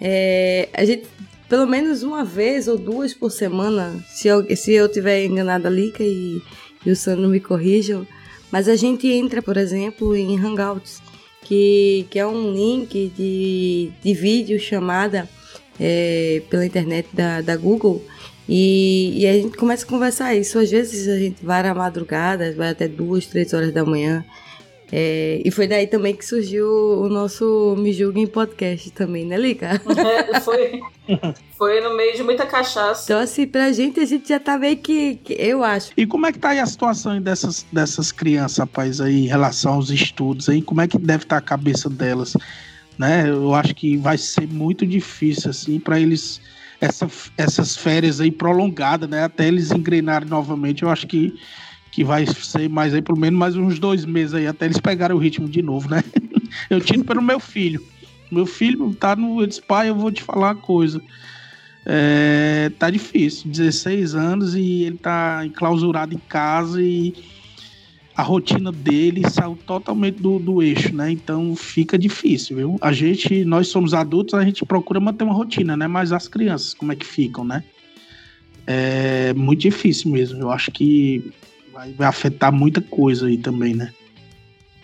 é, 0.00 0.70
a 0.72 0.82
gente, 0.82 1.06
pelo 1.46 1.66
menos 1.66 2.02
uma 2.02 2.24
vez 2.24 2.66
ou 2.66 2.78
duas 2.78 3.12
por 3.12 3.30
semana, 3.30 4.02
se 4.08 4.28
eu, 4.28 4.56
se 4.56 4.72
eu 4.72 4.90
tiver 4.90 5.26
enganado 5.26 5.66
a 5.66 5.70
Lica 5.70 6.02
e, 6.02 6.40
e 6.86 6.90
o 6.90 6.96
Sandro 6.96 7.28
me 7.28 7.38
corrijam, 7.38 8.06
mas 8.50 8.66
a 8.66 8.76
gente 8.76 9.06
entra, 9.06 9.42
por 9.42 9.58
exemplo, 9.58 10.16
em 10.16 10.38
Hangouts 10.38 11.02
que, 11.52 12.06
que 12.08 12.18
é 12.18 12.26
um 12.26 12.50
link 12.50 13.12
de, 13.14 13.90
de 14.02 14.14
vídeo 14.14 14.58
chamada 14.58 15.28
é, 15.78 16.40
pela 16.48 16.64
internet 16.64 17.06
da, 17.12 17.42
da 17.42 17.54
Google. 17.58 18.02
E, 18.48 19.12
e, 19.20 19.26
a 19.26 19.34
gente 19.34 19.58
começa 19.58 19.84
a 19.84 19.88
conversar 19.88 20.34
isso. 20.34 20.58
Às 20.58 20.70
vezes 20.70 21.06
a 21.08 21.18
gente 21.18 21.44
vai 21.44 21.60
à 21.68 21.74
madrugada, 21.74 22.54
vai 22.54 22.70
até 22.70 22.88
duas, 22.88 23.26
três 23.26 23.52
horas 23.52 23.70
da 23.70 23.84
manhã. 23.84 24.24
É, 24.94 25.40
e 25.42 25.50
foi 25.50 25.66
daí 25.66 25.86
também 25.86 26.14
que 26.14 26.22
surgiu 26.22 26.68
o 26.68 27.08
nosso 27.08 27.74
Me 27.78 27.94
Julguem 27.94 28.26
podcast 28.26 28.90
também, 28.90 29.24
né, 29.24 29.38
Lica? 29.38 29.80
É, 29.96 30.40
foi, 30.40 30.80
foi 31.56 31.80
no 31.80 31.96
meio 31.96 32.14
de 32.14 32.22
muita 32.22 32.44
cachaça. 32.44 33.04
Então, 33.04 33.18
assim, 33.18 33.46
pra 33.46 33.72
gente, 33.72 33.98
a 34.00 34.04
gente 34.04 34.28
já 34.28 34.38
tá 34.38 34.58
meio 34.58 34.76
que, 34.76 35.16
que, 35.16 35.32
eu 35.32 35.64
acho. 35.64 35.92
E 35.96 36.06
como 36.06 36.26
é 36.26 36.32
que 36.32 36.38
tá 36.38 36.50
aí 36.50 36.58
a 36.58 36.66
situação 36.66 37.18
dessas, 37.22 37.64
dessas 37.72 38.12
crianças, 38.12 38.58
rapaz, 38.58 39.00
aí, 39.00 39.24
em 39.24 39.28
relação 39.28 39.74
aos 39.74 39.88
estudos 39.88 40.50
aí? 40.50 40.60
Como 40.60 40.82
é 40.82 40.86
que 40.86 40.98
deve 40.98 41.22
estar 41.22 41.36
tá 41.36 41.38
a 41.38 41.40
cabeça 41.40 41.88
delas? 41.88 42.36
Né? 42.98 43.30
Eu 43.30 43.54
acho 43.54 43.74
que 43.74 43.96
vai 43.96 44.18
ser 44.18 44.46
muito 44.46 44.86
difícil, 44.86 45.50
assim, 45.50 45.80
para 45.80 45.98
eles... 45.98 46.38
Essa, 46.82 47.08
essas 47.38 47.76
férias 47.76 48.20
aí 48.20 48.32
prolongadas, 48.32 49.08
né? 49.08 49.22
Até 49.22 49.46
eles 49.46 49.70
engrenarem 49.70 50.28
novamente, 50.28 50.82
eu 50.82 50.88
acho 50.88 51.06
que 51.06 51.32
que 51.92 52.02
vai 52.02 52.26
ser 52.26 52.68
mais 52.70 52.94
aí, 52.94 53.02
pelo 53.02 53.18
menos 53.18 53.38
mais 53.38 53.54
uns 53.54 53.78
dois 53.78 54.06
meses 54.06 54.34
aí, 54.34 54.46
até 54.46 54.64
eles 54.64 54.80
pegarem 54.80 55.14
o 55.14 55.20
ritmo 55.20 55.46
de 55.46 55.60
novo, 55.60 55.90
né? 55.90 56.02
Eu 56.68 56.80
tiro 56.80 57.04
pelo 57.04 57.22
meu 57.22 57.38
filho. 57.38 57.84
Meu 58.30 58.46
filho 58.46 58.94
tá 58.94 59.14
no. 59.14 59.42
Eu 59.42 59.46
disse, 59.46 59.60
pai, 59.60 59.90
eu 59.90 59.94
vou 59.94 60.10
te 60.10 60.22
falar 60.22 60.48
uma 60.48 60.54
coisa. 60.54 61.00
É, 61.84 62.70
tá 62.78 62.88
difícil, 62.88 63.50
16 63.50 64.14
anos 64.14 64.54
e 64.54 64.84
ele 64.84 64.96
tá 64.96 65.44
enclausurado 65.44 66.14
em 66.14 66.18
casa 66.28 66.80
e 66.80 67.12
a 68.14 68.22
rotina 68.22 68.70
dele 68.70 69.28
saiu 69.28 69.58
totalmente 69.66 70.22
do, 70.22 70.38
do 70.38 70.62
eixo, 70.62 70.94
né? 70.94 71.10
Então 71.10 71.54
fica 71.56 71.98
difícil, 71.98 72.56
viu? 72.56 72.78
A 72.80 72.92
gente, 72.92 73.44
nós 73.44 73.68
somos 73.68 73.92
adultos, 73.92 74.34
a 74.34 74.44
gente 74.44 74.64
procura 74.64 75.00
manter 75.00 75.24
uma 75.24 75.34
rotina, 75.34 75.76
né? 75.76 75.86
Mas 75.86 76.12
as 76.12 76.28
crianças, 76.28 76.72
como 76.72 76.92
é 76.92 76.96
que 76.96 77.06
ficam, 77.06 77.44
né? 77.44 77.64
É 78.66 79.34
muito 79.34 79.60
difícil 79.60 80.10
mesmo. 80.10 80.40
Eu 80.40 80.50
acho 80.50 80.70
que 80.70 81.32
vai, 81.90 82.06
afetar 82.06 82.52
muita 82.52 82.80
coisa 82.80 83.26
aí 83.26 83.36
também, 83.36 83.74
né? 83.74 83.92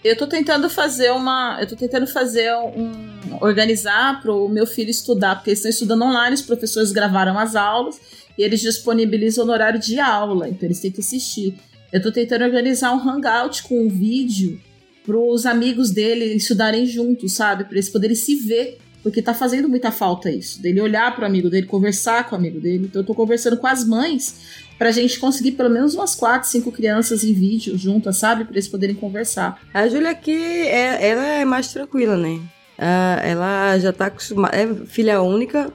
Eu 0.03 0.17
tô 0.17 0.27
tentando 0.27 0.71
fazer 0.71 1.11
uma. 1.11 1.59
Eu 1.61 1.67
tô 1.67 1.77
tentando 1.77 2.07
fazer 2.07 2.53
um. 2.55 3.39
organizar 3.41 4.21
para 4.23 4.33
o 4.33 4.49
meu 4.49 4.67
filho 4.67 4.91
estudar, 4.91 5.37
porque 5.37 5.51
eles 5.51 5.59
estão 5.59 5.71
estudando 5.71 6.03
online, 6.03 6.35
os 6.35 6.43
professores 6.43 6.93
gravaram 6.93 7.39
as 7.39 7.57
aulas 7.57 8.01
e 8.39 8.43
eles 8.43 8.61
disponibilizam 8.61 9.45
no 9.45 9.53
horário 9.53 9.81
de 9.81 9.99
aula, 9.99 10.49
então 10.49 10.67
eles 10.67 10.81
têm 10.81 10.93
que 10.93 11.01
assistir. 11.01 11.59
Eu 11.93 12.01
tô 12.01 12.13
tentando 12.13 12.45
organizar 12.45 12.93
um 12.93 13.09
hangout 13.09 13.65
com 13.65 13.87
um 13.87 13.89
vídeo 13.89 14.61
para 15.05 15.17
os 15.17 15.47
amigos 15.47 15.91
dele 15.91 16.27
estudarem 16.35 16.87
juntos, 16.87 17.33
sabe? 17.33 17.65
Para 17.65 17.75
eles 17.75 17.89
poderem 17.89 18.15
se 18.15 18.37
ver, 18.37 18.79
porque 19.03 19.23
tá 19.23 19.35
fazendo 19.35 19.69
muita 19.69 19.91
falta 19.91 20.31
isso. 20.31 20.61
Dele 20.61 20.81
olhar 20.81 21.15
para 21.17 21.25
o 21.25 21.27
amigo 21.27 21.49
dele, 21.49 21.67
conversar 21.67 22.29
com 22.29 22.37
o 22.37 22.39
amigo 22.39 22.61
dele. 22.61 22.85
Então 22.85 23.03
eu 23.03 23.07
tô 23.07 23.15
conversando 23.15 23.57
com 23.57 23.67
as 23.67 23.85
mães 23.85 24.37
pra 24.79 24.93
gente 24.93 25.19
conseguir 25.19 25.53
pelo 25.53 25.69
menos 25.69 25.95
umas 25.95 26.15
quatro, 26.15 26.49
cinco 26.49 26.71
crianças 26.71 27.25
em 27.25 27.35
vídeo 27.35 27.77
juntas, 27.77 28.17
sabe? 28.17 28.45
Pra 28.45 28.55
eles 28.55 28.69
poderem 28.69 28.95
conversar. 28.95 29.61
A 29.75 29.89
Júlia 29.89 30.11
aqui, 30.11 30.33
é, 30.33 31.09
ela 31.09 31.27
é 31.27 31.45
mais 31.45 31.73
tranquila, 31.73 32.17
né? 32.17 32.41
Uh, 32.79 33.21
ela 33.25 33.79
já 33.81 33.93
tá 33.93 34.07
acostumada, 34.07 34.57
é 34.57 34.73
filha 34.87 35.21
única, 35.21 35.73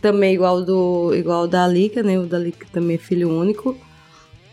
também 0.00 0.34
igual 0.34 0.62
do 0.62 1.12
igual 1.14 1.48
da 1.48 1.64
Alica, 1.64 2.00
né? 2.02 2.16
O 2.16 2.26
da 2.26 2.36
Alica 2.36 2.66
também 2.72 2.94
é 2.94 2.98
filho 2.98 3.28
único. 3.28 3.76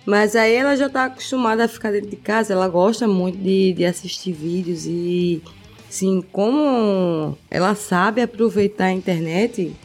Mas 0.03 0.35
aí 0.35 0.55
ela 0.55 0.75
já 0.75 0.89
tá 0.89 1.05
acostumada 1.05 1.65
a 1.65 1.67
ficar 1.67 1.91
dentro 1.91 2.09
de 2.09 2.15
casa, 2.15 2.53
ela 2.53 2.67
gosta 2.67 3.07
muito 3.07 3.37
de, 3.37 3.71
de 3.73 3.85
assistir 3.85 4.31
vídeos 4.31 4.87
e 4.87 5.43
sim, 5.87 6.23
como 6.31 7.37
ela 7.51 7.75
sabe 7.75 8.19
aproveitar 8.21 8.85
a 8.85 8.91
internet, 8.91 9.75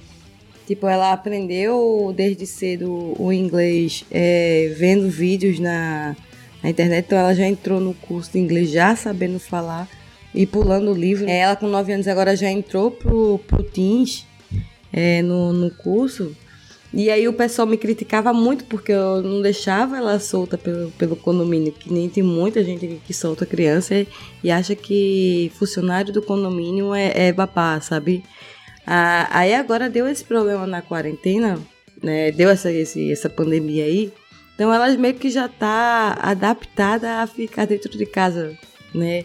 Tipo, 0.67 0.89
ela 0.89 1.13
aprendeu 1.13 2.13
desde 2.15 2.45
cedo 2.45 3.15
o 3.19 3.33
inglês 3.33 4.05
é, 4.11 4.75
vendo 4.77 5.09
vídeos 5.09 5.61
na, 5.61 6.17
na 6.63 6.71
internet, 6.71 7.07
então 7.07 7.17
ela 7.19 7.35
já 7.35 7.47
entrou 7.47 7.81
no 7.81 7.95
curso 7.95 8.33
de 8.33 8.41
inglês 8.41 8.71
já 8.71 8.97
sabendo 8.97 9.39
falar 9.39 9.89
e 10.35 10.45
pulando 10.45 10.91
o 10.91 10.95
livro. 10.95 11.29
Ela 11.29 11.55
com 11.55 11.69
9 11.69 11.93
anos 11.93 12.09
agora 12.09 12.35
já 12.35 12.51
entrou 12.51 12.91
pro, 12.91 13.39
pro 13.47 13.63
Teams 13.63 14.27
é, 14.93 15.23
no, 15.23 15.53
no 15.53 15.71
curso. 15.71 16.35
E 16.93 17.11
aí 17.11 17.29
o 17.29 17.33
pessoal 17.33 17.67
me 17.67 17.77
criticava 17.77 18.33
muito 18.33 18.65
porque 18.65 18.91
eu 18.91 19.23
não 19.23 19.43
deixava 19.43 19.97
ela 19.97 20.19
solta 20.19 20.57
pelo, 20.57 20.91
pelo 20.93 21.15
condomínio, 21.15 21.73
que 21.73 21.93
nem 21.93 22.09
tem 22.09 22.23
muita 22.23 22.65
gente 22.65 23.01
que 23.07 23.13
solta 23.13 23.45
criança 23.45 23.95
e, 23.95 24.09
e 24.43 24.51
acha 24.51 24.75
que 24.75 25.53
funcionário 25.57 26.13
do 26.13 26.23
condomínio 26.23 26.95
é, 26.95 27.29
é 27.29 27.33
babá, 27.33 27.81
sabe? 27.81 28.25
Ah, 28.87 29.29
aí 29.31 29.55
agora 29.55 29.91
deu 29.91 30.07
esse 30.07 30.25
problema 30.25 30.67
na 30.67 30.81
quarentena, 30.81 31.59
né? 32.03 32.31
Deu 32.31 32.49
essa, 32.49 32.71
esse, 32.71 33.11
essa 33.11 33.29
pandemia 33.29 33.85
aí. 33.85 34.13
Então 34.55 34.73
ela 34.73 34.89
meio 34.97 35.15
que 35.15 35.29
já 35.29 35.49
tá 35.49 36.17
adaptada 36.21 37.23
a 37.23 37.27
ficar 37.27 37.67
dentro 37.67 37.91
de 37.91 38.07
casa, 38.07 38.57
né? 38.95 39.25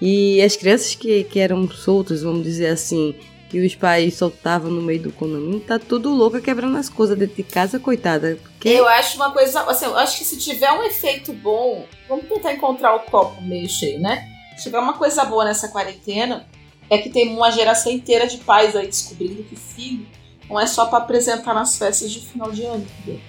E 0.00 0.42
as 0.42 0.56
crianças 0.56 0.94
que, 0.96 1.24
que 1.24 1.38
eram 1.38 1.68
soltas, 1.68 2.22
vamos 2.22 2.42
dizer 2.42 2.66
assim, 2.66 3.14
que 3.48 3.60
os 3.60 3.74
pais 3.74 4.14
soltavam 4.14 4.70
no 4.70 4.80
meio 4.80 5.02
do 5.02 5.12
condomínio, 5.12 5.60
tá 5.60 5.78
tudo 5.78 6.08
louca 6.08 6.40
quebrando 6.40 6.76
as 6.76 6.88
coisas 6.88 7.16
dentro 7.16 7.36
de 7.36 7.42
casa, 7.42 7.78
coitada. 7.78 8.38
Porque... 8.42 8.70
Eu 8.70 8.88
acho 8.88 9.16
uma 9.16 9.30
coisa, 9.30 9.60
assim, 9.64 9.84
eu 9.84 9.96
acho 9.96 10.18
que 10.18 10.24
se 10.24 10.38
tiver 10.38 10.72
um 10.72 10.82
efeito 10.82 11.32
bom, 11.34 11.86
vamos 12.08 12.26
tentar 12.26 12.54
encontrar 12.54 12.96
o 12.96 13.00
copo 13.00 13.40
meio 13.42 13.68
cheio, 13.68 14.00
né? 14.00 14.26
Se 14.56 14.64
tiver 14.64 14.78
uma 14.78 14.94
coisa 14.94 15.24
boa 15.24 15.44
nessa 15.44 15.68
quarentena, 15.68 16.46
é 16.92 16.98
que 16.98 17.08
tem 17.08 17.34
uma 17.34 17.50
geração 17.50 17.90
inteira 17.90 18.26
de 18.26 18.38
pais 18.38 18.76
aí 18.76 18.86
descobrindo 18.86 19.42
que 19.44 19.56
filho 19.56 20.06
não 20.48 20.60
é 20.60 20.66
só 20.66 20.86
para 20.86 20.98
apresentar 20.98 21.54
nas 21.54 21.76
festas 21.76 22.10
de 22.10 22.20
final 22.20 22.52
de 22.52 22.64
ano, 22.64 22.86
entendeu? 23.00 23.20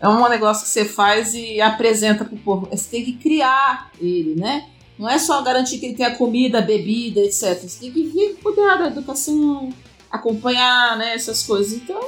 É 0.00 0.08
um 0.08 0.28
negócio 0.28 0.64
que 0.64 0.70
você 0.70 0.84
faz 0.84 1.32
e 1.32 1.60
apresenta 1.60 2.24
pro 2.24 2.36
povo. 2.38 2.68
Você 2.68 2.90
tem 2.90 3.04
que 3.04 3.12
criar 3.12 3.92
ele, 4.00 4.34
né? 4.34 4.68
Não 4.98 5.08
é 5.08 5.16
só 5.18 5.40
garantir 5.42 5.78
que 5.78 5.86
ele 5.86 5.94
tenha 5.94 6.16
comida, 6.16 6.60
bebida, 6.60 7.20
etc. 7.20 7.60
Você 7.60 7.78
tem 7.78 7.92
que 7.92 8.02
vir 8.02 8.36
cuidar 8.42 8.76
da 8.76 8.86
educação, 8.88 9.72
acompanhar, 10.10 10.98
né, 10.98 11.14
essas 11.14 11.44
coisas. 11.44 11.72
Então, 11.74 12.00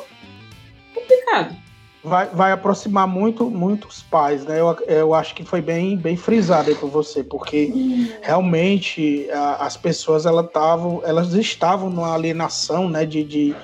complicado 0.92 1.63
vai, 2.04 2.26
vai 2.26 2.52
aproximar 2.52 3.08
muito 3.08 3.50
muitos 3.50 4.02
pais, 4.02 4.44
né? 4.44 4.60
Eu, 4.60 4.76
eu 4.86 5.14
acho 5.14 5.34
que 5.34 5.44
foi 5.44 5.62
bem, 5.62 5.96
bem 5.96 6.16
frisado 6.16 6.68
aí 6.68 6.76
por 6.76 6.90
você, 6.90 7.24
porque 7.24 7.72
realmente 8.20 9.28
a, 9.32 9.64
as 9.66 9.76
pessoas 9.76 10.26
elas, 10.26 10.50
tavam, 10.52 11.00
elas 11.04 11.32
estavam 11.32 11.88
numa 11.88 12.14
alienação 12.14 12.88
né, 12.88 13.06
de, 13.06 13.24
de, 13.24 13.56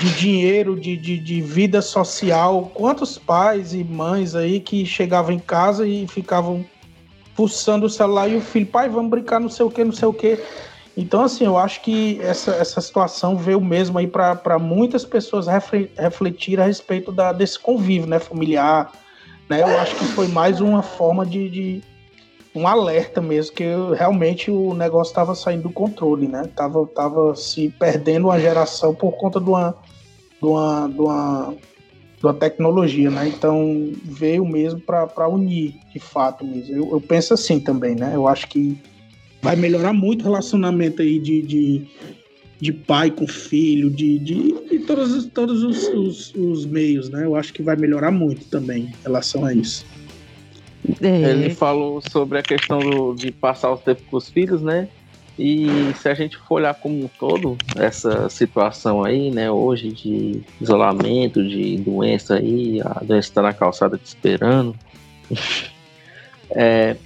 de 0.00 0.14
dinheiro, 0.14 0.78
de, 0.78 0.96
de, 0.96 1.18
de 1.18 1.40
vida 1.40 1.82
social. 1.82 2.70
Quantos 2.72 3.18
pais 3.18 3.74
e 3.74 3.82
mães 3.82 4.36
aí 4.36 4.60
que 4.60 4.86
chegavam 4.86 5.32
em 5.32 5.40
casa 5.40 5.86
e 5.86 6.06
ficavam 6.06 6.64
pulsando 7.34 7.86
o 7.86 7.90
celular 7.90 8.28
e 8.28 8.36
o 8.36 8.40
filho, 8.40 8.66
pai, 8.66 8.88
vamos 8.88 9.10
brincar, 9.10 9.40
não 9.40 9.48
sei 9.48 9.64
o 9.64 9.70
que, 9.70 9.84
não 9.84 9.92
sei 9.92 10.08
o 10.08 10.12
que. 10.12 10.38
Então, 11.00 11.22
assim, 11.22 11.44
eu 11.44 11.56
acho 11.56 11.80
que 11.80 12.20
essa, 12.20 12.50
essa 12.56 12.80
situação 12.80 13.36
veio 13.36 13.60
mesmo 13.60 13.96
aí 13.98 14.08
para 14.08 14.58
muitas 14.58 15.04
pessoas 15.04 15.46
refletir 15.96 16.60
a 16.60 16.64
respeito 16.64 17.12
da, 17.12 17.32
desse 17.32 17.56
convívio 17.56 18.08
né, 18.08 18.18
familiar. 18.18 18.90
Né? 19.48 19.62
Eu 19.62 19.78
acho 19.78 19.94
que 19.94 20.04
foi 20.06 20.26
mais 20.26 20.60
uma 20.60 20.82
forma 20.82 21.24
de, 21.24 21.48
de 21.48 21.82
um 22.52 22.66
alerta 22.66 23.20
mesmo, 23.20 23.54
que 23.54 23.62
realmente 23.96 24.50
o 24.50 24.74
negócio 24.74 25.12
estava 25.12 25.36
saindo 25.36 25.62
do 25.68 25.70
controle, 25.70 26.26
né? 26.26 26.50
Tava, 26.56 26.84
tava 26.88 27.32
se 27.36 27.72
perdendo 27.78 28.26
uma 28.26 28.40
geração 28.40 28.92
por 28.92 29.12
conta 29.12 29.40
de 29.40 29.48
uma, 29.48 29.76
de 30.42 30.48
uma, 30.48 30.88
de 30.88 31.00
uma, 31.00 31.54
de 32.18 32.26
uma 32.26 32.34
tecnologia, 32.34 33.08
né? 33.08 33.28
Então 33.28 33.92
veio 34.02 34.44
mesmo 34.44 34.80
para 34.80 35.28
unir, 35.28 35.76
de 35.92 36.00
fato 36.00 36.44
mesmo. 36.44 36.74
Eu, 36.74 36.90
eu 36.90 37.00
penso 37.00 37.34
assim 37.34 37.60
também, 37.60 37.94
né? 37.94 38.10
Eu 38.16 38.26
acho 38.26 38.48
que 38.48 38.76
vai 39.42 39.56
melhorar 39.56 39.92
muito 39.92 40.22
o 40.22 40.24
relacionamento 40.24 41.02
aí 41.02 41.18
de, 41.18 41.42
de, 41.42 41.86
de 42.60 42.72
pai 42.72 43.10
com 43.10 43.26
filho, 43.26 43.90
de, 43.90 44.18
de, 44.18 44.54
de 44.68 44.78
todos, 44.80 45.26
todos 45.26 45.62
os, 45.62 45.88
os, 45.88 46.34
os, 46.34 46.66
meios, 46.66 47.08
né? 47.08 47.24
Eu 47.24 47.36
acho 47.36 47.52
que 47.52 47.62
vai 47.62 47.76
melhorar 47.76 48.10
muito 48.10 48.44
também 48.46 48.84
em 48.84 48.94
relação 49.02 49.44
a 49.44 49.54
isso. 49.54 49.86
É. 51.00 51.30
Ele 51.30 51.50
falou 51.50 52.00
sobre 52.10 52.38
a 52.38 52.42
questão 52.42 52.78
do, 52.78 53.14
de 53.14 53.30
passar 53.30 53.72
o 53.72 53.76
tempo 53.76 54.02
com 54.10 54.16
os 54.16 54.28
filhos, 54.28 54.62
né? 54.62 54.88
E 55.38 55.68
se 55.94 56.08
a 56.08 56.14
gente 56.14 56.36
for 56.36 56.56
olhar 56.56 56.74
como 56.74 57.04
um 57.04 57.08
todo, 57.18 57.56
essa 57.76 58.28
situação 58.28 59.04
aí, 59.04 59.30
né, 59.30 59.48
hoje 59.48 59.92
de 59.92 60.42
isolamento, 60.60 61.46
de 61.46 61.76
doença 61.76 62.34
aí, 62.34 62.80
a 62.80 63.04
doença 63.04 63.28
está 63.28 63.42
na 63.42 63.52
calçada 63.52 63.96
te 63.96 64.06
esperando, 64.06 64.74
é, 66.50 66.96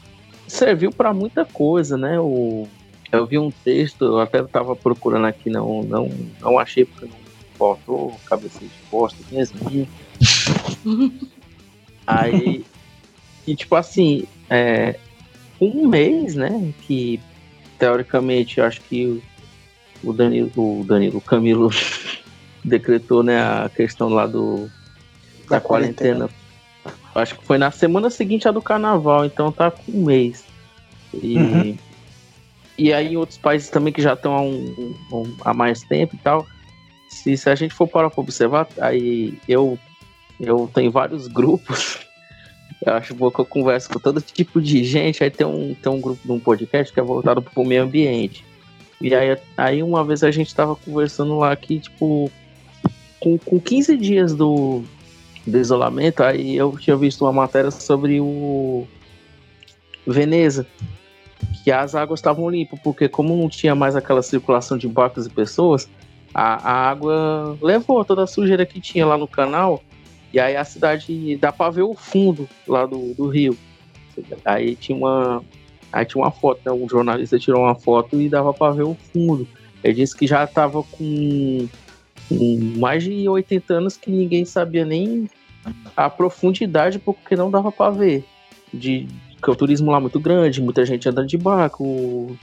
serviu 0.53 0.93
para 0.93 1.13
muita 1.13 1.45
coisa, 1.45 1.97
né? 1.97 2.21
O, 2.21 2.69
eu 3.11 3.27
vi 3.27 3.39
um 3.39 3.51
texto, 3.51 4.05
eu 4.05 4.21
até 4.21 4.41
estava 4.41 4.77
procurando 4.77 5.27
aqui, 5.27 5.51
não, 5.51 5.83
não, 5.83 6.11
não 6.41 6.59
achei 6.59 6.85
porque 6.85 7.07
não 7.07 7.17
faltou, 7.59 8.19
cabeça 8.27 8.59
de 8.61 8.71
bosta 8.91 9.19
mesmo. 9.31 9.59
aí, 12.07 12.65
e 13.47 13.57
tipo 13.57 13.75
assim, 13.77 14.25
é, 14.51 14.99
um 15.61 15.89
mês, 15.89 16.35
né, 16.35 16.73
que 16.83 17.21
teoricamente, 17.79 18.59
eu 18.59 18.65
acho 18.65 18.81
que 18.83 19.23
o 20.05 20.13
Danilo, 20.13 20.51
o 20.57 20.85
Danilo 20.85 21.21
Camilo 21.21 21.71
decretou 22.65 23.23
né, 23.23 23.43
a 23.43 23.71
questão 23.75 24.09
lá 24.09 24.27
do 24.27 24.71
da, 25.49 25.57
da 25.57 25.61
quarentena. 25.61 26.29
quarentena. 26.29 26.42
Acho 27.15 27.39
que 27.39 27.45
foi 27.45 27.59
na 27.59 27.71
semana 27.71 28.09
seguinte 28.11 28.49
a 28.49 28.51
do 28.51 28.63
carnaval, 28.63 29.25
então 29.25 29.53
tá 29.53 29.71
com 29.71 29.93
um 29.93 30.05
mês. 30.05 30.45
E, 31.13 31.37
uhum. 31.37 31.77
e 32.79 32.93
aí 32.93 33.13
em 33.13 33.17
outros 33.17 33.39
países 33.39 33.69
também 33.69 33.93
que 33.93 34.01
já 34.01 34.15
estão 34.15 34.35
há, 34.35 34.41
um, 34.41 34.95
um, 35.13 35.37
há 35.45 35.53
mais 35.53 35.83
tempo 35.83 36.15
e 36.15 36.19
tal. 36.19 36.47
Se, 37.11 37.37
se 37.37 37.51
a 37.51 37.55
gente 37.55 37.75
for 37.75 37.87
parar 37.87 38.09
para 38.09 38.21
observar, 38.21 38.67
aí 38.81 39.39
eu, 39.47 39.79
eu 40.41 40.71
tenho 40.73 40.91
vários 40.91 41.29
grupos 41.29 41.99
eu 42.85 42.95
acho 42.95 43.15
boa 43.15 43.31
que 43.31 43.39
eu 43.39 43.45
converso 43.45 43.89
com 43.89 43.99
todo 43.99 44.21
tipo 44.21 44.61
de 44.61 44.85
gente. 44.85 45.23
Aí 45.23 45.31
tem 45.31 45.47
um, 45.47 45.75
tem 45.75 45.93
um 45.93 46.01
grupo 46.01 46.21
de 46.25 46.33
um 46.33 46.41
podcast 46.41 46.93
que 46.93 46.99
é 46.99 47.03
voltado 47.03 47.41
para 47.41 47.61
o 47.61 47.67
meio 47.67 47.85
ambiente. 47.85 48.45
E 49.01 49.15
aí, 49.15 49.37
aí 49.57 49.83
uma 49.83 50.05
vez 50.05 50.23
a 50.23 50.31
gente 50.31 50.49
estava 50.49 50.75
conversando 50.77 51.39
lá 51.39 51.55
que, 51.55 51.81
tipo, 51.81 52.31
com, 53.21 53.39
com 53.39 53.61
15 53.61 53.97
dias 53.97 54.35
do, 54.35 54.83
do 55.47 55.59
isolamento, 55.59 56.23
aí 56.23 56.57
eu 56.57 56.77
tinha 56.79 56.97
visto 56.97 57.25
uma 57.25 57.33
matéria 57.33 57.71
sobre 57.71 58.21
o 58.21 58.87
Veneza, 60.07 60.67
que 61.63 61.71
as 61.71 61.95
águas 61.95 62.21
estavam 62.21 62.49
limpas, 62.49 62.79
porque 62.81 63.09
como 63.09 63.37
não 63.37 63.49
tinha 63.49 63.75
mais 63.75 63.97
aquela 63.97 64.23
circulação 64.23 64.79
de 64.79 64.87
barcos 64.89 65.27
e 65.27 65.31
pessoas, 65.31 65.89
a, 66.35 66.71
a 66.71 66.91
água 66.91 67.59
levou 67.61 68.05
toda 68.05 68.23
a 68.23 68.27
sujeira 68.27 68.65
que 68.65 68.81
tinha 68.81 69.07
lá 69.07 69.19
no 69.19 69.29
canal 69.29 69.83
e 70.33 70.41
aí 70.41 70.57
a 70.57 70.65
cidade 70.65 71.37
dá 71.37 71.53
pra 71.53 71.71
ver 71.71 71.83
o 71.83 71.95
fundo 71.95 72.49
lá 72.67 72.87
do, 72.87 73.13
do 73.15 73.29
rio. 73.29 73.57
Aí 74.45 74.75
tinha 74.75 74.97
uma. 74.97 75.45
Aí 75.93 76.07
tinha 76.07 76.25
uma 76.25 76.31
foto, 76.31 76.61
né? 76.65 76.73
Um 76.73 76.89
jornalista 76.89 77.39
tirou 77.39 77.63
uma 77.63 77.75
foto 77.75 78.19
e 78.19 78.29
dava 78.29 78.53
pra 78.55 78.71
ver 78.71 78.85
o 78.85 78.97
fundo. 79.13 79.47
Ele 79.85 79.95
disse 79.95 80.17
que 80.17 80.27
já 80.27 80.47
tava 80.47 80.83
com, 80.83 81.69
com 82.39 82.79
mais 82.79 83.03
de 83.05 83.29
80 83.29 83.75
anos 83.75 83.97
que 83.97 84.11
ninguém 84.11 84.45
sabia 84.45 84.85
nem 84.85 85.29
a 85.97 86.11
profundidade 86.11 86.99
porque 86.99 87.37
não 87.37 87.51
dava 87.51 87.71
para 87.71 87.91
ver. 87.91 88.25
De 88.73 89.07
que 89.43 89.51
o 89.51 89.57
turismo 89.57 89.91
lá 89.91 89.99
é 89.99 90.01
muito 90.01 90.21
grande, 90.21 90.63
muita 90.63 90.87
gente 90.87 91.09
andando 91.09 91.27
de 91.27 91.37
barco, 91.37 92.37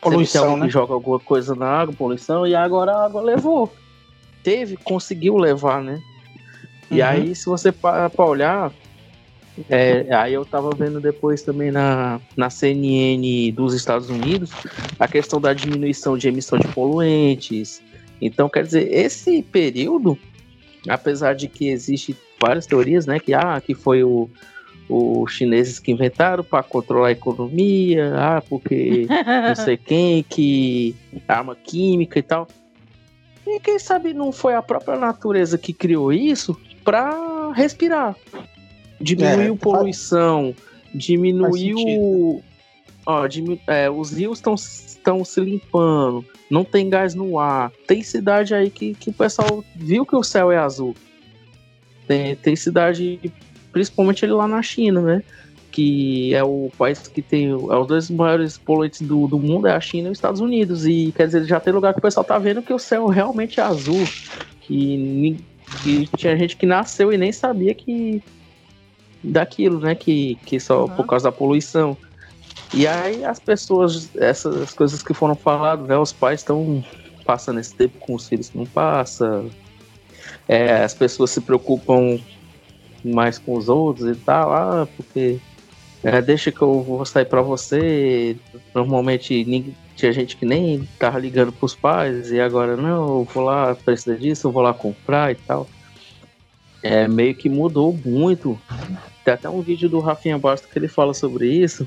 poluição, 0.00 0.56
né? 0.56 0.68
joga 0.68 0.94
alguma 0.94 1.20
coisa 1.20 1.54
na 1.54 1.66
água, 1.66 1.94
poluição, 1.94 2.46
e 2.46 2.54
agora 2.54 2.92
a 2.92 3.04
água 3.04 3.20
levou. 3.20 3.72
Teve, 4.42 4.76
conseguiu 4.76 5.36
levar, 5.36 5.82
né? 5.82 6.00
E 6.90 7.00
uhum. 7.00 7.06
aí, 7.06 7.34
se 7.34 7.46
você 7.46 7.70
para 7.70 8.08
pra 8.08 8.24
olhar, 8.24 8.72
é, 9.68 10.06
aí 10.14 10.32
eu 10.32 10.44
tava 10.44 10.70
vendo 10.70 11.00
depois 11.00 11.42
também 11.42 11.70
na, 11.70 12.20
na 12.36 12.48
CNN 12.48 13.52
dos 13.52 13.74
Estados 13.74 14.08
Unidos 14.08 14.50
a 14.98 15.08
questão 15.08 15.40
da 15.40 15.52
diminuição 15.52 16.16
de 16.16 16.28
emissão 16.28 16.58
de 16.58 16.68
poluentes. 16.68 17.82
Então, 18.20 18.48
quer 18.48 18.64
dizer, 18.64 18.92
esse 18.92 19.42
período, 19.42 20.18
apesar 20.88 21.34
de 21.34 21.48
que 21.48 21.68
existe 21.68 22.16
várias 22.40 22.66
teorias, 22.66 23.06
né, 23.06 23.18
que 23.18 23.34
ah, 23.34 23.60
que 23.64 23.74
foi 23.74 24.02
o 24.02 24.28
os 24.88 25.32
chineses 25.32 25.78
que 25.78 25.92
inventaram 25.92 26.42
para 26.42 26.62
controlar 26.62 27.08
a 27.08 27.12
economia, 27.12 28.14
ah, 28.16 28.42
porque 28.48 29.06
não 29.06 29.54
sei 29.54 29.76
quem 29.76 30.22
que 30.22 30.96
arma 31.28 31.54
química 31.54 32.18
e 32.18 32.22
tal. 32.22 32.48
E 33.46 33.60
quem 33.60 33.78
sabe 33.78 34.14
não 34.14 34.32
foi 34.32 34.54
a 34.54 34.62
própria 34.62 34.98
natureza 34.98 35.58
que 35.58 35.72
criou 35.72 36.12
isso 36.12 36.58
para 36.84 37.52
respirar. 37.52 38.16
Diminuiu 39.00 39.54
é, 39.54 39.56
poluição, 39.56 40.54
diminuiu. 40.94 42.42
Ó, 43.10 43.26
é, 43.66 43.88
os 43.88 44.12
rios 44.12 44.38
estão 44.38 45.24
se 45.24 45.40
limpando, 45.40 46.22
não 46.50 46.62
tem 46.62 46.90
gás 46.90 47.14
no 47.14 47.38
ar. 47.38 47.72
Tem 47.86 48.02
cidade 48.02 48.54
aí 48.54 48.68
que, 48.68 48.92
que 48.92 49.08
o 49.08 49.14
pessoal 49.14 49.64
viu 49.74 50.04
que 50.04 50.14
o 50.14 50.22
céu 50.22 50.52
é 50.52 50.58
azul. 50.58 50.94
Tem, 52.06 52.36
tem 52.36 52.54
cidade, 52.54 53.18
principalmente 53.72 54.26
ali 54.26 54.34
lá 54.34 54.46
na 54.46 54.60
China, 54.60 55.00
né? 55.00 55.22
Que 55.70 56.34
é 56.34 56.44
o 56.44 56.70
país 56.76 57.08
que 57.08 57.22
tem. 57.22 57.48
É 57.48 57.54
os 57.54 57.86
dois 57.86 58.10
maiores 58.10 58.58
poluentes 58.58 59.00
do, 59.00 59.26
do 59.26 59.38
mundo, 59.38 59.66
é 59.66 59.72
a 59.72 59.80
China 59.80 60.08
e 60.08 60.10
os 60.10 60.18
Estados 60.18 60.42
Unidos. 60.42 60.86
E 60.86 61.10
quer 61.16 61.24
dizer, 61.28 61.46
já 61.46 61.58
tem 61.58 61.72
lugar 61.72 61.94
que 61.94 62.00
o 62.00 62.02
pessoal 62.02 62.24
tá 62.24 62.38
vendo 62.38 62.60
que 62.60 62.74
o 62.74 62.78
céu 62.78 63.06
realmente 63.06 63.58
é 63.58 63.62
azul. 63.62 64.06
Que 64.60 65.38
que 65.82 66.06
tinha 66.14 66.36
gente 66.36 66.58
que 66.58 66.66
nasceu 66.66 67.10
e 67.10 67.16
nem 67.16 67.32
sabia 67.32 67.74
que 67.74 68.22
daquilo, 69.24 69.80
né? 69.80 69.94
Que, 69.94 70.34
que 70.44 70.60
só 70.60 70.84
uhum. 70.84 70.90
por 70.90 71.06
causa 71.06 71.30
da 71.30 71.32
poluição. 71.32 71.96
E 72.72 72.86
aí 72.86 73.24
as 73.24 73.38
pessoas, 73.38 74.10
essas 74.16 74.72
coisas 74.74 75.02
que 75.02 75.14
foram 75.14 75.34
faladas, 75.34 75.86
né? 75.86 75.96
Os 75.96 76.12
pais 76.12 76.40
estão 76.40 76.84
passando 77.24 77.60
esse 77.60 77.74
tempo 77.74 77.98
com 77.98 78.14
os 78.14 78.28
filhos 78.28 78.50
que 78.50 78.58
não 78.58 78.66
passa. 78.66 79.44
É, 80.46 80.82
as 80.82 80.94
pessoas 80.94 81.30
se 81.30 81.40
preocupam 81.40 82.18
mais 83.04 83.38
com 83.38 83.56
os 83.56 83.68
outros 83.68 84.08
e 84.08 84.14
tal, 84.20 84.52
ah, 84.52 84.88
porque 84.96 85.38
é, 86.02 86.20
deixa 86.20 86.52
que 86.52 86.62
eu 86.62 86.82
vou 86.82 87.04
sair 87.04 87.24
para 87.24 87.42
você. 87.42 88.36
Normalmente 88.74 89.44
ninguém, 89.44 89.74
tinha 89.96 90.12
gente 90.12 90.36
que 90.36 90.46
nem 90.46 90.88
tava 90.98 91.18
ligando 91.18 91.52
pros 91.52 91.74
pais 91.74 92.30
e 92.30 92.40
agora 92.40 92.76
não, 92.76 93.18
eu 93.18 93.24
vou 93.24 93.42
lá, 93.42 93.74
precisa 93.74 94.16
disso, 94.16 94.46
eu 94.46 94.52
vou 94.52 94.62
lá 94.62 94.72
comprar 94.72 95.32
e 95.32 95.34
tal. 95.34 95.66
É, 96.82 97.08
meio 97.08 97.34
que 97.34 97.48
mudou 97.48 97.92
muito. 98.04 98.58
Tem 99.24 99.34
até 99.34 99.50
um 99.50 99.60
vídeo 99.60 99.88
do 99.88 99.98
Rafinha 99.98 100.38
Basta 100.38 100.68
que 100.68 100.78
ele 100.78 100.86
fala 100.86 101.12
sobre 101.12 101.50
isso, 101.50 101.86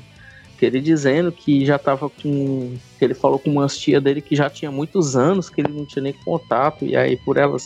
que 0.62 0.66
ele 0.66 0.80
dizendo 0.80 1.32
que 1.32 1.66
já 1.66 1.76
tava 1.76 2.08
com. 2.08 2.76
que 2.96 3.04
ele 3.04 3.14
falou 3.14 3.36
com 3.36 3.50
uma 3.50 3.66
tia 3.66 4.00
dele 4.00 4.20
que 4.20 4.36
já 4.36 4.48
tinha 4.48 4.70
muitos 4.70 5.16
anos, 5.16 5.50
que 5.50 5.60
ele 5.60 5.72
não 5.72 5.84
tinha 5.84 6.04
nem 6.04 6.12
contato, 6.12 6.84
e 6.84 6.94
aí 6.94 7.16
por 7.16 7.36
elas 7.36 7.64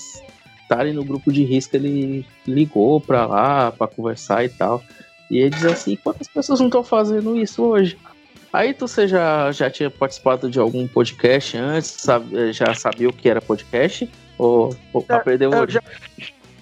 estarem 0.63 0.95
no 0.95 1.05
grupo 1.05 1.31
de 1.31 1.45
risco, 1.45 1.77
ele 1.77 2.25
ligou 2.49 2.99
pra 2.99 3.27
lá 3.27 3.71
pra 3.71 3.87
conversar 3.87 4.47
e 4.47 4.49
tal. 4.49 4.83
E 5.31 5.37
ele 5.37 5.51
diz 5.51 5.67
assim, 5.67 5.95
quantas 5.95 6.27
pessoas 6.27 6.59
não 6.59 6.69
estão 6.69 6.83
fazendo 6.83 7.37
isso 7.37 7.63
hoje? 7.65 7.99
Aí 8.51 8.73
tu 8.73 8.89
você 8.89 9.07
já, 9.07 9.53
já 9.53 9.69
tinha 9.69 9.91
participado 9.91 10.49
de 10.49 10.59
algum 10.59 10.89
podcast 10.89 11.55
antes, 11.59 11.91
sabe, 11.99 12.51
já 12.55 12.75
sabia 12.75 13.11
o 13.11 13.13
que 13.13 13.29
era 13.29 13.43
podcast? 13.43 14.11
Ou, 14.39 14.75
ou 14.95 15.05
é, 15.07 15.13
aprendeu 15.13 15.51
hoje? 15.51 15.75
Já, 15.75 15.83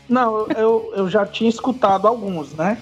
não, 0.09 0.49
eu, 0.49 0.93
eu 0.97 1.09
já 1.09 1.25
tinha 1.25 1.49
escutado 1.49 2.09
alguns, 2.09 2.53
né? 2.55 2.77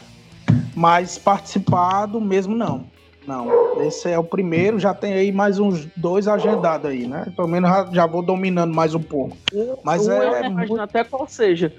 Mas 0.75 1.19
participado 1.19 2.19
mesmo 2.19 2.57
não. 2.57 2.91
Não, 3.27 3.81
esse 3.83 4.11
é 4.11 4.19
o 4.19 4.25
primeiro, 4.25 4.79
já 4.79 4.93
tem 4.93 5.13
aí 5.13 5.31
mais 5.31 5.59
uns 5.59 5.87
dois 5.97 6.27
agendados 6.27 6.91
aí, 6.91 7.07
né? 7.07 7.33
Pelo 7.37 7.49
menos 7.49 7.71
já, 7.71 7.89
já 7.93 8.07
vou 8.07 8.23
dominando 8.23 8.75
mais 8.75 8.95
um 8.95 9.03
pouco. 9.03 9.37
Mas 9.85 10.09
um 10.09 10.13
é. 10.13 10.41
Eu 10.41 10.45
imagino 10.47 10.83
até 10.83 11.05
qual 11.05 11.27
seja. 11.29 11.73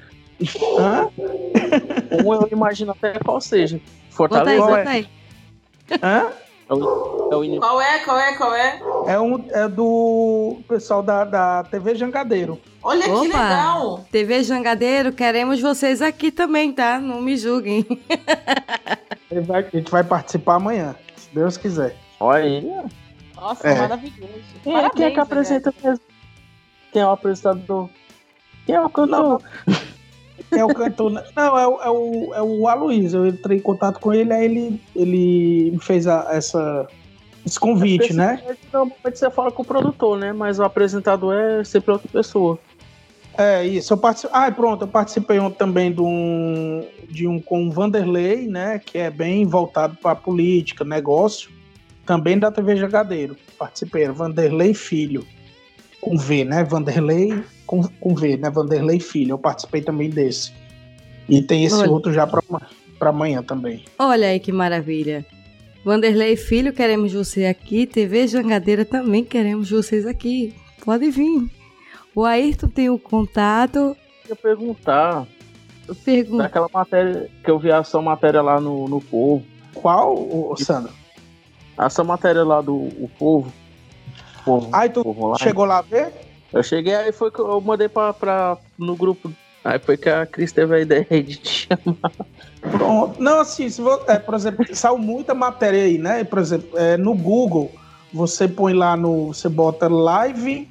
Hã? 0.80 1.10
um 2.24 2.34
eu 2.34 2.48
imagino 2.52 2.92
até 2.92 3.20
qual 3.20 3.42
seja. 3.42 3.80
Fortaleza. 4.10 4.62
Bota 4.62 4.90
aí, 4.90 5.04
bota 5.88 6.00
aí. 6.00 6.00
Hã? 6.02 6.32
É 6.70 6.74
o, 6.74 7.44
é 7.44 7.60
qual 7.60 7.82
é? 7.82 8.00
Qual 8.00 8.20
é? 8.20 8.34
Qual 8.36 8.56
é? 8.56 8.82
É, 9.08 9.20
um, 9.20 9.46
é 9.52 9.68
do 9.68 10.58
pessoal 10.68 11.04
da, 11.04 11.26
da 11.26 11.64
TV 11.66 11.94
Jangadeiro. 11.94 12.60
Olha 12.82 13.06
Opa, 13.12 13.22
que 13.22 13.28
legal! 13.28 14.06
TV 14.12 14.44
Jangadeiro, 14.44 15.12
queremos 15.12 15.60
vocês 15.62 16.02
aqui 16.02 16.32
também, 16.32 16.72
tá? 16.72 17.00
Não 17.00 17.22
me 17.22 17.36
julguem. 17.38 17.86
A 19.32 19.62
gente 19.76 19.92
vai 19.92 20.04
participar 20.04 20.56
amanhã, 20.56 20.96
Deus 21.34 21.58
quiser. 21.58 21.96
Olha 22.20 22.44
aí. 22.44 22.72
Nossa, 23.36 23.68
é. 23.68 23.76
maravilhoso. 23.76 24.44
Quem, 24.64 24.74
Parabéns, 24.74 24.94
quem 24.96 25.06
é 25.06 25.12
que 25.12 25.20
apresenta 25.20 25.74
mesmo? 25.84 26.06
Quem 26.92 27.02
é 27.02 27.06
o 27.06 27.12
apresentador? 27.12 27.90
Quem 28.66 28.76
é 28.76 28.82
o 28.82 28.90
cantor? 28.90 29.42
é 30.52 30.64
o 30.64 30.74
cantor. 30.74 31.12
Não, 31.12 31.58
é 31.58 31.68
o, 31.68 31.82
é 31.82 31.90
o, 31.90 32.34
é 32.36 32.42
o 32.42 32.68
Aloysio. 32.68 33.26
Eu 33.26 33.28
entrei 33.28 33.58
em 33.58 33.62
contato 33.62 34.00
com 34.00 34.14
ele, 34.14 34.32
aí 34.32 34.46
ele, 34.46 34.82
ele 34.96 35.72
me 35.72 35.80
fez 35.80 36.08
a, 36.08 36.28
essa, 36.32 36.88
esse 37.46 37.60
convite, 37.60 38.14
né? 38.14 38.42
Normalmente 38.72 39.20
você 39.20 39.30
fala 39.30 39.52
com 39.52 39.64
o 39.64 39.66
produtor, 39.66 40.18
né? 40.18 40.32
Mas 40.32 40.60
o 40.60 40.64
apresentador 40.64 41.34
é 41.34 41.64
sempre 41.64 41.92
outra 41.92 42.08
pessoa. 42.08 42.60
É, 43.38 43.66
isso. 43.66 43.94
Eu 43.94 43.98
participei. 43.98 44.40
Ah, 44.40 44.52
pronto, 44.52 44.84
eu 44.84 44.88
participei 44.88 45.38
também 45.58 45.92
de 45.92 46.02
um, 46.02 46.86
de 47.10 47.28
um 47.28 47.40
com 47.40 47.68
o 47.68 47.72
Vanderlei, 47.72 48.48
né? 48.48 48.80
Que 48.80 48.98
é 49.00 49.10
bem 49.10 49.46
voltado 49.46 49.98
para 50.02 50.16
política, 50.16 50.84
negócio. 50.84 51.52
também 52.06 52.38
da 52.38 52.52
TV 52.52 52.76
Jangadeiro. 52.76 53.36
Participei, 53.58 54.08
Vanderlei 54.10 54.74
Filho, 54.74 55.26
com 56.02 56.18
V, 56.18 56.44
né? 56.44 56.64
Vanderlei 56.64 57.44
com, 57.66 57.84
com 57.84 58.14
V, 58.14 58.38
né? 58.38 58.50
Vanderlei 58.50 59.00
Filho. 59.00 59.32
Eu 59.32 59.40
participei 59.40 59.82
também 59.82 60.10
desse. 60.10 60.52
E 61.28 61.42
tem 61.42 61.66
esse 61.66 61.76
Olha. 61.76 61.92
outro 61.92 62.14
já 62.14 62.28
pra 62.28 62.42
amanhã 63.10 63.42
também. 63.42 63.84
Olha 63.98 64.28
aí 64.28 64.40
que 64.40 64.52
maravilha. 64.52 65.26
Vanderlei 65.84 66.38
Filho, 66.38 66.72
queremos 66.72 67.14
você 67.14 67.46
aqui. 67.46 67.86
TV 67.86 68.28
Jangadeira 68.28 68.86
também 68.86 69.24
queremos 69.24 69.70
vocês 69.70 70.06
aqui. 70.06 70.54
Pode 70.86 71.10
vir. 71.10 71.63
O 72.16 72.24
Ayrton 72.26 72.68
tem 72.68 72.90
o 72.90 73.00
contato. 73.00 73.78
Eu 73.80 74.30
ia 74.30 74.36
perguntar 74.36 75.26
Pergunta. 76.06 76.44
daquela 76.44 76.70
matéria 76.74 77.30
que 77.44 77.50
eu 77.52 77.60
vi 77.60 77.72
essa 77.72 78.02
matéria 78.02 78.42
lá 78.42 78.60
no, 78.62 78.88
no 78.88 79.02
Povo. 79.02 79.44
Qual, 79.74 80.14
ô, 80.16 80.56
Sandro? 80.58 80.92
Essa 81.78 82.04
matéria 82.04 82.44
lá 82.44 82.62
do 82.62 82.74
o 82.76 83.10
Povo. 83.18 83.52
Povo, 84.46 84.70
Aí 84.72 84.90
tu 84.90 85.04
Povo 85.04 85.28
lá. 85.30 85.38
chegou 85.38 85.66
lá 85.66 85.80
a 85.80 85.82
ver? 85.82 86.12
Eu 86.52 86.62
cheguei 86.62 86.94
aí 86.94 87.12
foi 87.12 87.32
que 87.32 87.40
eu 87.40 87.60
mandei 87.60 87.90
pra, 87.90 88.14
pra, 88.14 88.58
no 88.78 88.96
grupo. 88.96 89.32
Aí 89.64 89.80
foi 89.80 89.98
que 89.98 90.10
a 90.10 90.26
Cris 90.26 90.52
teve 90.52 90.76
a 90.76 90.80
ideia 90.82 91.06
de 91.10 91.36
te 91.38 91.68
chamar. 91.84 92.12
Pronto. 92.62 93.22
Não, 93.22 93.40
assim, 93.40 93.70
se 93.70 93.82
vo- 93.82 94.02
é, 94.08 94.20
por 94.20 94.36
exemplo, 94.36 94.66
saiu 94.76 94.98
muita 94.98 95.34
matéria 95.34 95.82
aí, 95.84 95.98
né? 95.98 96.24
Por 96.24 96.38
exemplo, 96.40 96.78
é, 96.78 96.96
no 96.98 97.16
Google, 97.16 97.72
você 98.14 98.48
põe 98.48 98.74
lá 98.74 98.96
no. 98.96 99.28
Você 99.34 99.50
bota 99.50 99.88
live 99.88 100.70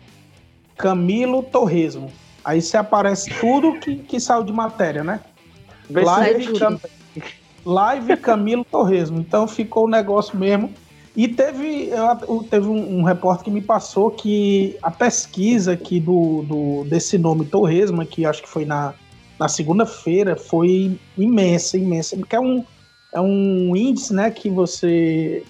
Camilo 0.77 1.43
Torresmo. 1.43 2.11
Aí 2.45 2.61
você 2.61 2.77
aparece 2.77 3.31
tudo 3.41 3.79
que, 3.79 3.97
que 3.97 4.19
saiu 4.19 4.43
de 4.43 4.53
matéria, 4.53 5.05
né? 5.05 5.21
Se 5.87 5.93
Live. 5.93 6.59
Cam... 6.59 6.79
live 7.65 8.17
Camilo 8.17 8.65
Torresmo. 8.65 9.19
Então 9.21 9.47
ficou 9.47 9.85
o 9.87 9.91
negócio 9.91 10.37
mesmo. 10.37 10.73
E 11.15 11.29
teve, 11.29 11.91
eu- 11.91 12.43
teve 12.45 12.67
um, 12.67 13.01
um 13.01 13.03
repórter 13.03 13.45
que 13.45 13.51
me 13.51 13.61
passou 13.61 14.11
que 14.11 14.77
a 14.83 14.91
pesquisa 14.91 15.73
aqui 15.73 16.01
do, 16.01 16.43
do, 16.43 16.85
desse 16.89 17.19
nome 17.19 17.45
Torresmo, 17.45 18.05
que 18.07 18.25
acho 18.25 18.43
que 18.43 18.49
foi 18.49 18.65
na, 18.65 18.95
na 19.39 19.47
segunda-feira, 19.47 20.35
foi 20.37 20.99
imensa, 21.17 21.77
imensa. 21.77 22.17
Porque 22.17 22.35
é 22.35 22.41
um, 22.41 22.65
é 23.15 23.21
um 23.21 23.77
índice 23.77 24.15
né, 24.15 24.31
que 24.31 24.49
você 24.49 25.45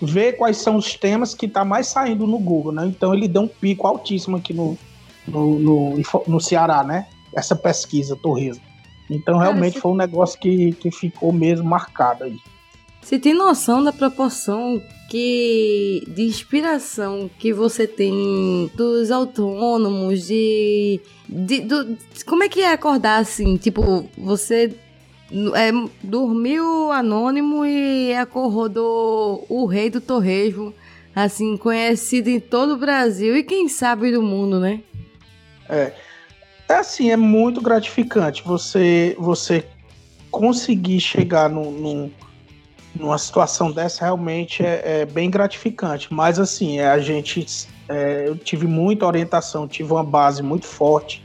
vê 0.00 0.32
quais 0.32 0.56
são 0.58 0.76
os 0.76 0.94
temas 0.94 1.34
que 1.34 1.48
tá 1.48 1.64
mais 1.64 1.86
saindo 1.88 2.26
no 2.26 2.38
Google. 2.38 2.72
Né? 2.72 2.86
Então 2.86 3.14
ele 3.14 3.26
deu 3.28 3.42
um 3.42 3.48
pico 3.48 3.86
altíssimo 3.86 4.36
aqui 4.36 4.52
no, 4.54 4.76
no, 5.26 5.58
no, 5.58 6.02
no 6.26 6.40
Ceará, 6.40 6.82
né? 6.84 7.06
Essa 7.34 7.54
pesquisa 7.56 8.16
Torresmo. 8.16 8.62
Então 9.10 9.38
realmente 9.38 9.80
foi 9.80 9.90
um 9.92 9.96
negócio 9.96 10.38
que, 10.38 10.72
que 10.72 10.90
ficou 10.90 11.32
mesmo 11.32 11.68
marcado 11.68 12.24
aí. 12.24 12.36
Você 13.00 13.18
tem 13.18 13.32
noção 13.32 13.82
da 13.82 13.92
proporção 13.92 14.82
que 15.10 16.02
de 16.08 16.22
inspiração 16.24 17.30
que 17.38 17.52
você 17.54 17.86
tem 17.86 18.70
dos 18.74 19.10
autônomos, 19.10 20.26
de, 20.26 21.00
de- 21.26 21.60
do- 21.62 21.96
como 22.26 22.42
é 22.44 22.48
que 22.50 22.60
é 22.60 22.72
acordar 22.72 23.18
assim? 23.18 23.56
Tipo, 23.56 24.04
você 24.18 24.74
é, 25.54 25.70
dormiu 26.02 26.90
anônimo 26.90 27.64
e 27.64 28.14
acordou 28.14 29.44
o 29.48 29.66
rei 29.66 29.90
do 29.90 30.00
torresmo, 30.00 30.72
assim, 31.14 31.56
conhecido 31.56 32.28
em 32.28 32.40
todo 32.40 32.74
o 32.74 32.78
Brasil 32.78 33.36
e 33.36 33.42
quem 33.42 33.68
sabe 33.68 34.12
do 34.12 34.22
mundo, 34.22 34.58
né? 34.58 34.80
É 35.68 36.74
assim, 36.74 37.10
é 37.10 37.16
muito 37.16 37.60
gratificante 37.60 38.42
você 38.42 39.16
você 39.18 39.64
conseguir 40.30 41.00
chegar 41.00 41.48
num, 41.48 41.70
num- 41.70 42.10
numa 42.94 43.16
situação 43.16 43.70
dessa 43.72 44.04
realmente 44.04 44.62
é, 44.64 45.00
é 45.00 45.06
bem 45.06 45.30
gratificante. 45.30 46.12
Mas 46.12 46.38
assim, 46.38 46.78
é, 46.78 46.88
a 46.88 46.98
gente 46.98 47.46
é, 47.88 48.24
eu 48.28 48.36
tive 48.36 48.66
muita 48.66 49.06
orientação, 49.06 49.66
tive 49.66 49.92
uma 49.92 50.04
base 50.04 50.42
muito 50.42 50.66
forte 50.66 51.24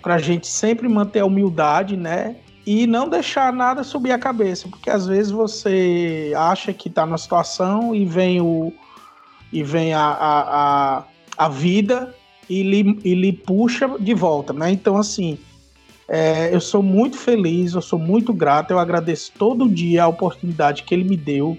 para 0.00 0.18
gente 0.18 0.46
sempre 0.46 0.88
manter 0.88 1.20
a 1.20 1.26
humildade, 1.26 1.96
né? 1.96 2.36
E 2.66 2.86
não 2.86 3.08
deixar 3.08 3.52
nada 3.52 3.82
subir 3.82 4.12
a 4.12 4.18
cabeça, 4.18 4.68
porque 4.68 4.90
às 4.90 5.06
vezes 5.06 5.32
você 5.32 6.32
acha 6.36 6.72
que 6.72 6.88
está 6.88 7.06
numa 7.06 7.18
situação 7.18 7.94
e 7.94 8.04
vem 8.04 8.40
o 8.40 8.72
e 9.52 9.62
vem 9.62 9.92
a, 9.92 10.00
a, 10.00 10.98
a, 10.98 11.04
a 11.36 11.48
vida 11.48 12.14
e 12.48 12.62
lhe, 12.62 13.00
e 13.04 13.14
lhe 13.14 13.32
puxa 13.32 13.88
de 13.98 14.14
volta, 14.14 14.52
né? 14.52 14.70
Então, 14.70 14.96
assim, 14.96 15.38
é, 16.08 16.54
eu 16.54 16.60
sou 16.60 16.82
muito 16.82 17.16
feliz, 17.16 17.74
eu 17.74 17.82
sou 17.82 17.98
muito 17.98 18.32
grato, 18.32 18.72
eu 18.72 18.78
agradeço 18.78 19.32
todo 19.38 19.68
dia 19.68 20.04
a 20.04 20.08
oportunidade 20.08 20.82
que 20.82 20.94
ele 20.94 21.04
me 21.04 21.16
deu, 21.16 21.56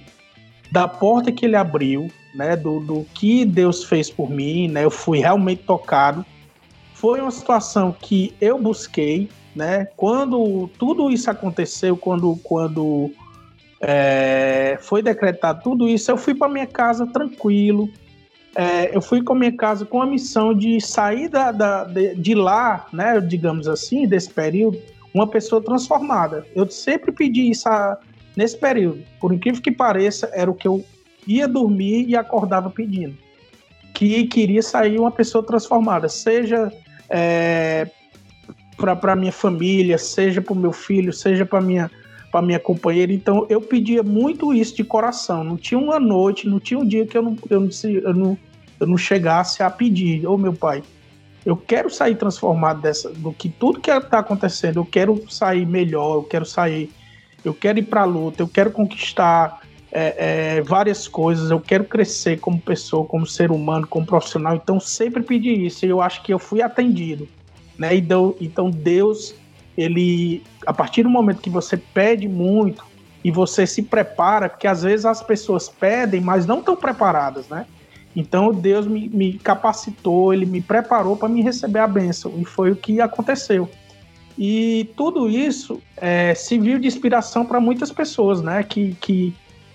da 0.71 0.87
porta 0.87 1.31
que 1.31 1.45
ele 1.45 1.55
abriu, 1.55 2.09
né? 2.35 2.55
Do, 2.55 2.79
do 2.79 3.05
que 3.13 3.45
Deus 3.45 3.83
fez 3.83 4.09
por 4.09 4.29
mim, 4.29 4.67
né? 4.67 4.83
Eu 4.83 4.91
fui 4.91 5.19
realmente 5.19 5.63
tocado. 5.63 6.25
Foi 6.93 7.19
uma 7.19 7.31
situação 7.31 7.95
que 7.99 8.33
eu 8.39 8.57
busquei, 8.59 9.29
né? 9.55 9.87
Quando 9.97 10.69
tudo 10.79 11.09
isso 11.09 11.29
aconteceu, 11.29 11.95
quando, 11.97 12.35
quando 12.43 13.11
é, 13.81 14.77
foi 14.81 15.01
decretado 15.01 15.61
tudo 15.63 15.87
isso, 15.87 16.11
eu 16.11 16.17
fui 16.17 16.33
para 16.35 16.47
minha 16.49 16.67
casa 16.67 17.05
tranquilo, 17.07 17.89
é, 18.55 18.95
eu 18.95 19.01
fui 19.01 19.23
com 19.23 19.33
a 19.33 19.35
minha 19.35 19.55
casa 19.55 19.85
com 19.85 20.01
a 20.01 20.05
missão 20.05 20.53
de 20.53 20.79
sair 20.81 21.29
da, 21.29 21.51
da- 21.51 21.83
de, 21.85 22.15
de 22.15 22.35
lá, 22.35 22.85
né, 22.91 23.19
digamos 23.21 23.67
assim, 23.67 24.05
desse 24.07 24.29
período, 24.29 24.77
uma 25.13 25.27
pessoa 25.27 25.61
transformada. 25.61 26.45
Eu 26.55 26.69
sempre 26.69 27.11
pedi 27.11 27.49
isso 27.49 27.67
a- 27.69 27.97
nesse 28.35 28.57
período. 28.57 29.03
Por 29.19 29.33
incrível 29.33 29.61
que 29.61 29.71
pareça, 29.71 30.29
era 30.33 30.49
o 30.49 30.53
que 30.53 30.67
eu 30.67 30.83
ia 31.27 31.47
dormir 31.47 32.05
e 32.07 32.15
acordava 32.15 32.69
pedindo. 32.69 33.17
Que 33.93 34.25
queria 34.25 34.61
sair 34.61 34.99
uma 34.99 35.11
pessoa 35.11 35.43
transformada, 35.43 36.07
seja 36.09 36.71
é, 37.09 37.87
para 38.82 39.15
minha 39.15 39.32
família, 39.32 39.97
seja 39.97 40.41
para 40.41 40.53
o 40.53 40.55
meu 40.55 40.73
filho, 40.73 41.13
seja 41.13 41.45
para 41.45 41.61
minha 41.61 41.89
para 42.32 42.41
minha 42.41 42.59
companheira. 42.59 43.11
Então 43.11 43.45
eu 43.49 43.61
pedia 43.61 44.01
muito 44.01 44.53
isso 44.53 44.75
de 44.75 44.84
coração. 44.84 45.43
Não 45.43 45.57
tinha 45.57 45.79
uma 45.79 45.99
noite, 45.99 46.47
não 46.47 46.59
tinha 46.59 46.79
um 46.79 46.88
dia 46.88 47.05
que 47.05 47.17
eu 47.17 47.21
não, 47.21 47.38
eu 47.49 47.59
não, 47.59 47.69
eu 47.84 48.13
não, 48.13 48.38
eu 48.79 48.88
não 48.88 48.97
chegasse 48.97 49.61
a 49.61 49.69
pedir, 49.69 50.25
ô 50.25 50.38
meu 50.38 50.53
pai, 50.53 50.82
eu 51.45 51.57
quero 51.57 51.89
sair 51.89 52.15
transformado 52.15 52.82
dessa, 52.82 53.09
do 53.09 53.34
que 53.34 53.49
tudo 53.49 53.82
que 53.82 53.91
está 53.91 54.19
acontecendo. 54.19 54.77
Eu 54.77 54.86
quero 54.86 55.21
sair 55.29 55.65
melhor, 55.65 56.15
eu 56.15 56.23
quero 56.23 56.45
sair, 56.45 56.89
eu 57.43 57.53
quero 57.53 57.79
ir 57.79 57.84
para 57.84 58.01
a 58.01 58.05
luta, 58.05 58.41
eu 58.41 58.47
quero 58.47 58.71
conquistar 58.71 59.61
é, 59.91 60.55
é, 60.57 60.61
várias 60.61 61.07
coisas, 61.07 61.51
eu 61.51 61.59
quero 61.59 61.84
crescer 61.84 62.39
como 62.39 62.61
pessoa, 62.61 63.05
como 63.05 63.25
ser 63.25 63.51
humano, 63.51 63.86
como 63.88 64.05
profissional. 64.05 64.55
Então 64.55 64.79
sempre 64.79 65.21
pedi 65.21 65.65
isso 65.65 65.86
e 65.86 65.89
eu 65.89 66.01
acho 66.01 66.23
que 66.23 66.34
eu 66.34 66.39
fui 66.39 66.61
atendido, 66.61 67.27
né? 67.82 67.95
Então, 67.95 68.36
então 68.39 68.69
Deus 68.69 69.34
ele 69.75 70.43
a 70.67 70.71
partir 70.71 71.01
do 71.01 71.09
momento 71.09 71.41
que 71.41 71.49
você 71.49 71.75
pede 71.75 72.27
muito 72.27 72.86
e 73.23 73.32
você 73.32 73.65
se 73.65 73.82
prepara, 73.82 74.47
porque 74.47 74.67
às 74.67 74.84
vezes 74.84 75.03
as 75.03 75.23
pessoas 75.23 75.67
pedem, 75.67 76.21
mas 76.21 76.45
não 76.45 76.59
estão 76.59 76.75
preparadas, 76.75 77.47
né? 77.49 77.65
Então 78.15 78.53
Deus 78.53 78.86
me, 78.86 79.09
me 79.09 79.34
capacitou, 79.34 80.32
ele 80.32 80.45
me 80.45 80.61
preparou 80.61 81.17
para 81.17 81.27
me 81.27 81.41
receber 81.41 81.79
a 81.79 81.88
bênção, 81.88 82.32
e 82.38 82.45
foi 82.45 82.71
o 82.71 82.75
que 82.75 83.01
aconteceu. 83.01 83.67
E 84.38 84.91
tudo 84.95 85.27
isso 85.27 85.82
é, 85.97 86.36
serviu 86.36 86.77
de 86.77 86.88
inspiração 86.88 87.43
para 87.45 87.59
muitas 87.59 87.91
pessoas, 87.91 88.43
né? 88.43 88.61
Que, 88.61 88.95
que 89.01 89.34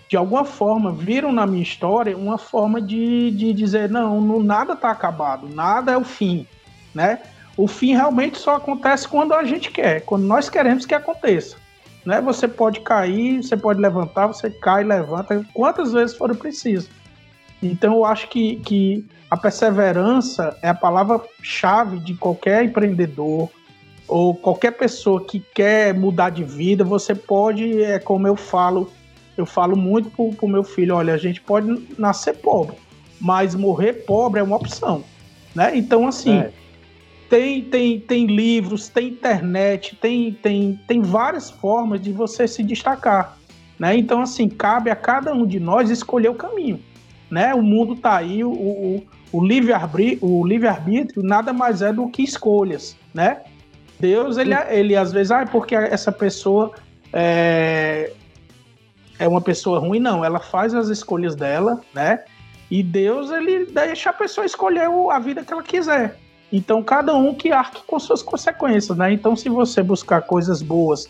de 0.08 0.16
alguma 0.16 0.44
forma 0.44 0.92
viram 0.92 1.32
na 1.32 1.44
minha 1.44 1.62
história 1.62 2.16
uma 2.16 2.38
forma 2.38 2.80
de, 2.80 3.32
de 3.32 3.52
dizer: 3.52 3.90
não, 3.90 4.20
não 4.20 4.40
nada 4.40 4.74
está 4.74 4.92
acabado, 4.92 5.48
nada 5.48 5.90
é 5.90 5.96
o 5.96 6.04
fim, 6.04 6.46
né? 6.94 7.18
O 7.56 7.66
fim 7.66 7.94
realmente 7.94 8.38
só 8.38 8.56
acontece 8.56 9.08
quando 9.08 9.32
a 9.32 9.44
gente 9.44 9.70
quer, 9.70 10.02
quando 10.02 10.24
nós 10.24 10.50
queremos 10.50 10.84
que 10.84 10.94
aconteça. 10.94 11.56
Né? 12.04 12.20
Você 12.20 12.46
pode 12.46 12.80
cair, 12.80 13.42
você 13.42 13.56
pode 13.56 13.80
levantar, 13.80 14.26
você 14.26 14.50
cai, 14.50 14.84
levanta, 14.84 15.44
quantas 15.54 15.92
vezes 15.92 16.16
for 16.16 16.34
preciso. 16.36 16.88
Então 17.62 17.94
eu 17.94 18.04
acho 18.04 18.28
que, 18.28 18.56
que 18.56 19.04
a 19.30 19.36
perseverança 19.36 20.56
é 20.62 20.68
a 20.68 20.74
palavra-chave 20.74 21.98
de 22.00 22.14
qualquer 22.14 22.62
empreendedor 22.62 23.50
ou 24.06 24.34
qualquer 24.34 24.72
pessoa 24.72 25.24
que 25.24 25.40
quer 25.40 25.94
mudar 25.94 26.30
de 26.30 26.44
vida. 26.44 26.84
Você 26.84 27.14
pode, 27.14 27.82
é 27.82 27.98
como 27.98 28.28
eu 28.28 28.36
falo, 28.36 28.92
eu 29.36 29.46
falo 29.46 29.76
muito 29.76 30.10
pro, 30.10 30.30
pro 30.32 30.46
meu 30.46 30.62
filho, 30.62 30.94
olha, 30.94 31.14
a 31.14 31.18
gente 31.18 31.40
pode 31.40 31.88
nascer 31.98 32.34
pobre, 32.34 32.76
mas 33.18 33.54
morrer 33.54 34.04
pobre 34.04 34.40
é 34.40 34.42
uma 34.42 34.56
opção. 34.56 35.02
Né? 35.54 35.76
Então, 35.76 36.06
assim, 36.06 36.38
É. 36.38 36.65
tem, 37.28 37.62
tem, 37.62 38.00
tem 38.00 38.26
livros, 38.26 38.88
tem 38.88 39.08
internet, 39.08 39.96
tem, 39.96 40.32
tem, 40.32 40.80
tem 40.86 41.02
várias 41.02 41.50
formas 41.50 42.00
de 42.00 42.12
você 42.12 42.46
se 42.46 42.62
destacar. 42.62 43.36
Né? 43.78 43.96
Então, 43.96 44.20
assim, 44.20 44.48
cabe 44.48 44.90
a 44.90 44.96
cada 44.96 45.32
um 45.32 45.46
de 45.46 45.60
nós 45.60 45.90
escolher 45.90 46.28
o 46.28 46.34
caminho. 46.34 46.80
Né? 47.30 47.54
O 47.54 47.62
mundo 47.62 47.94
está 47.94 48.16
aí, 48.16 48.44
o, 48.44 48.50
o, 48.50 49.06
o 49.32 49.44
livre-arbítrio 49.44 50.44
livre 50.44 50.68
nada 51.16 51.52
mais 51.52 51.82
é 51.82 51.92
do 51.92 52.08
que 52.08 52.22
escolhas. 52.22 52.96
Né? 53.12 53.42
Deus, 53.98 54.36
ele, 54.36 54.54
ele 54.68 54.96
às 54.96 55.12
vezes, 55.12 55.30
ah, 55.30 55.44
porque 55.46 55.74
essa 55.74 56.12
pessoa 56.12 56.72
é, 57.12 58.12
é 59.18 59.26
uma 59.26 59.40
pessoa 59.40 59.78
ruim, 59.78 59.98
não. 59.98 60.24
Ela 60.24 60.38
faz 60.38 60.74
as 60.74 60.88
escolhas 60.88 61.34
dela, 61.34 61.80
né? 61.94 62.24
E 62.70 62.82
Deus, 62.82 63.30
ele 63.30 63.66
deixa 63.66 64.10
a 64.10 64.12
pessoa 64.12 64.44
escolher 64.44 64.88
a 65.10 65.18
vida 65.18 65.44
que 65.44 65.52
ela 65.52 65.62
quiser. 65.62 66.18
Então, 66.52 66.82
cada 66.82 67.14
um 67.14 67.34
que 67.34 67.50
arque 67.50 67.82
com 67.86 67.98
suas 67.98 68.22
consequências, 68.22 68.96
né? 68.96 69.12
Então, 69.12 69.34
se 69.34 69.48
você 69.48 69.82
buscar 69.82 70.22
coisas 70.22 70.62
boas, 70.62 71.08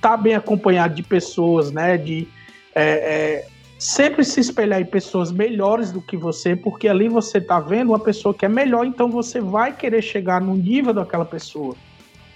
tá 0.00 0.16
bem 0.16 0.34
acompanhado 0.34 0.94
de 0.94 1.02
pessoas, 1.02 1.70
né? 1.70 1.96
De 1.96 2.26
é, 2.74 2.82
é, 2.82 3.46
sempre 3.78 4.24
se 4.24 4.40
espelhar 4.40 4.80
em 4.80 4.84
pessoas 4.84 5.30
melhores 5.30 5.92
do 5.92 6.02
que 6.02 6.16
você, 6.16 6.56
porque 6.56 6.88
ali 6.88 7.08
você 7.08 7.40
tá 7.40 7.60
vendo 7.60 7.90
uma 7.90 7.98
pessoa 7.98 8.34
que 8.34 8.44
é 8.44 8.48
melhor, 8.48 8.84
então 8.84 9.08
você 9.08 9.40
vai 9.40 9.72
querer 9.74 10.02
chegar 10.02 10.40
no 10.40 10.54
nível 10.54 10.92
daquela 10.92 11.24
pessoa. 11.24 11.76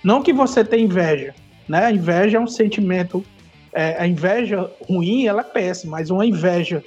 Não 0.03 0.23
que 0.23 0.33
você 0.33 0.65
tenha 0.65 0.85
inveja, 0.85 1.35
né? 1.69 1.87
A 1.87 1.93
inveja 1.93 2.39
é 2.39 2.41
um 2.41 2.47
sentimento, 2.47 3.25
é, 3.73 4.01
a 4.01 4.07
inveja 4.07 4.71
ruim, 4.89 5.27
ela 5.27 5.41
é 5.41 5.45
péssima, 5.45 5.93
mas 5.93 6.11
uma 6.11 6.25
inveja 6.25 6.85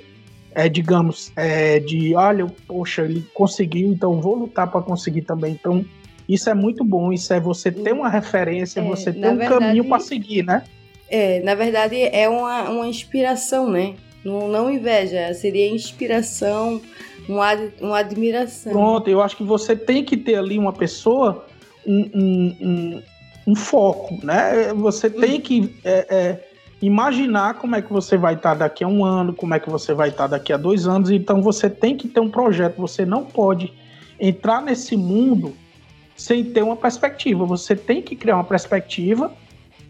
é, 0.56 0.70
digamos, 0.70 1.34
é, 1.36 1.80
de 1.80 2.16
olha, 2.16 2.48
poxa, 2.66 3.04
ele 3.04 3.28
conseguiu, 3.34 3.92
então 3.92 4.22
vou 4.22 4.36
lutar 4.36 4.72
para 4.72 4.82
conseguir 4.82 5.24
também. 5.24 5.52
Então, 5.52 5.86
isso 6.28 6.50
é 6.50 6.54
muito 6.54 6.84
bom, 6.84 7.12
isso 7.12 7.34
é 7.34 7.40
você 7.40 7.70
ter 7.70 7.94
uma 7.94 8.10
referência, 8.10 8.80
é, 8.80 8.84
você 8.84 9.12
ter 9.12 9.30
um 9.30 9.36
verdade, 9.36 9.60
caminho 9.60 9.84
para 9.86 10.00
seguir, 10.00 10.44
né? 10.44 10.64
É, 11.10 11.42
na 11.42 11.54
verdade 11.54 12.02
é 12.02 12.28
uma, 12.28 12.70
uma 12.70 12.88
inspiração, 12.88 13.70
né? 13.70 13.96
Não, 14.24 14.48
não 14.48 14.72
inveja, 14.72 15.32
seria 15.36 15.70
inspiração, 15.70 16.82
uma, 17.28 17.54
uma 17.80 18.00
admiração. 18.00 18.72
Pronto, 18.72 19.10
eu 19.10 19.22
acho 19.22 19.36
que 19.36 19.44
você 19.44 19.76
tem 19.76 20.04
que 20.04 20.16
ter 20.16 20.36
ali 20.36 20.58
uma 20.58 20.74
pessoa, 20.74 21.46
um, 21.86 22.10
um, 22.16 22.58
um, 22.62 23.04
um 23.48 23.56
foco, 23.56 24.18
né? 24.26 24.74
Você 24.74 25.10
tem 25.10 25.40
que 25.40 25.76
é, 25.84 26.08
é, 26.10 26.55
imaginar 26.86 27.56
como 27.56 27.76
é 27.76 27.82
que 27.82 27.92
você 27.92 28.18
vai 28.18 28.36
estar 28.36 28.54
daqui 28.54 28.84
a 28.84 28.88
um 28.88 29.04
ano, 29.04 29.34
como 29.34 29.54
é 29.54 29.60
que 29.60 29.70
você 29.70 29.94
vai 29.94 30.10
estar 30.10 30.28
daqui 30.28 30.54
a 30.54 30.58
dois 30.58 30.88
anos. 30.88 31.10
Então 31.10 31.42
você 31.42 31.70
tem 31.70 31.96
que 31.96 32.08
ter 32.08 32.20
um 32.20 32.30
projeto. 32.30 32.78
Você 32.78 33.06
não 33.06 33.24
pode 33.24 33.74
entrar 34.20 34.62
nesse 34.62 34.96
mundo 34.96 35.54
sem 36.16 36.44
ter 36.44 36.64
uma 36.64 36.76
perspectiva. 36.76 37.46
Você 37.46 37.76
tem 37.76 38.02
que 38.02 38.16
criar 38.16 38.36
uma 38.36 38.44
perspectiva 38.44 39.32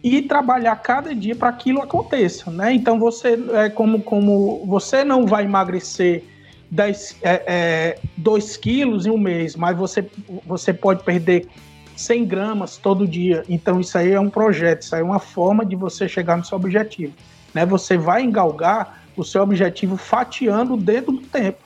e 0.03 0.21
trabalhar 0.21 0.75
cada 0.77 1.15
dia 1.15 1.35
para 1.35 1.49
aquilo 1.49 1.81
aconteça, 1.81 2.51
né? 2.51 2.73
Então 2.73 2.99
você 2.99 3.39
é 3.53 3.69
como 3.69 4.01
como 4.01 4.63
você 4.65 5.03
não 5.03 5.25
vai 5.25 5.45
emagrecer 5.45 6.23
10, 6.69 7.17
é, 7.23 7.43
é, 7.47 7.99
2 8.17 8.57
quilos 8.57 9.05
em 9.05 9.09
um 9.09 9.17
mês, 9.17 9.55
mas 9.55 9.75
você, 9.77 10.05
você 10.45 10.73
pode 10.73 11.03
perder 11.03 11.47
100 11.95 12.25
gramas 12.25 12.77
todo 12.77 13.07
dia. 13.07 13.43
Então 13.47 13.79
isso 13.79 13.97
aí 13.97 14.11
é 14.11 14.19
um 14.19 14.29
projeto, 14.29 14.81
isso 14.81 14.95
aí 14.95 15.01
é 15.01 15.03
uma 15.03 15.19
forma 15.19 15.65
de 15.65 15.75
você 15.75 16.07
chegar 16.07 16.37
no 16.37 16.45
seu 16.45 16.57
objetivo. 16.57 17.13
Né? 17.53 17.65
Você 17.65 17.97
vai 17.97 18.23
engalgar 18.23 19.03
o 19.15 19.23
seu 19.23 19.41
objetivo 19.41 19.97
fatiando 19.97 20.75
dentro 20.75 21.13
do 21.13 21.21
tempo. 21.21 21.59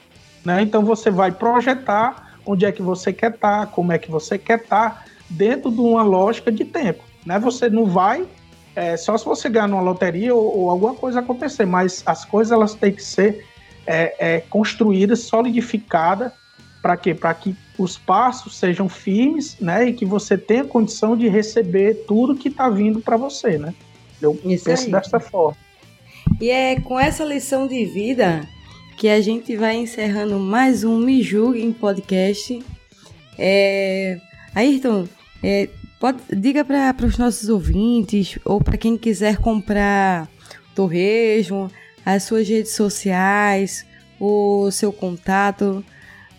Né? 0.46 0.62
Então 0.62 0.84
você 0.84 1.10
vai 1.10 1.32
projetar 1.32 2.38
onde 2.46 2.66
é 2.66 2.72
que 2.72 2.82
você 2.82 3.12
quer 3.12 3.32
estar, 3.32 3.66
tá, 3.66 3.66
como 3.66 3.92
é 3.92 3.98
que 3.98 4.10
você 4.10 4.38
quer 4.38 4.60
estar, 4.60 4.90
tá, 4.92 5.04
dentro 5.30 5.72
de 5.72 5.80
uma 5.80 6.02
lógica 6.02 6.52
de 6.52 6.66
tempo. 6.66 7.04
Né? 7.26 7.38
Você 7.40 7.70
não 7.70 7.86
vai 7.86 8.26
é, 8.76 8.96
só 8.96 9.18
se 9.18 9.26
você 9.26 9.50
ganhar 9.50 9.68
numa 9.68 9.82
loteria 9.82 10.34
ou, 10.34 10.58
ou, 10.58 10.70
alguma 10.70 10.96
coisa 10.96 11.20
acontecer, 11.20 11.66
mas 11.66 12.02
as 12.06 12.24
coisas 12.24 12.52
elas 12.52 12.76
têm 12.76 12.94
que 12.94 13.04
ser 13.04 13.46
é, 13.86 14.16
é, 14.20 14.40
construídas, 14.42 15.20
solidificadas, 15.22 16.32
para 16.82 16.98
quê? 16.98 17.14
Para 17.14 17.34
que 17.34 17.56
os 17.78 17.98
passos 17.98 18.58
sejam 18.58 18.88
firmes, 18.88 19.58
né? 19.60 19.90
E 19.90 19.94
que 19.94 20.06
você 20.06 20.38
tenha 20.38 20.64
condição 20.64 21.16
de 21.16 21.28
receber 21.28 22.06
tudo 22.08 22.36
que 22.36 22.50
está 22.50 22.70
vindo 22.70 23.02
para 23.02 23.18
você, 23.18 23.58
né? 23.58 23.74
Eu 24.22 24.40
Isso 24.44 24.66
penso 24.66 24.86
aí. 24.86 24.92
desta 24.92 25.20
forma. 25.20 25.58
E 26.40 26.50
é 26.50 26.80
com 26.80 27.00
essa 27.00 27.24
lição 27.24 27.68
de 27.68 27.86
vida 27.86 28.48
que 28.98 29.08
a 29.08 29.22
gente 29.22 29.56
vai 29.56 29.78
encerrando 29.78 30.38
mais 30.40 30.84
um 30.84 31.00
Me 31.00 31.22
Julgue 31.22 31.62
em 31.62 31.72
podcast. 31.72 32.62
É... 33.38 34.20
Ayrton, 34.54 35.08
é, 35.42 35.70
pode, 36.00 36.20
diga 36.36 36.66
para 36.66 37.06
os 37.06 37.18
nossos 37.18 37.48
ouvintes 37.48 38.38
ou 38.44 38.62
para 38.62 38.78
quem 38.78 38.98
quiser 38.98 39.38
comprar 39.38 40.28
torresmo, 40.76 41.72
as 42.06 42.24
suas 42.24 42.48
redes 42.48 42.74
sociais, 42.74 43.86
o 44.20 44.70
seu 44.72 44.92
contato. 44.92 45.84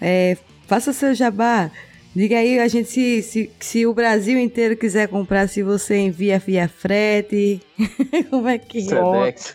É, 0.01 0.37
Faça 0.71 0.93
seu 0.93 1.13
jabá. 1.17 1.69
Diga 2.15 2.39
aí 2.39 2.61
a 2.61 2.69
gente 2.69 2.89
se, 2.89 3.23
se, 3.23 3.51
se 3.59 3.87
o 3.87 3.93
Brasil 3.93 4.39
inteiro 4.39 4.77
quiser 4.77 5.09
comprar, 5.09 5.49
se 5.49 5.65
você 5.65 5.99
envia 5.99 6.39
via 6.39 6.69
frete. 6.69 7.61
Como 8.31 8.47
é 8.47 8.57
que 8.57 8.79
é? 8.79 8.83
Sedex. 8.83 9.55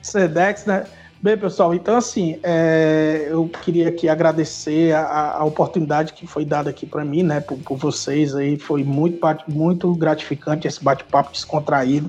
Sedex, 0.00 0.64
né? 0.64 0.86
Bem, 1.20 1.36
pessoal, 1.36 1.74
então 1.74 1.98
assim, 1.98 2.38
é, 2.42 3.26
eu 3.28 3.46
queria 3.46 3.90
aqui 3.90 4.08
agradecer 4.08 4.94
a, 4.94 5.32
a 5.32 5.44
oportunidade 5.44 6.14
que 6.14 6.26
foi 6.26 6.46
dada 6.46 6.70
aqui 6.70 6.86
para 6.86 7.04
mim, 7.04 7.22
né, 7.22 7.40
por, 7.40 7.58
por, 7.58 7.76
vocês 7.76 8.34
aí, 8.34 8.56
foi 8.56 8.84
muito, 8.84 9.18
muito 9.48 9.92
gratificante 9.96 10.66
esse 10.66 10.82
bate-papo 10.82 11.32
descontraído, 11.32 12.08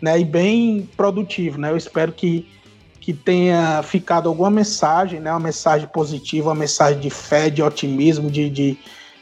né, 0.00 0.18
e 0.18 0.24
bem 0.24 0.90
produtivo, 0.96 1.56
né, 1.56 1.70
eu 1.70 1.76
espero 1.76 2.10
que 2.10 2.48
que 3.02 3.12
tenha 3.12 3.82
ficado 3.82 4.28
alguma 4.28 4.48
mensagem, 4.48 5.18
né? 5.18 5.28
Uma 5.32 5.40
mensagem 5.40 5.88
positiva, 5.88 6.50
uma 6.50 6.54
mensagem 6.54 7.00
de 7.00 7.10
fé, 7.10 7.50
de 7.50 7.60
otimismo, 7.60 8.30
de, 8.30 8.48
de, 8.48 8.78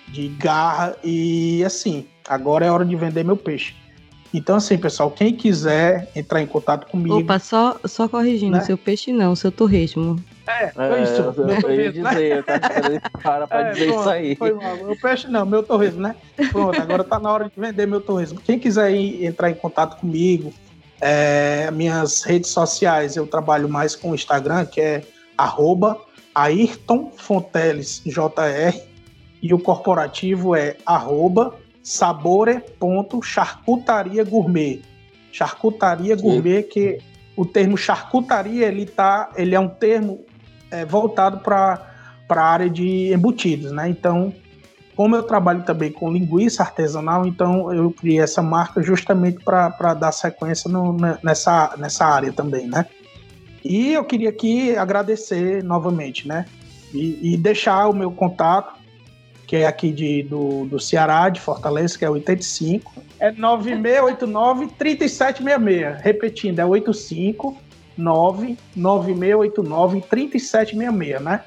de 0.06 0.28
garra. 0.28 0.94
E 1.02 1.64
assim, 1.64 2.06
agora 2.28 2.66
é 2.66 2.70
hora 2.70 2.84
de 2.84 2.94
vender 2.94 3.24
meu 3.24 3.38
peixe. 3.38 3.74
Então, 4.34 4.56
assim, 4.56 4.76
pessoal, 4.76 5.10
quem 5.10 5.34
quiser 5.34 6.10
entrar 6.14 6.42
em 6.42 6.46
contato 6.46 6.86
comigo. 6.88 7.18
Opa, 7.18 7.38
só, 7.38 7.80
só 7.86 8.06
corrigindo, 8.06 8.58
né? 8.58 8.60
seu 8.60 8.76
peixe 8.76 9.12
não, 9.12 9.34
seu 9.34 9.50
torresmo. 9.50 10.22
É, 10.46 10.68
foi 10.68 11.02
isso. 11.02 11.14
É, 11.14 11.64
eu, 11.64 11.70
eu 11.70 11.80
ia 11.80 11.92
dizer, 11.92 12.36
eu 12.36 12.42
tava 12.44 12.60
para 13.22 13.46
pra 13.46 13.60
é, 13.60 13.72
dizer 13.72 13.86
pronto, 13.86 14.00
isso 14.00 14.10
aí. 14.10 14.36
Foi 14.36 14.52
mal. 14.52 14.76
Meu 14.76 14.96
peixe 15.00 15.26
não, 15.26 15.46
meu 15.46 15.62
torresmo, 15.62 16.02
né? 16.02 16.14
Pronto, 16.52 16.80
agora 16.80 17.02
tá 17.02 17.18
na 17.18 17.32
hora 17.32 17.44
de 17.44 17.58
vender 17.58 17.86
meu 17.86 18.00
torresmo. 18.02 18.40
Quem 18.42 18.58
quiser 18.58 18.92
ir, 18.92 19.24
entrar 19.24 19.50
em 19.50 19.54
contato 19.54 19.98
comigo, 19.98 20.52
é, 21.00 21.70
minhas 21.70 22.22
redes 22.22 22.50
sociais, 22.50 23.16
eu 23.16 23.26
trabalho 23.26 23.66
mais 23.68 23.96
com 23.96 24.10
o 24.10 24.14
Instagram, 24.14 24.66
que 24.66 24.80
é 24.80 25.02
arroba 25.36 26.00
Ayrton 26.34 27.12
Fonteles 27.16 28.02
JR, 28.04 28.78
e 29.42 29.54
o 29.54 29.58
corporativo 29.58 30.54
é 30.54 30.76
arroba 30.84 31.54
sabore.charcutaria 31.82 34.22
gourmet. 34.24 34.82
Charcutaria 35.32 36.14
gourmet, 36.14 36.64
que 36.64 36.98
o 37.36 37.46
termo 37.46 37.78
charcutaria, 37.78 38.66
ele, 38.66 38.84
tá, 38.84 39.30
ele 39.36 39.54
é 39.54 39.60
um 39.60 39.68
termo 39.68 40.26
é, 40.70 40.84
voltado 40.84 41.38
para 41.38 41.86
a 42.28 42.40
área 42.40 42.68
de 42.68 43.10
embutidos, 43.12 43.72
né? 43.72 43.88
Então, 43.88 44.34
como 45.00 45.16
eu 45.16 45.22
trabalho 45.22 45.62
também 45.62 45.90
com 45.90 46.12
linguiça 46.12 46.62
artesanal, 46.62 47.24
então 47.24 47.72
eu 47.72 47.90
criei 47.90 48.20
essa 48.20 48.42
marca 48.42 48.82
justamente 48.82 49.42
para 49.42 49.94
dar 49.94 50.12
sequência 50.12 50.70
no, 50.70 50.94
nessa, 51.22 51.74
nessa 51.78 52.04
área 52.04 52.30
também, 52.30 52.66
né? 52.66 52.84
E 53.64 53.94
eu 53.94 54.04
queria 54.04 54.28
aqui 54.28 54.76
agradecer 54.76 55.64
novamente, 55.64 56.28
né? 56.28 56.44
E, 56.92 57.32
e 57.32 57.36
deixar 57.38 57.88
o 57.88 57.94
meu 57.94 58.10
contato, 58.10 58.78
que 59.46 59.56
é 59.56 59.66
aqui 59.66 59.90
de, 59.90 60.22
do, 60.24 60.66
do 60.66 60.78
Ceará, 60.78 61.30
de 61.30 61.40
Fortaleza, 61.40 61.98
que 61.98 62.04
é 62.04 62.10
85, 62.10 62.92
é 63.18 63.32
9689-3766. 63.32 65.98
Repetindo, 66.02 66.58
é 66.58 66.66
859 66.66 68.58
9689 68.76 70.02
3766, 70.02 71.22
né? 71.22 71.40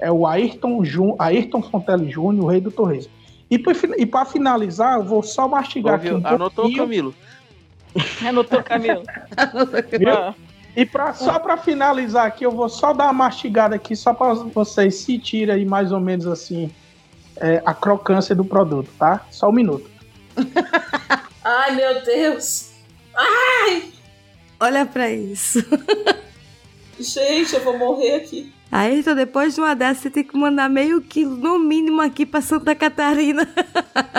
É 0.00 0.10
o 0.10 0.26
Ayrton, 0.26 0.84
Jun, 0.84 1.16
Ayrton 1.18 1.62
Fontelli 1.62 2.10
Júnior, 2.10 2.44
o 2.44 2.48
rei 2.48 2.60
do 2.60 2.70
torresmo. 2.70 3.12
E, 3.50 4.06
para 4.06 4.24
finalizar, 4.24 4.98
eu 4.98 5.04
vou 5.04 5.22
só 5.22 5.46
mastigar 5.46 5.94
aqui 5.94 6.10
um 6.10 6.26
Anotou, 6.26 6.64
pouquinho. 6.64 6.78
Camilo. 6.78 7.14
Anotou, 8.26 8.62
Camilo. 8.62 9.02
Anotou, 9.36 9.80
E 10.76 10.84
pra, 10.84 11.14
só 11.14 11.38
para 11.38 11.56
finalizar 11.56 12.26
aqui, 12.26 12.44
eu 12.44 12.50
vou 12.50 12.68
só 12.68 12.92
dar 12.92 13.04
uma 13.04 13.12
mastigada 13.12 13.76
aqui, 13.76 13.94
só 13.94 14.12
para 14.12 14.34
vocês 14.34 14.96
se 14.96 15.18
tirem 15.18 15.54
aí 15.54 15.64
mais 15.64 15.92
ou 15.92 16.00
menos 16.00 16.26
assim 16.26 16.70
é, 17.36 17.62
a 17.64 17.72
crocância 17.72 18.34
do 18.34 18.44
produto, 18.44 18.90
tá? 18.98 19.24
Só 19.30 19.48
um 19.48 19.52
minuto. 19.52 19.88
Ai, 21.44 21.76
meu 21.76 22.04
Deus! 22.04 22.72
Ai! 23.14 23.92
Olha 24.58 24.84
para 24.84 25.10
isso. 25.10 25.64
Gente, 26.98 27.54
eu 27.54 27.62
vou 27.62 27.78
morrer 27.78 28.16
aqui. 28.16 28.52
Aí, 28.70 29.00
então, 29.00 29.14
depois 29.14 29.54
de 29.54 29.60
uma 29.60 29.74
dessas, 29.74 30.02
você 30.02 30.10
tem 30.10 30.24
que 30.24 30.36
mandar 30.36 30.68
meio 30.68 31.00
quilo, 31.00 31.36
no 31.36 31.58
mínimo, 31.58 32.00
aqui 32.00 32.26
para 32.26 32.40
Santa 32.40 32.74
Catarina. 32.74 33.48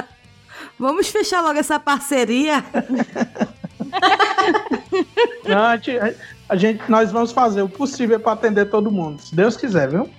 Vamos 0.80 1.10
fechar 1.10 1.42
logo 1.42 1.60
essa 1.60 1.80
parceria? 1.80 2.64
Não, 5.44 5.66
a 5.66 5.78
gente, 5.78 6.18
a 6.50 6.56
gente, 6.56 6.90
nós 6.90 7.12
vamos 7.12 7.32
fazer 7.32 7.62
o 7.62 7.70
possível 7.70 8.20
para 8.20 8.34
atender 8.34 8.70
todo 8.70 8.92
mundo, 8.92 9.22
se 9.22 9.36
Deus 9.36 9.58
quiser, 9.58 9.90
viu? 9.90 10.10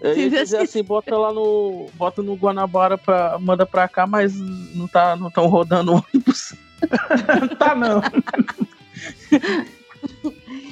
Eu 0.00 0.16
ia 0.16 0.30
dizer 0.30 0.58
assim, 0.58 0.82
bota 0.82 1.16
lá 1.16 1.32
no. 1.32 1.88
Bota 1.94 2.22
no 2.22 2.34
Guanabara 2.34 2.96
pra. 2.96 3.38
Manda 3.38 3.66
pra 3.66 3.86
cá, 3.86 4.06
mas 4.06 4.34
não 4.74 4.88
tá, 4.88 5.14
não 5.14 5.28
estão 5.28 5.46
rodando 5.46 5.92
ônibus. 5.92 6.54
tá 7.58 7.74
não. 7.74 8.00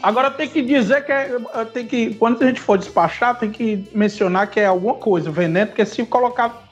Agora 0.03 0.31
tem 0.31 0.49
que 0.49 0.63
dizer 0.63 1.05
que, 1.05 1.13
é, 1.13 1.39
tem 1.73 1.87
que 1.87 2.15
quando 2.15 2.43
a 2.43 2.47
gente 2.47 2.61
for 2.61 2.79
despachar, 2.79 3.39
tem 3.39 3.51
que 3.51 3.85
mencionar 3.93 4.49
que 4.49 4.61
é 4.61 4.67
alguma 4.67 4.95
coisa, 4.95 5.31
veneno, 5.31 5.69
porque 5.69 5.85
se 5.85 6.05
colocar 6.05 6.69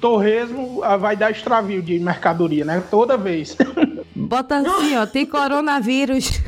torresmo, 0.00 0.82
ah, 0.82 0.96
vai 0.96 1.16
dar 1.16 1.30
extravio 1.30 1.82
de 1.82 1.98
mercadoria, 1.98 2.64
né? 2.64 2.82
Toda 2.90 3.16
vez. 3.16 3.56
Bota 4.14 4.56
assim, 4.58 4.96
ó, 4.96 5.06
tem 5.06 5.24
coronavírus. 5.26 6.40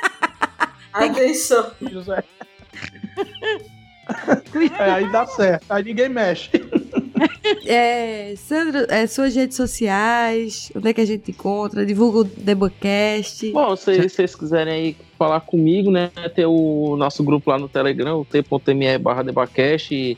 Atenção. 0.92 1.70
É, 4.78 4.90
aí 4.90 5.10
dá 5.10 5.26
certo, 5.26 5.64
aí 5.70 5.84
ninguém 5.84 6.08
mexe. 6.08 6.50
É, 7.66 8.34
Sandro, 8.36 8.86
é, 8.88 9.06
suas 9.06 9.34
redes 9.34 9.56
sociais, 9.56 10.72
onde 10.74 10.88
é 10.88 10.92
que 10.92 11.00
a 11.00 11.04
gente 11.04 11.30
encontra? 11.30 11.86
Divulga 11.86 12.18
o 12.18 12.24
Debocast. 12.24 13.50
Bom, 13.52 13.76
se 13.76 14.08
vocês 14.08 14.34
quiserem 14.34 14.72
aí 14.72 14.96
falar 15.18 15.40
comigo, 15.40 15.90
né? 15.90 16.10
Tem 16.34 16.46
o 16.46 16.96
nosso 16.96 17.22
grupo 17.22 17.50
lá 17.50 17.58
no 17.58 17.68
Telegram, 17.68 18.20
o 18.20 18.24
t.me 18.24 18.98
barra 18.98 19.22
Debacast. 19.22 20.16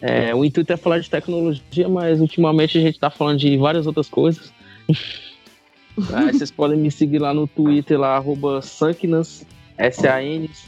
É, 0.00 0.32
o 0.34 0.44
intuito 0.44 0.72
é 0.72 0.76
falar 0.76 1.00
de 1.00 1.10
tecnologia, 1.10 1.88
mas 1.88 2.20
ultimamente 2.20 2.78
a 2.78 2.80
gente 2.80 3.00
tá 3.00 3.10
falando 3.10 3.38
de 3.38 3.56
várias 3.56 3.86
outras 3.86 4.08
coisas. 4.08 4.52
Aí 6.14 6.32
vocês 6.32 6.50
podem 6.52 6.78
me 6.78 6.90
seguir 6.90 7.18
lá 7.18 7.34
no 7.34 7.48
Twitter, 7.48 7.98
lá, 7.98 8.16
arroba 8.16 8.62
Sanknas, 8.62 9.44
S-A-N-C-N-A-S. 9.76 10.58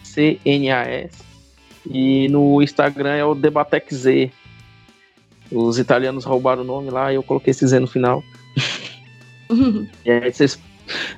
E 1.89 2.29
no 2.29 2.61
Instagram 2.61 3.15
é 3.15 3.25
o 3.25 3.35
DebatecZ. 3.35 4.31
Os 5.51 5.79
italianos 5.79 6.25
roubaram 6.25 6.63
o 6.63 6.65
nome 6.65 6.91
lá 6.91 7.13
e 7.13 7.17
eu 7.17 7.23
coloquei 7.23 7.51
esse 7.51 7.67
Z 7.67 7.81
no 7.81 7.87
final. 7.87 8.23
e 10.05 10.11
aí 10.11 10.33
vocês, 10.33 10.59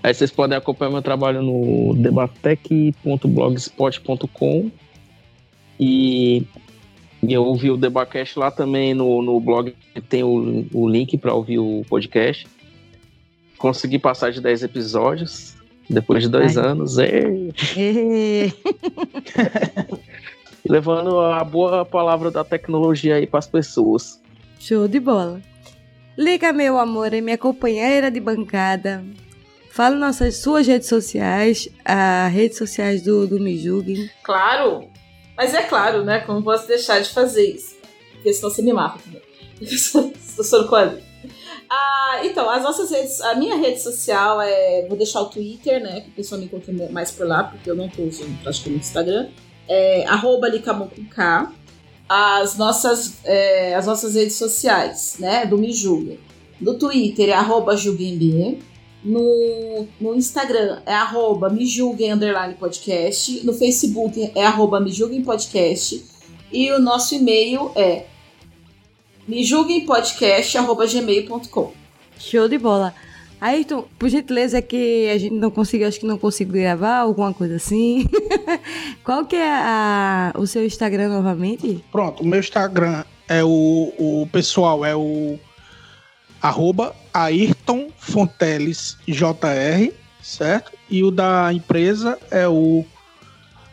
aí 0.02 0.12
vocês 0.14 0.30
podem 0.30 0.56
acompanhar 0.56 0.90
meu 0.90 1.02
trabalho 1.02 1.42
no 1.42 1.94
debatec.blogspot.com 1.94 4.70
e, 5.78 6.46
e 7.22 7.32
eu 7.32 7.44
ouvi 7.44 7.70
o 7.70 7.76
Debacast 7.76 8.38
lá 8.38 8.50
também 8.50 8.94
no, 8.94 9.20
no 9.22 9.38
blog, 9.40 9.74
tem 10.08 10.22
o, 10.22 10.64
o 10.72 10.88
link 10.88 11.18
para 11.18 11.34
ouvir 11.34 11.58
o 11.58 11.84
podcast 11.88 12.46
consegui 13.62 13.96
passar 13.96 14.32
de 14.32 14.40
10 14.40 14.64
episódios 14.64 15.54
depois 15.88 16.24
de 16.24 16.28
dois 16.28 16.58
Ai. 16.58 16.66
anos. 16.66 16.98
É. 16.98 17.22
Levando 20.68 21.20
a 21.20 21.44
boa 21.44 21.84
palavra 21.84 22.30
da 22.30 22.42
tecnologia 22.42 23.16
aí 23.16 23.26
para 23.26 23.38
as 23.38 23.46
pessoas. 23.46 24.20
Show 24.62 24.86
de 24.86 25.00
bola. 25.00 25.42
Liga, 26.16 26.52
meu 26.52 26.78
amor, 26.78 27.12
é 27.12 27.20
minha 27.20 27.36
companheira 27.36 28.12
de 28.12 28.20
bancada. 28.20 29.04
Fala 29.72 29.96
nossas 29.96 30.36
suas 30.36 30.68
redes 30.68 30.88
sociais, 30.88 31.68
as 31.84 32.32
redes 32.32 32.58
sociais 32.58 33.02
do, 33.02 33.26
do 33.26 33.40
Me 33.40 33.58
Julguem. 33.58 34.08
Claro. 34.22 34.88
Mas 35.36 35.52
é 35.52 35.64
claro, 35.64 36.04
né? 36.04 36.20
Como 36.20 36.44
posso 36.44 36.68
deixar 36.68 37.00
de 37.00 37.10
fazer 37.10 37.44
isso? 37.44 37.74
Porque 38.12 38.32
senão 38.32 38.50
você 38.52 38.62
me 38.62 38.72
mata 38.72 39.00
também. 39.04 39.20
Estou 39.60 40.12
a 40.76 40.94
ah, 41.68 42.20
então, 42.22 42.48
as 42.48 42.62
nossas 42.62 42.92
redes, 42.92 43.20
a 43.20 43.34
minha 43.34 43.56
rede 43.56 43.80
social 43.80 44.40
é, 44.40 44.86
vou 44.86 44.96
deixar 44.96 45.22
o 45.22 45.26
Twitter, 45.26 45.82
né, 45.82 46.02
que 46.02 46.10
o 46.10 46.12
pessoal 46.12 46.38
me 46.38 46.44
encontra 46.44 46.72
mais 46.90 47.10
por 47.10 47.26
lá, 47.26 47.44
porque 47.44 47.68
eu 47.68 47.74
não 47.74 47.88
tô 47.88 48.02
usando 48.02 48.40
praticamente 48.42 48.84
o 48.84 48.86
Instagram, 48.86 49.28
é 49.66 50.04
arroba 50.06 50.48
Licamon 50.48 50.88
com 50.88 51.04
K. 51.06 51.50
As 52.14 52.58
nossas, 52.58 53.24
é, 53.24 53.74
as 53.74 53.86
nossas 53.86 54.14
redes 54.14 54.36
sociais, 54.36 55.16
né, 55.18 55.46
do 55.46 55.56
Me 55.56 55.72
Julga. 55.72 56.18
No 56.60 56.78
Twitter 56.78 57.30
é 57.30 57.32
arroba 57.32 57.74
julguemb. 57.74 58.58
No, 59.02 59.88
no 59.98 60.14
Instagram 60.14 60.82
é 60.84 60.92
arroba 60.92 61.48
me 61.48 61.64
julguem 61.64 62.12
underline 62.12 62.52
podcast. 62.54 63.44
No 63.46 63.54
Facebook 63.54 64.30
é 64.34 64.44
arroba 64.44 64.78
me 64.78 64.92
podcast. 65.24 66.04
E 66.52 66.70
o 66.70 66.78
nosso 66.78 67.14
e-mail 67.14 67.72
é 67.74 68.04
me 69.26 69.42
julguem 69.42 69.86
podcast@gmail.com. 69.86 71.72
Show 72.18 72.46
de 72.46 72.58
bola. 72.58 72.94
Ayrton, 73.42 73.84
por 73.98 74.08
gentileza, 74.08 74.56
é 74.58 74.62
que 74.62 75.10
a 75.10 75.18
gente 75.18 75.34
não 75.34 75.50
conseguiu, 75.50 75.88
acho 75.88 75.98
que 75.98 76.06
não 76.06 76.16
conseguiu 76.16 76.62
gravar, 76.62 76.98
alguma 76.98 77.34
coisa 77.34 77.56
assim. 77.56 78.08
Qual 79.02 79.26
que 79.26 79.34
é 79.34 79.52
a, 79.52 80.32
o 80.36 80.46
seu 80.46 80.64
Instagram 80.64 81.08
novamente? 81.08 81.84
Pronto, 81.90 82.22
o 82.22 82.26
meu 82.26 82.38
Instagram 82.38 83.02
é 83.28 83.42
o, 83.42 83.92
o 83.98 84.28
pessoal, 84.30 84.84
é 84.84 84.94
o 84.94 85.40
arroba 86.40 86.94
Ayrton 87.12 87.88
Fonteles 87.98 88.96
JR, 89.08 89.92
certo? 90.22 90.70
E 90.88 91.02
o 91.02 91.10
da 91.10 91.52
empresa 91.52 92.16
é 92.30 92.46
o 92.46 92.84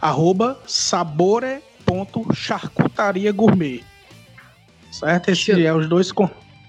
arroba 0.01 0.59
sabore.charcutaria 0.65 3.31
gourmet. 3.31 3.83
Certo? 4.91 5.29
Esse 5.29 5.63
é 5.63 5.71
os 5.71 5.87
dois 5.87 6.11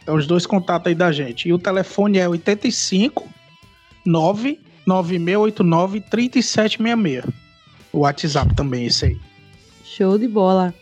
é 0.07 0.13
os 0.13 0.27
dois 0.27 0.47
contatos 0.47 0.89
aí 0.89 0.95
da 0.95 1.13
gente. 1.13 1.49
E 1.49 1.53
o 1.53 1.59
telefone 1.59 2.19
é 2.19 2.29
85 2.29 3.29
99689 4.07 6.01
3766. 6.01 7.25
O 7.93 7.99
WhatsApp 8.01 8.55
também, 8.55 8.87
esse 8.87 9.07
aí. 9.07 9.19
Show 9.85 10.17
de 10.19 10.29
bola. 10.29 10.73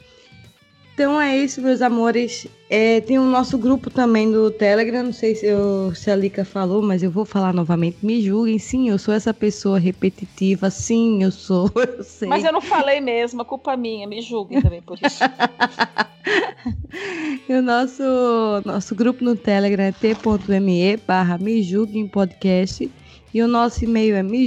Então 0.95 1.21
é 1.21 1.37
isso, 1.37 1.61
meus 1.63 1.81
amores. 1.81 2.47
É, 2.71 3.01
tem 3.01 3.19
o 3.19 3.25
nosso 3.25 3.57
grupo 3.57 3.89
também 3.89 4.31
do 4.31 4.51
Telegram. 4.51 5.05
Não 5.05 5.13
sei 5.13 5.35
se, 5.35 5.47
eu, 5.47 5.95
se 5.95 6.11
a 6.11 6.17
Lica 6.17 6.45
falou, 6.45 6.83
mas 6.83 7.03
eu 7.03 7.11
vou 7.11 7.25
falar 7.25 7.55
novamente. 7.55 7.99
Me 8.03 8.21
julguem, 8.21 8.59
sim, 8.59 8.91
eu 8.91 8.99
sou 8.99 9.15
essa 9.15 9.33
pessoa 9.33 9.79
repetitiva. 9.79 10.69
Sim, 10.71 11.23
eu 11.23 11.31
sou. 11.31 11.71
Eu 11.99 12.05
sei. 12.05 12.29
Mas 12.29 12.45
eu 12.45 12.53
não 12.53 12.61
falei 12.61 13.01
mesmo, 13.01 13.41
a 13.43 13.45
culpa 13.45 13.73
é 13.73 13.77
minha, 13.77 14.07
me 14.07 14.21
julguem 14.21 14.61
também 14.61 14.83
por 14.83 14.99
isso. 15.03 15.21
E 17.49 17.55
o 17.55 17.63
nosso, 17.63 18.03
nosso 18.65 18.95
grupo 18.95 19.25
no 19.25 19.35
Telegram 19.35 19.85
é 19.85 19.93
t.me 19.93 20.97
barra 21.07 21.39
me 21.39 21.63
julguem 21.63 22.07
podcast. 22.07 22.91
E 23.33 23.43
o 23.43 23.49
nosso 23.49 23.85
e-mail 23.85 24.15
é 24.17 24.23
me 24.23 24.47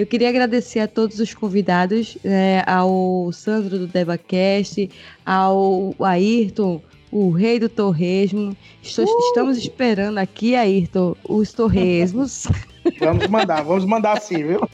Eu 0.00 0.06
queria 0.06 0.30
agradecer 0.30 0.80
a 0.80 0.88
todos 0.88 1.18
os 1.20 1.34
convidados, 1.34 2.16
né, 2.24 2.62
ao 2.66 3.30
Sandro 3.32 3.78
do 3.80 3.86
DebaCast, 3.86 4.88
ao 5.26 5.94
Ayrton, 6.00 6.80
o 7.12 7.28
rei 7.30 7.58
do 7.58 7.68
torresmo. 7.68 8.56
Estou- 8.82 9.04
Estamos 9.28 9.58
esperando 9.58 10.16
aqui, 10.16 10.56
Ayrton, 10.56 11.14
os 11.28 11.52
torresmos. 11.52 12.46
Vamos 12.98 13.26
mandar, 13.26 13.62
vamos 13.62 13.84
mandar 13.84 14.18
sim, 14.22 14.42
viu? 14.42 14.66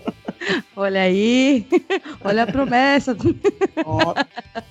Olha 0.76 1.00
aí, 1.00 1.66
olha 2.24 2.44
a 2.44 2.46
promessa. 2.46 3.16
Ó, 3.84 4.14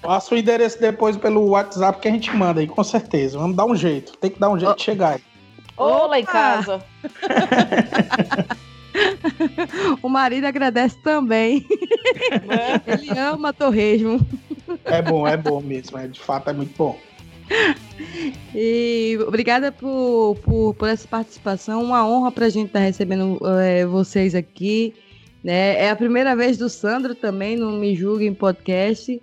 Passa 0.01 0.33
o 0.33 0.37
endereço 0.37 0.79
depois 0.79 1.17
pelo 1.17 1.49
WhatsApp 1.49 1.99
que 1.99 2.07
a 2.07 2.11
gente 2.11 2.33
manda 2.33 2.61
aí, 2.61 2.67
com 2.67 2.81
certeza. 2.81 3.37
Vamos 3.37 3.57
dar 3.57 3.65
um 3.65 3.75
jeito. 3.75 4.17
Tem 4.19 4.31
que 4.31 4.39
dar 4.39 4.49
um 4.49 4.57
jeito 4.57 4.77
de 4.77 4.83
chegar 4.83 5.15
aí. 5.15 5.21
Ô, 5.75 6.07
lá 6.07 6.17
em 6.17 6.23
casa. 6.23 6.81
O 10.01 10.09
marido 10.09 10.45
agradece 10.45 10.97
também. 11.03 11.65
Ele 12.87 13.19
ama 13.19 13.53
torresmo. 13.53 14.25
É 14.85 15.01
bom, 15.01 15.27
é 15.27 15.37
bom 15.37 15.61
mesmo. 15.61 15.97
É, 15.97 16.07
de 16.07 16.19
fato, 16.19 16.49
é 16.49 16.53
muito 16.53 16.75
bom. 16.77 16.97
E 18.53 19.17
obrigada 19.27 19.71
por, 19.71 20.37
por, 20.43 20.73
por 20.75 20.89
essa 20.89 21.07
participação. 21.07 21.83
Uma 21.83 22.07
honra 22.07 22.31
pra 22.31 22.49
gente 22.49 22.67
estar 22.67 22.79
recebendo 22.79 23.39
eh, 23.61 23.85
vocês 23.85 24.33
aqui. 24.33 24.93
Né? 25.43 25.79
É 25.79 25.89
a 25.89 25.95
primeira 25.95 26.35
vez 26.35 26.57
do 26.57 26.69
Sandro 26.69 27.13
também 27.13 27.55
no 27.55 27.71
Me 27.73 27.95
Julguem 27.95 28.33
Podcast. 28.33 29.21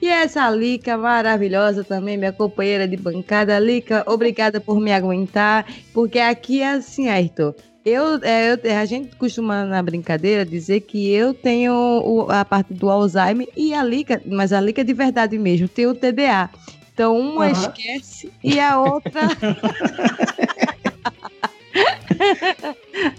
E 0.00 0.08
essa 0.08 0.48
Lica 0.50 0.96
maravilhosa 0.96 1.82
também, 1.82 2.16
minha 2.16 2.32
companheira 2.32 2.86
de 2.86 2.96
bancada. 2.96 3.58
Lica, 3.58 4.04
obrigada 4.06 4.60
por 4.60 4.78
me 4.78 4.92
aguentar. 4.92 5.66
Porque 5.92 6.18
aqui 6.18 6.62
é 6.62 6.72
assim, 6.72 7.08
Ayrton. 7.08 7.54
Eu, 7.88 8.18
é, 8.24 8.52
eu- 8.52 8.76
a 8.80 8.84
gente 8.84 9.14
costuma 9.14 9.64
na 9.64 9.80
brincadeira 9.80 10.44
dizer 10.44 10.80
que 10.80 11.08
eu 11.08 11.32
tenho 11.32 11.72
o- 11.72 12.26
a 12.28 12.44
parte 12.44 12.74
do 12.74 12.90
Alzheimer 12.90 13.46
e 13.56 13.72
a 13.72 13.84
Lica, 13.84 14.20
mas 14.26 14.52
a 14.52 14.60
Lica 14.60 14.82
de 14.84 14.92
verdade 14.92 15.38
mesmo, 15.38 15.68
tem 15.68 15.86
o 15.86 15.94
TDA. 15.94 16.50
Então 16.92 17.16
uma 17.16 17.46
Aham. 17.46 17.52
esquece 17.52 18.32
e 18.42 18.58
a 18.58 18.76
outra 18.80 19.28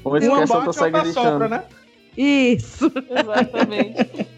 Uma 0.03 0.17
Uma 0.19 0.19
esquece, 0.19 0.47
segue 0.73 0.97
outra 0.97 1.13
sopra, 1.13 1.31
gritando. 1.31 1.47
né? 1.47 1.63
Isso. 2.17 2.91
Exatamente. 3.09 4.27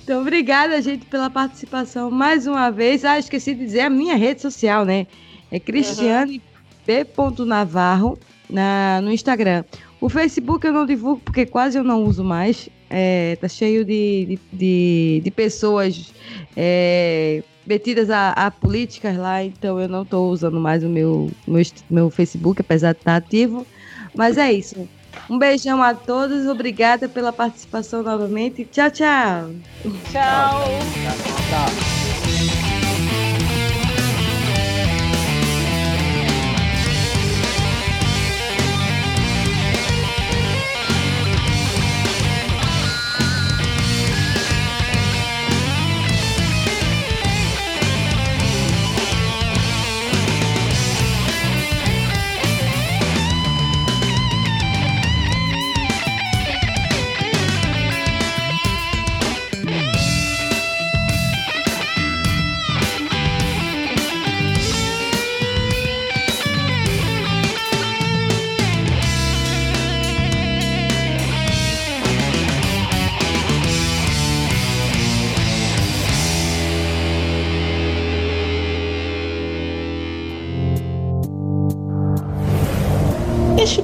Então, 0.00 0.22
obrigada, 0.22 0.80
gente, 0.80 1.04
pela 1.04 1.28
participação 1.28 2.10
mais 2.10 2.46
uma 2.46 2.70
vez. 2.70 3.04
Ah, 3.04 3.18
esqueci 3.18 3.54
de 3.54 3.62
dizer 3.66 3.80
a 3.80 3.90
minha 3.90 4.16
rede 4.16 4.40
social, 4.40 4.86
né? 4.86 5.06
É 5.50 5.60
Cristiane 5.60 6.40
B. 6.86 7.06
Navarro 7.44 8.18
na, 8.48 9.00
no 9.02 9.10
Instagram. 9.12 9.64
O 10.00 10.08
Facebook 10.08 10.66
eu 10.66 10.72
não 10.72 10.86
divulgo 10.86 11.20
porque 11.24 11.46
quase 11.46 11.78
eu 11.78 11.84
não 11.84 12.04
uso 12.04 12.22
mais. 12.22 12.68
É, 12.88 13.36
tá 13.40 13.48
cheio 13.48 13.84
de, 13.84 14.26
de, 14.26 14.38
de, 14.52 15.20
de 15.24 15.30
pessoas 15.30 16.12
é, 16.56 17.42
metidas 17.66 18.10
a, 18.10 18.30
a 18.30 18.50
políticas 18.50 19.16
lá, 19.16 19.42
então 19.42 19.80
eu 19.80 19.88
não 19.88 20.04
tô 20.04 20.28
usando 20.28 20.60
mais 20.60 20.84
o 20.84 20.88
meu, 20.88 21.30
meu, 21.46 21.62
meu 21.90 22.10
Facebook, 22.10 22.60
apesar 22.60 22.92
de 22.92 23.00
estar 23.00 23.16
ativo. 23.16 23.66
Mas 24.14 24.38
é 24.38 24.52
isso. 24.52 24.88
Um 25.28 25.38
beijão 25.38 25.82
a 25.82 25.94
todos, 25.94 26.46
obrigada 26.46 27.08
pela 27.08 27.32
participação 27.32 28.02
novamente. 28.02 28.64
Tchau, 28.64 28.90
tchau. 28.90 29.50
Tchau. 30.12 30.62
Este 30.78 32.05